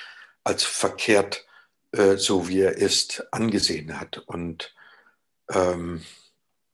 als 0.44 0.64
verkehrt, 0.64 1.46
äh, 1.92 2.16
so 2.16 2.48
wie 2.48 2.60
er 2.60 2.76
ist, 2.76 3.26
angesehen 3.32 4.00
hat. 4.00 4.18
Und 4.18 4.74
ähm, 5.50 6.02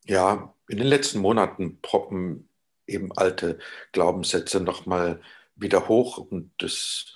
ja, 0.05 0.55
in 0.69 0.79
den 0.79 0.87
letzten 0.87 1.21
Monaten 1.21 1.81
poppen 1.81 2.49
eben 2.87 3.13
alte 3.17 3.59
Glaubenssätze 3.93 4.61
nochmal 4.61 5.21
wieder 5.57 5.89
hoch 5.89 6.19
und 6.19 6.51
das 6.59 7.15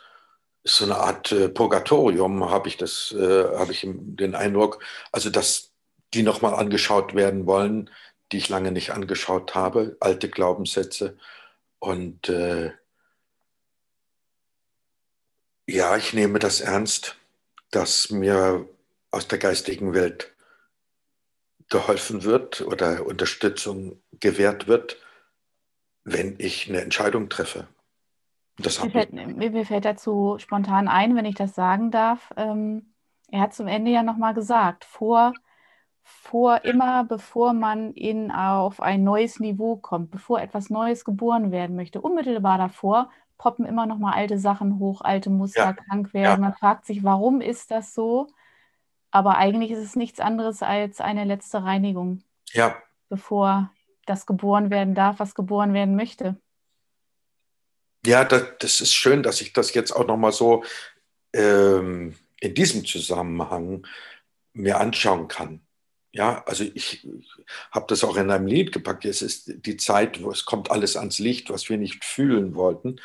ist 0.65 0.77
so 0.77 0.85
eine 0.85 0.97
Art 0.97 1.33
äh, 1.33 1.49
Purgatorium, 1.49 2.51
habe 2.51 2.69
ich 2.69 2.77
das, 2.77 3.13
äh, 3.13 3.45
habe 3.57 3.73
ich 3.73 3.81
den 3.85 4.35
Eindruck, 4.35 4.83
also 5.11 5.31
dass 5.31 5.73
die 6.15 6.23
nochmal 6.23 6.55
angeschaut 6.55 7.15
werden 7.15 7.47
wollen, 7.47 7.91
die 8.31 8.39
ich 8.39 8.49
lange 8.49 8.73
nicht 8.73 8.91
angeschaut 8.91 9.55
habe, 9.55 9.97
alte 10.01 10.29
Glaubenssätze. 10.29 11.17
Und 11.79 12.29
äh, 12.29 12.73
ja, 15.67 15.97
ich 15.97 16.13
nehme 16.13 16.39
das 16.39 16.61
ernst, 16.61 17.17
dass 17.71 18.11
mir 18.11 18.69
aus 19.11 19.29
der 19.29 19.39
geistigen 19.39 19.95
Welt 19.95 20.32
geholfen 21.73 22.23
wird 22.23 22.61
oder 22.61 23.07
Unterstützung 23.07 24.01
gewährt 24.21 24.69
wird, 24.69 24.99
wenn 26.05 26.37
ich 26.39 26.69
eine 26.69 26.83
Entscheidung 26.83 27.29
treffe. 27.29 27.67
Das 28.59 28.83
mir, 28.85 28.91
fällt, 28.91 29.13
mir, 29.13 29.65
fällt, 29.67 29.87
dazu 29.87 30.37
spontan 30.39 30.87
ein, 30.87 31.17
wenn 31.17 31.25
ich 31.25 31.35
das 31.35 31.55
sagen 31.55 31.91
darf. 31.91 32.33
Ähm, 32.37 32.95
er 33.29 33.41
hat 33.41 33.55
zum 33.55 33.67
Ende 33.67 33.91
ja 33.91 34.03
nochmal 34.03 34.35
gesagt, 34.35 34.85
vor, 34.85 35.33
vor 36.03 36.65
immer 36.65 37.05
bevor 37.05 37.55
man 37.55 37.93
in, 37.95 38.31
auf 38.31 38.81
ein 38.83 39.03
neues 39.03 39.41
Niveau 39.41 39.77
kommt, 39.77 40.11
bevor 40.11 40.41
etwas 40.43 40.69
Neues 40.69 41.05
geboren 41.05 41.51
werden 41.51 41.75
möchte, 41.75 42.03
unmittelbar 42.03 42.59
davor 42.59 43.11
poppen 43.39 43.65
immer 43.65 43.87
nochmal 43.87 44.15
alte 44.15 44.39
Sachen 44.39 44.79
hoch, 44.79 45.01
alte 45.01 45.31
Muster, 45.31 45.65
ja. 45.65 45.73
krank 45.73 46.13
werden. 46.13 46.43
Ja. 46.43 46.49
Man 46.51 46.55
fragt 46.55 46.85
sich, 46.85 47.03
warum 47.03 47.41
ist 47.41 47.71
das 47.71 47.95
so? 47.95 48.29
Aber 49.13 49.37
eigentlich 49.37 49.71
ist 49.71 49.85
es 49.85 49.95
nichts 49.95 50.19
anderes 50.19 50.63
als 50.63 51.01
eine 51.01 51.25
letzte 51.25 51.63
Reinigung. 51.63 52.23
Ja. 52.53 52.83
Bevor 53.09 53.71
das 54.07 54.27
geboren 54.27 54.71
werden 54.71 54.95
darf, 54.95 55.21
was 55.21 55.35
geboren 55.35 55.75
werden 55.75 55.95
möchte. 55.95 56.37
Ja, 58.05 58.25
das, 58.25 58.45
das 58.59 58.81
ist 58.81 58.95
schön, 58.95 59.23
dass 59.23 59.41
ich 59.41 59.53
das 59.53 59.75
jetzt 59.75 59.93
auch 59.93 60.07
nochmal 60.07 60.33
so 60.33 60.65
ähm, 61.33 62.17
in 62.41 62.55
diesem 62.55 62.85
Zusammenhang 62.85 63.87
mir 64.55 64.81
anschauen 64.81 65.29
kann. 65.29 65.61
Ja, 66.11 66.43
also 66.47 66.65
ich, 66.75 67.07
habe 67.71 67.87
das 67.89 68.05
auch 68.05 68.17
in 68.17 68.31
einem 68.31 68.47
Lied 68.47 68.73
gepackt. 68.73 69.05
Es 69.05 69.23
ist 69.23 69.53
die 69.67 69.77
Zeit, 69.77 70.23
wo 70.23 70.31
es 70.31 70.45
kommt 70.45 70.71
alles 70.71 70.97
ans 70.97 71.19
Licht, 71.19 71.49
was 71.51 71.69
wir 71.69 71.79
nicht 71.79 72.05
fühlen 72.05 72.55
wollten. 72.55 73.01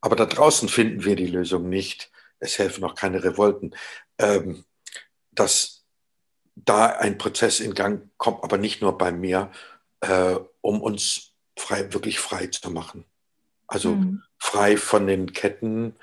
Aber 0.00 0.16
da 0.16 0.26
draußen 0.26 0.68
finden 0.68 1.04
wir 1.04 1.16
die 1.16 1.26
Lösung 1.26 1.68
nicht. 1.68 2.10
Es 2.38 2.58
helfen 2.58 2.84
auch 2.84 2.94
keine 2.94 3.24
Revolten. 3.24 3.74
Ähm, 4.18 4.64
dass 5.40 5.84
da 6.54 6.86
ein 6.86 7.18
Prozess 7.18 7.60
in 7.60 7.74
Gang 7.74 8.10
kommt, 8.16 8.42
aber 8.42 8.58
nicht 8.58 8.80
nur 8.80 8.96
bei 8.96 9.12
mir, 9.12 9.50
äh, 10.00 10.36
um 10.60 10.80
uns 10.80 11.32
frei, 11.56 11.92
wirklich 11.92 12.18
frei 12.18 12.46
zu 12.48 12.70
machen. 12.70 13.04
Also 13.66 13.90
mhm. 13.90 14.22
frei 14.38 14.76
von 14.76 15.06
den 15.06 15.32
Ketten. 15.32 15.96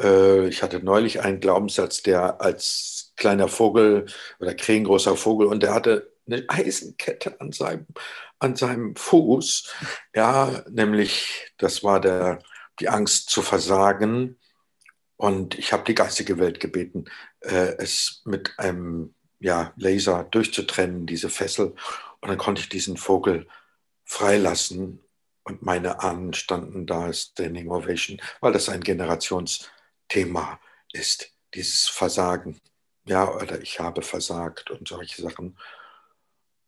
Äh, 0.00 0.48
ich 0.48 0.62
hatte 0.62 0.80
neulich 0.80 1.20
einen 1.20 1.40
Glaubenssatz, 1.40 2.02
der 2.02 2.40
als 2.40 3.12
kleiner 3.16 3.48
Vogel 3.48 4.06
oder 4.38 4.54
krähengroßer 4.54 5.16
Vogel 5.16 5.48
und 5.48 5.62
der 5.62 5.74
hatte 5.74 6.12
eine 6.26 6.44
Eisenkette 6.48 7.40
an 7.40 7.52
seinem, 7.52 7.86
an 8.38 8.54
seinem 8.56 8.94
Fuß. 8.96 9.74
Ja, 10.14 10.62
nämlich, 10.70 11.52
das 11.58 11.82
war 11.82 12.00
der, 12.00 12.40
die 12.80 12.88
Angst 12.88 13.30
zu 13.30 13.42
versagen. 13.42 14.38
Und 15.16 15.58
ich 15.58 15.72
habe 15.72 15.82
die 15.82 15.96
geistige 15.96 16.38
Welt 16.38 16.60
gebeten, 16.60 17.06
äh, 17.40 17.76
es 17.78 18.22
mit 18.24 18.58
einem 18.58 19.14
ja, 19.40 19.72
Laser 19.76 20.24
durchzutrennen, 20.24 21.06
diese 21.06 21.30
Fessel. 21.30 21.74
Und 22.20 22.28
dann 22.28 22.38
konnte 22.38 22.60
ich 22.60 22.68
diesen 22.68 22.96
Vogel 22.96 23.46
freilassen 24.04 25.00
und 25.44 25.62
meine 25.62 26.00
Ahnen 26.00 26.34
standen 26.34 26.86
da, 26.86 27.12
Standing 27.12 27.70
Ovation, 27.70 28.20
weil 28.40 28.52
das 28.52 28.68
ein 28.68 28.82
Generationsthema 28.82 30.60
ist, 30.92 31.30
dieses 31.54 31.88
Versagen. 31.88 32.60
Ja, 33.06 33.32
oder 33.32 33.60
ich 33.62 33.80
habe 33.80 34.02
versagt 34.02 34.70
und 34.70 34.86
solche 34.88 35.22
Sachen. 35.22 35.56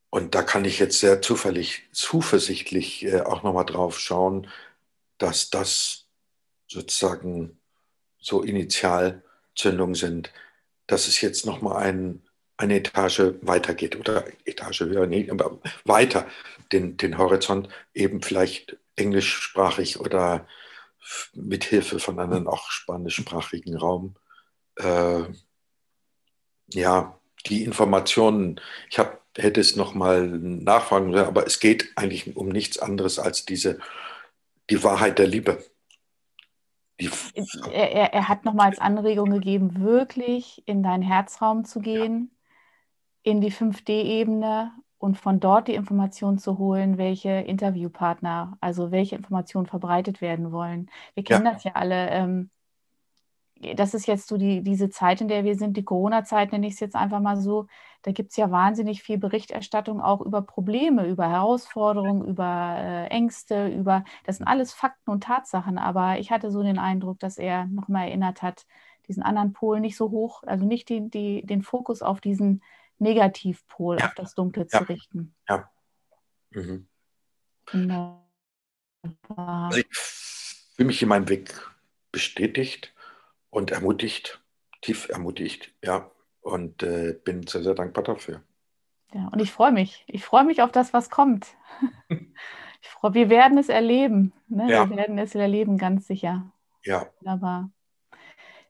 Und 0.08 0.34
da 0.34 0.42
kann 0.42 0.64
ich 0.64 0.78
jetzt 0.78 0.98
sehr 0.98 1.20
zufällig, 1.20 1.88
zuversichtlich 1.92 3.04
äh, 3.04 3.20
auch 3.20 3.42
nochmal 3.42 3.66
drauf 3.66 3.98
schauen, 3.98 4.48
dass 5.18 5.50
das 5.50 6.06
sozusagen 6.66 7.60
so 8.18 8.42
Initialzündungen 8.42 9.94
sind, 9.94 10.32
dass 10.90 11.08
es 11.08 11.20
jetzt 11.20 11.46
nochmal 11.46 11.82
ein, 11.82 12.22
eine 12.56 12.76
Etage 12.76 13.34
weitergeht 13.42 13.96
oder 13.96 14.24
Etage 14.44 14.80
höher, 14.80 15.06
nee, 15.06 15.30
aber 15.30 15.58
weiter 15.84 16.26
den, 16.72 16.96
den 16.96 17.18
Horizont 17.18 17.68
eben 17.94 18.22
vielleicht 18.22 18.76
englischsprachig 18.96 20.00
oder 20.00 20.46
mit 21.32 21.64
Hilfe 21.64 21.98
von 21.98 22.18
einem 22.18 22.46
auch 22.46 22.70
spanischsprachigen 22.70 23.76
Raum. 23.76 24.16
Äh, 24.76 25.24
ja, 26.72 27.18
die 27.46 27.64
Informationen, 27.64 28.60
ich 28.90 28.98
hab, 28.98 29.24
hätte 29.36 29.60
es 29.60 29.76
nochmal 29.76 30.26
nachfragen 30.26 31.12
sollen, 31.12 31.26
aber 31.26 31.46
es 31.46 31.60
geht 31.60 31.90
eigentlich 31.96 32.36
um 32.36 32.48
nichts 32.48 32.78
anderes 32.78 33.18
als 33.18 33.46
diese, 33.46 33.78
die 34.68 34.82
Wahrheit 34.82 35.18
der 35.18 35.26
Liebe. 35.26 35.64
Die 37.00 37.10
er, 37.72 38.12
er 38.12 38.28
hat 38.28 38.44
nochmals 38.44 38.78
Anregung 38.78 39.30
gegeben, 39.30 39.80
wirklich 39.80 40.62
in 40.66 40.82
deinen 40.82 41.02
Herzraum 41.02 41.64
zu 41.64 41.80
gehen, 41.80 42.30
ja. 43.24 43.32
in 43.32 43.40
die 43.40 43.52
5D-Ebene 43.52 44.72
und 44.98 45.16
von 45.16 45.40
dort 45.40 45.68
die 45.68 45.74
Informationen 45.74 46.38
zu 46.38 46.58
holen, 46.58 46.98
welche 46.98 47.30
Interviewpartner, 47.30 48.58
also 48.60 48.90
welche 48.90 49.16
Informationen 49.16 49.66
verbreitet 49.66 50.20
werden 50.20 50.52
wollen. 50.52 50.90
Wir 51.14 51.24
kennen 51.24 51.46
ja. 51.46 51.52
das 51.52 51.64
ja 51.64 51.72
alle. 51.72 52.10
Ähm, 52.10 52.50
das 53.74 53.92
ist 53.92 54.06
jetzt 54.06 54.28
so 54.28 54.38
die, 54.38 54.62
diese 54.62 54.88
Zeit, 54.88 55.20
in 55.20 55.28
der 55.28 55.44
wir 55.44 55.54
sind, 55.54 55.76
die 55.76 55.84
Corona-Zeit 55.84 56.52
nenne 56.52 56.66
ich 56.66 56.74
es 56.74 56.80
jetzt 56.80 56.96
einfach 56.96 57.20
mal 57.20 57.36
so. 57.36 57.66
Da 58.02 58.12
gibt 58.12 58.30
es 58.30 58.36
ja 58.36 58.50
wahnsinnig 58.50 59.02
viel 59.02 59.18
Berichterstattung 59.18 60.00
auch 60.00 60.22
über 60.22 60.40
Probleme, 60.40 61.06
über 61.06 61.28
Herausforderungen, 61.28 62.24
über 62.24 62.76
äh, 62.78 63.06
Ängste, 63.08 63.68
über, 63.68 64.04
das 64.24 64.38
sind 64.38 64.46
alles 64.46 64.72
Fakten 64.72 65.10
und 65.10 65.24
Tatsachen. 65.24 65.76
Aber 65.76 66.18
ich 66.18 66.30
hatte 66.30 66.50
so 66.50 66.62
den 66.62 66.78
Eindruck, 66.78 67.18
dass 67.18 67.36
er 67.36 67.66
nochmal 67.66 68.08
erinnert 68.08 68.40
hat, 68.40 68.66
diesen 69.08 69.22
anderen 69.22 69.52
Pol 69.52 69.80
nicht 69.80 69.96
so 69.96 70.10
hoch, 70.10 70.42
also 70.44 70.64
nicht 70.64 70.88
die, 70.88 71.10
die, 71.10 71.44
den 71.44 71.62
Fokus 71.62 72.00
auf 72.00 72.22
diesen 72.22 72.62
Negativpol 72.98 73.98
ja. 73.98 74.06
auf 74.06 74.14
das 74.14 74.34
Dunkle 74.34 74.66
ja. 74.70 74.78
zu 74.78 74.88
richten. 74.88 75.34
Ja. 75.48 75.70
Mhm. 76.50 76.86
Also 79.36 79.78
ich 79.78 79.86
fühle 79.90 80.86
mich 80.86 81.02
in 81.02 81.08
meinem 81.08 81.28
Weg 81.28 81.52
bestätigt 82.10 82.94
und 83.50 83.70
ermutigt, 83.70 84.42
tief 84.80 85.08
ermutigt, 85.08 85.72
ja. 85.82 86.10
Und 86.40 86.82
äh, 86.82 87.14
bin 87.22 87.46
sehr, 87.46 87.62
sehr 87.62 87.74
dankbar 87.74 88.02
dafür. 88.02 88.42
Ja, 89.12 89.28
und 89.28 89.40
ich 89.40 89.52
freue 89.52 89.72
mich. 89.72 90.04
Ich 90.06 90.24
freue 90.24 90.44
mich 90.44 90.62
auf 90.62 90.72
das, 90.72 90.92
was 90.94 91.10
kommt. 91.10 91.48
ich 92.08 92.88
freu, 92.88 93.12
wir 93.12 93.28
werden 93.28 93.58
es 93.58 93.68
erleben. 93.68 94.32
Ne? 94.48 94.70
Ja. 94.70 94.88
Wir 94.88 94.96
werden 94.96 95.18
es 95.18 95.34
erleben, 95.34 95.76
ganz 95.76 96.06
sicher. 96.06 96.50
Ja. 96.82 97.06
Wunderbar. 97.20 97.70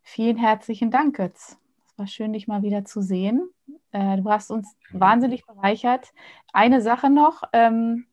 Vielen 0.03 0.37
herzlichen 0.37 0.91
Dank, 0.91 1.17
Götz. 1.17 1.59
Es 1.87 1.99
war 1.99 2.07
schön, 2.07 2.33
dich 2.33 2.49
mal 2.49 2.63
wieder 2.63 2.85
zu 2.85 3.03
sehen. 3.03 3.51
Äh, 3.93 4.17
du 4.17 4.29
hast 4.31 4.51
uns 4.51 4.75
wahnsinnig 4.91 5.47
bereichert. 5.47 6.13
Eine 6.53 6.81
Sache 6.81 7.11
noch. 7.11 7.43
Ähm, 7.53 8.07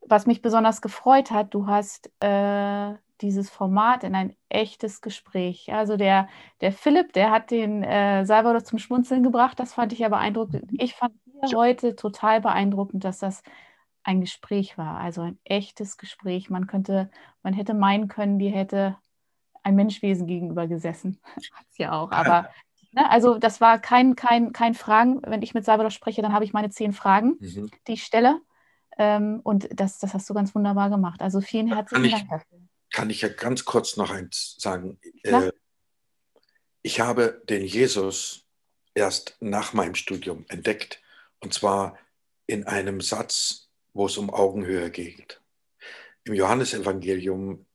was 0.00 0.26
mich 0.26 0.40
besonders 0.42 0.82
gefreut 0.82 1.30
hat, 1.30 1.54
du 1.54 1.66
hast 1.66 2.10
äh, 2.20 2.94
dieses 3.22 3.48
Format 3.48 4.04
in 4.04 4.14
ein 4.14 4.36
echtes 4.48 5.00
Gespräch. 5.00 5.72
Also 5.72 5.96
der, 5.96 6.28
der 6.60 6.72
Philipp, 6.72 7.12
der 7.12 7.30
hat 7.30 7.50
den 7.50 7.82
äh, 7.82 8.24
Salvador 8.26 8.64
zum 8.64 8.78
Schmunzeln 8.78 9.22
gebracht. 9.22 9.58
Das 9.58 9.74
fand 9.74 9.92
ich 9.92 10.00
ja 10.00 10.08
beeindruckend. 10.08 10.70
Ich 10.78 10.94
fand 10.94 11.14
hier 11.24 11.56
heute 11.56 11.96
total 11.96 12.40
beeindruckend, 12.40 13.04
dass 13.04 13.18
das 13.18 13.42
ein 14.04 14.20
Gespräch 14.20 14.76
war, 14.78 14.98
also 14.98 15.22
ein 15.22 15.38
echtes 15.44 15.96
Gespräch. 15.96 16.50
Man 16.50 16.66
könnte, 16.66 17.10
man 17.42 17.54
hätte 17.54 17.74
meinen 17.74 18.08
können, 18.08 18.38
die 18.38 18.48
hätte 18.48 18.96
ein 19.62 19.76
Menschwesen 19.76 20.26
gegenüber 20.26 20.66
gesessen. 20.66 21.20
Hat 21.52 21.66
sie 21.70 21.82
ja 21.84 21.92
auch. 21.92 22.10
Aber 22.10 22.48
ne, 22.92 23.08
also 23.10 23.38
das 23.38 23.60
war 23.60 23.78
kein, 23.78 24.16
kein, 24.16 24.52
kein 24.52 24.74
Fragen. 24.74 25.22
Wenn 25.22 25.42
ich 25.42 25.54
mit 25.54 25.64
Salvador 25.64 25.90
spreche, 25.90 26.22
dann 26.22 26.32
habe 26.32 26.44
ich 26.44 26.52
meine 26.52 26.70
zehn 26.70 26.92
Fragen, 26.92 27.36
mhm. 27.40 27.70
die 27.86 27.92
ich 27.92 28.04
stelle. 28.04 28.40
Ähm, 28.98 29.40
und 29.42 29.68
das, 29.72 29.98
das 29.98 30.14
hast 30.14 30.28
du 30.28 30.34
ganz 30.34 30.54
wunderbar 30.54 30.90
gemacht. 30.90 31.22
Also 31.22 31.40
vielen 31.40 31.72
herzlichen 31.72 32.10
Dank 32.10 32.28
dafür. 32.28 32.58
Kann 32.92 33.10
ich 33.10 33.22
ja 33.22 33.28
ganz 33.28 33.64
kurz 33.64 33.96
noch 33.96 34.10
eins 34.10 34.56
sagen. 34.58 34.98
Äh, 35.22 35.50
ich 36.82 37.00
habe 37.00 37.42
den 37.48 37.64
Jesus 37.64 38.46
erst 38.94 39.36
nach 39.40 39.72
meinem 39.72 39.94
Studium 39.94 40.44
entdeckt. 40.48 41.00
Und 41.40 41.54
zwar 41.54 41.98
in 42.46 42.64
einem 42.64 43.00
Satz, 43.00 43.70
wo 43.94 44.06
es 44.06 44.16
um 44.16 44.30
Augenhöhe 44.30 44.90
geht. 44.90 45.40
Im 46.24 46.34
Johannesevangelium 46.34 47.66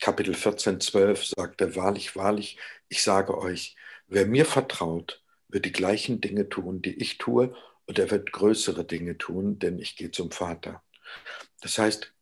Kapitel 0.00 0.34
14, 0.34 0.80
12 0.80 1.26
sagt 1.26 1.60
er, 1.60 1.76
wahrlich, 1.76 2.16
wahrlich, 2.16 2.58
ich 2.88 3.02
sage 3.02 3.36
euch, 3.36 3.76
wer 4.06 4.26
mir 4.26 4.46
vertraut, 4.46 5.22
wird 5.48 5.66
die 5.66 5.72
gleichen 5.72 6.20
Dinge 6.20 6.48
tun, 6.48 6.82
die 6.82 6.94
ich 6.94 7.18
tue, 7.18 7.54
und 7.86 7.98
er 7.98 8.10
wird 8.10 8.32
größere 8.32 8.84
Dinge 8.84 9.18
tun, 9.18 9.58
denn 9.58 9.78
ich 9.78 9.96
gehe 9.96 10.10
zum 10.10 10.30
Vater. 10.30 10.82
Das 11.60 11.76
heißt, 11.76 12.13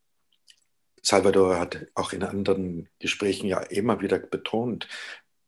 Salvador 1.03 1.59
hat 1.59 1.87
auch 1.95 2.13
in 2.13 2.23
anderen 2.23 2.89
Gesprächen 2.99 3.49
ja 3.49 3.59
immer 3.59 4.01
wieder 4.01 4.19
betont, 4.19 4.89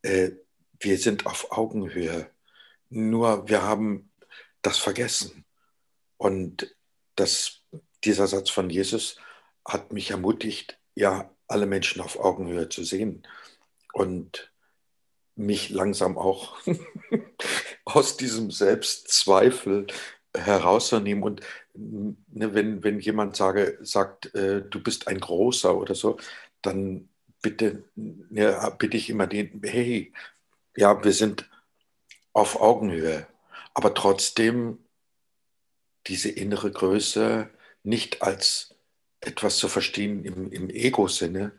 äh, 0.02 0.32
wir 0.80 0.98
sind 0.98 1.26
auf 1.26 1.52
Augenhöhe. 1.52 2.28
Nur 2.90 3.48
wir 3.48 3.62
haben 3.62 4.10
das 4.62 4.78
vergessen. 4.78 5.44
Und 6.16 6.74
das, 7.16 7.62
dieser 8.04 8.26
Satz 8.26 8.50
von 8.50 8.70
Jesus 8.70 9.16
hat 9.64 9.92
mich 9.92 10.10
ermutigt, 10.10 10.78
ja, 10.94 11.30
alle 11.46 11.66
Menschen 11.66 12.00
auf 12.00 12.18
Augenhöhe 12.18 12.68
zu 12.68 12.84
sehen 12.84 13.26
und 13.92 14.52
mich 15.36 15.70
langsam 15.70 16.16
auch 16.16 16.58
aus 17.84 18.16
diesem 18.16 18.50
Selbstzweifel 18.50 19.86
herauszunehmen. 20.36 21.22
Und 21.22 21.40
wenn, 21.74 22.84
wenn 22.84 23.00
jemand 23.00 23.36
sage, 23.36 23.78
sagt, 23.82 24.34
äh, 24.34 24.62
du 24.62 24.82
bist 24.82 25.08
ein 25.08 25.18
Großer 25.18 25.76
oder 25.76 25.94
so, 25.94 26.18
dann 26.62 27.08
bitte, 27.42 27.84
ja, 28.30 28.70
bitte 28.70 28.96
ich 28.96 29.10
immer 29.10 29.26
den, 29.26 29.60
hey, 29.64 30.12
ja, 30.76 31.02
wir 31.04 31.12
sind 31.12 31.48
auf 32.32 32.60
Augenhöhe, 32.60 33.26
aber 33.74 33.94
trotzdem 33.94 34.78
diese 36.06 36.30
innere 36.30 36.70
Größe 36.70 37.50
nicht 37.82 38.22
als 38.22 38.74
etwas 39.20 39.56
zu 39.56 39.68
verstehen 39.68 40.24
im, 40.24 40.52
im 40.52 40.70
Ego-Sinne, 40.70 41.52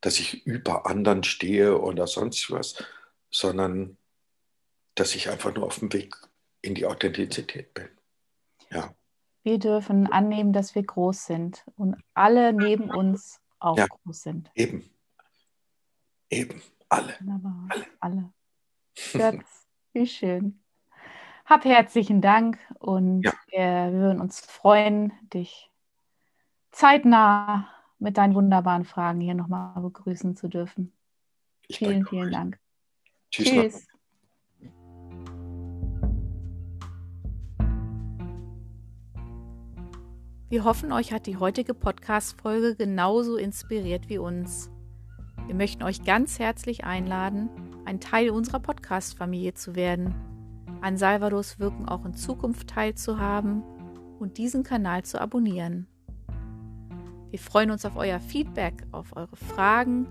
dass 0.00 0.18
ich 0.18 0.46
über 0.46 0.86
anderen 0.86 1.24
stehe 1.24 1.78
oder 1.78 2.06
sonst 2.06 2.50
was, 2.50 2.82
sondern 3.30 3.96
dass 4.94 5.14
ich 5.14 5.30
einfach 5.30 5.54
nur 5.54 5.64
auf 5.64 5.78
dem 5.78 5.92
Weg 5.92 6.14
in 6.60 6.74
die 6.74 6.86
Authentizität 6.86 7.72
bin. 7.74 7.88
Ja. 8.70 8.94
Wir 9.42 9.58
dürfen 9.58 10.06
annehmen, 10.10 10.52
dass 10.52 10.74
wir 10.74 10.82
groß 10.82 11.24
sind 11.24 11.64
und 11.76 11.96
alle 12.14 12.52
neben 12.52 12.90
uns 12.90 13.40
auch 13.58 13.76
ja, 13.76 13.86
groß 13.86 14.22
sind. 14.22 14.50
Eben. 14.54 14.88
Eben. 16.30 16.62
Alle. 16.88 17.14
Wunderbar. 17.20 17.68
Alle. 17.70 17.86
alle. 18.00 18.32
Götz, 19.12 19.66
wie 19.92 20.06
schön. 20.06 20.62
Hab 21.44 21.64
herzlichen 21.64 22.20
Dank 22.20 22.58
und 22.78 23.22
ja. 23.22 23.32
wir 23.48 23.92
würden 23.92 24.20
uns 24.20 24.40
freuen, 24.40 25.12
dich 25.34 25.70
zeitnah 26.70 27.68
mit 27.98 28.16
deinen 28.16 28.34
wunderbaren 28.34 28.84
Fragen 28.84 29.20
hier 29.20 29.34
nochmal 29.34 29.80
begrüßen 29.80 30.36
zu 30.36 30.48
dürfen. 30.48 30.92
Ich 31.68 31.78
vielen, 31.78 32.06
vielen. 32.06 32.32
Dank. 32.32 32.58
Tschüss. 33.30 33.48
Tschüss. 33.48 33.86
Wir 40.52 40.64
hoffen, 40.64 40.92
euch 40.92 41.14
hat 41.14 41.26
die 41.26 41.38
heutige 41.38 41.72
Podcast-Folge 41.72 42.76
genauso 42.76 43.38
inspiriert 43.38 44.10
wie 44.10 44.18
uns. 44.18 44.70
Wir 45.46 45.54
möchten 45.54 45.82
euch 45.82 46.04
ganz 46.04 46.38
herzlich 46.38 46.84
einladen, 46.84 47.48
ein 47.86 48.00
Teil 48.00 48.28
unserer 48.28 48.60
Podcast-Familie 48.60 49.54
zu 49.54 49.76
werden, 49.76 50.14
an 50.82 50.98
Salvadors 50.98 51.58
Wirken 51.58 51.88
auch 51.88 52.04
in 52.04 52.12
Zukunft 52.12 52.68
teilzuhaben 52.68 53.62
und 54.18 54.36
diesen 54.36 54.62
Kanal 54.62 55.06
zu 55.06 55.18
abonnieren. 55.22 55.86
Wir 57.30 57.38
freuen 57.38 57.70
uns 57.70 57.86
auf 57.86 57.96
euer 57.96 58.20
Feedback, 58.20 58.74
auf 58.92 59.16
eure 59.16 59.36
Fragen 59.36 60.06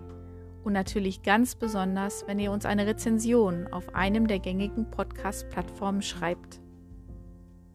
und 0.64 0.74
natürlich 0.74 1.22
ganz 1.22 1.54
besonders, 1.54 2.26
wenn 2.26 2.40
ihr 2.40 2.52
uns 2.52 2.66
eine 2.66 2.88
Rezension 2.88 3.68
auf 3.68 3.94
einem 3.94 4.26
der 4.26 4.40
gängigen 4.40 4.90
Podcast-Plattformen 4.90 6.02
schreibt. 6.02 6.60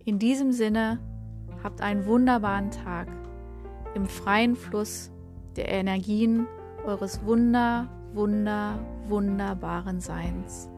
In 0.05 0.19
diesem 0.19 0.51
Sinne, 0.51 0.99
habt 1.67 1.81
einen 1.81 2.07
wunderbaren 2.07 2.71
Tag 2.71 3.09
im 3.97 4.07
freien 4.07 4.55
Fluss 4.55 5.11
der 5.57 5.69
Energien 5.69 6.47
eures 6.85 7.25
wunder, 7.25 7.89
wunder, 8.15 8.79
wunderbaren 9.09 9.99
Seins. 9.99 10.71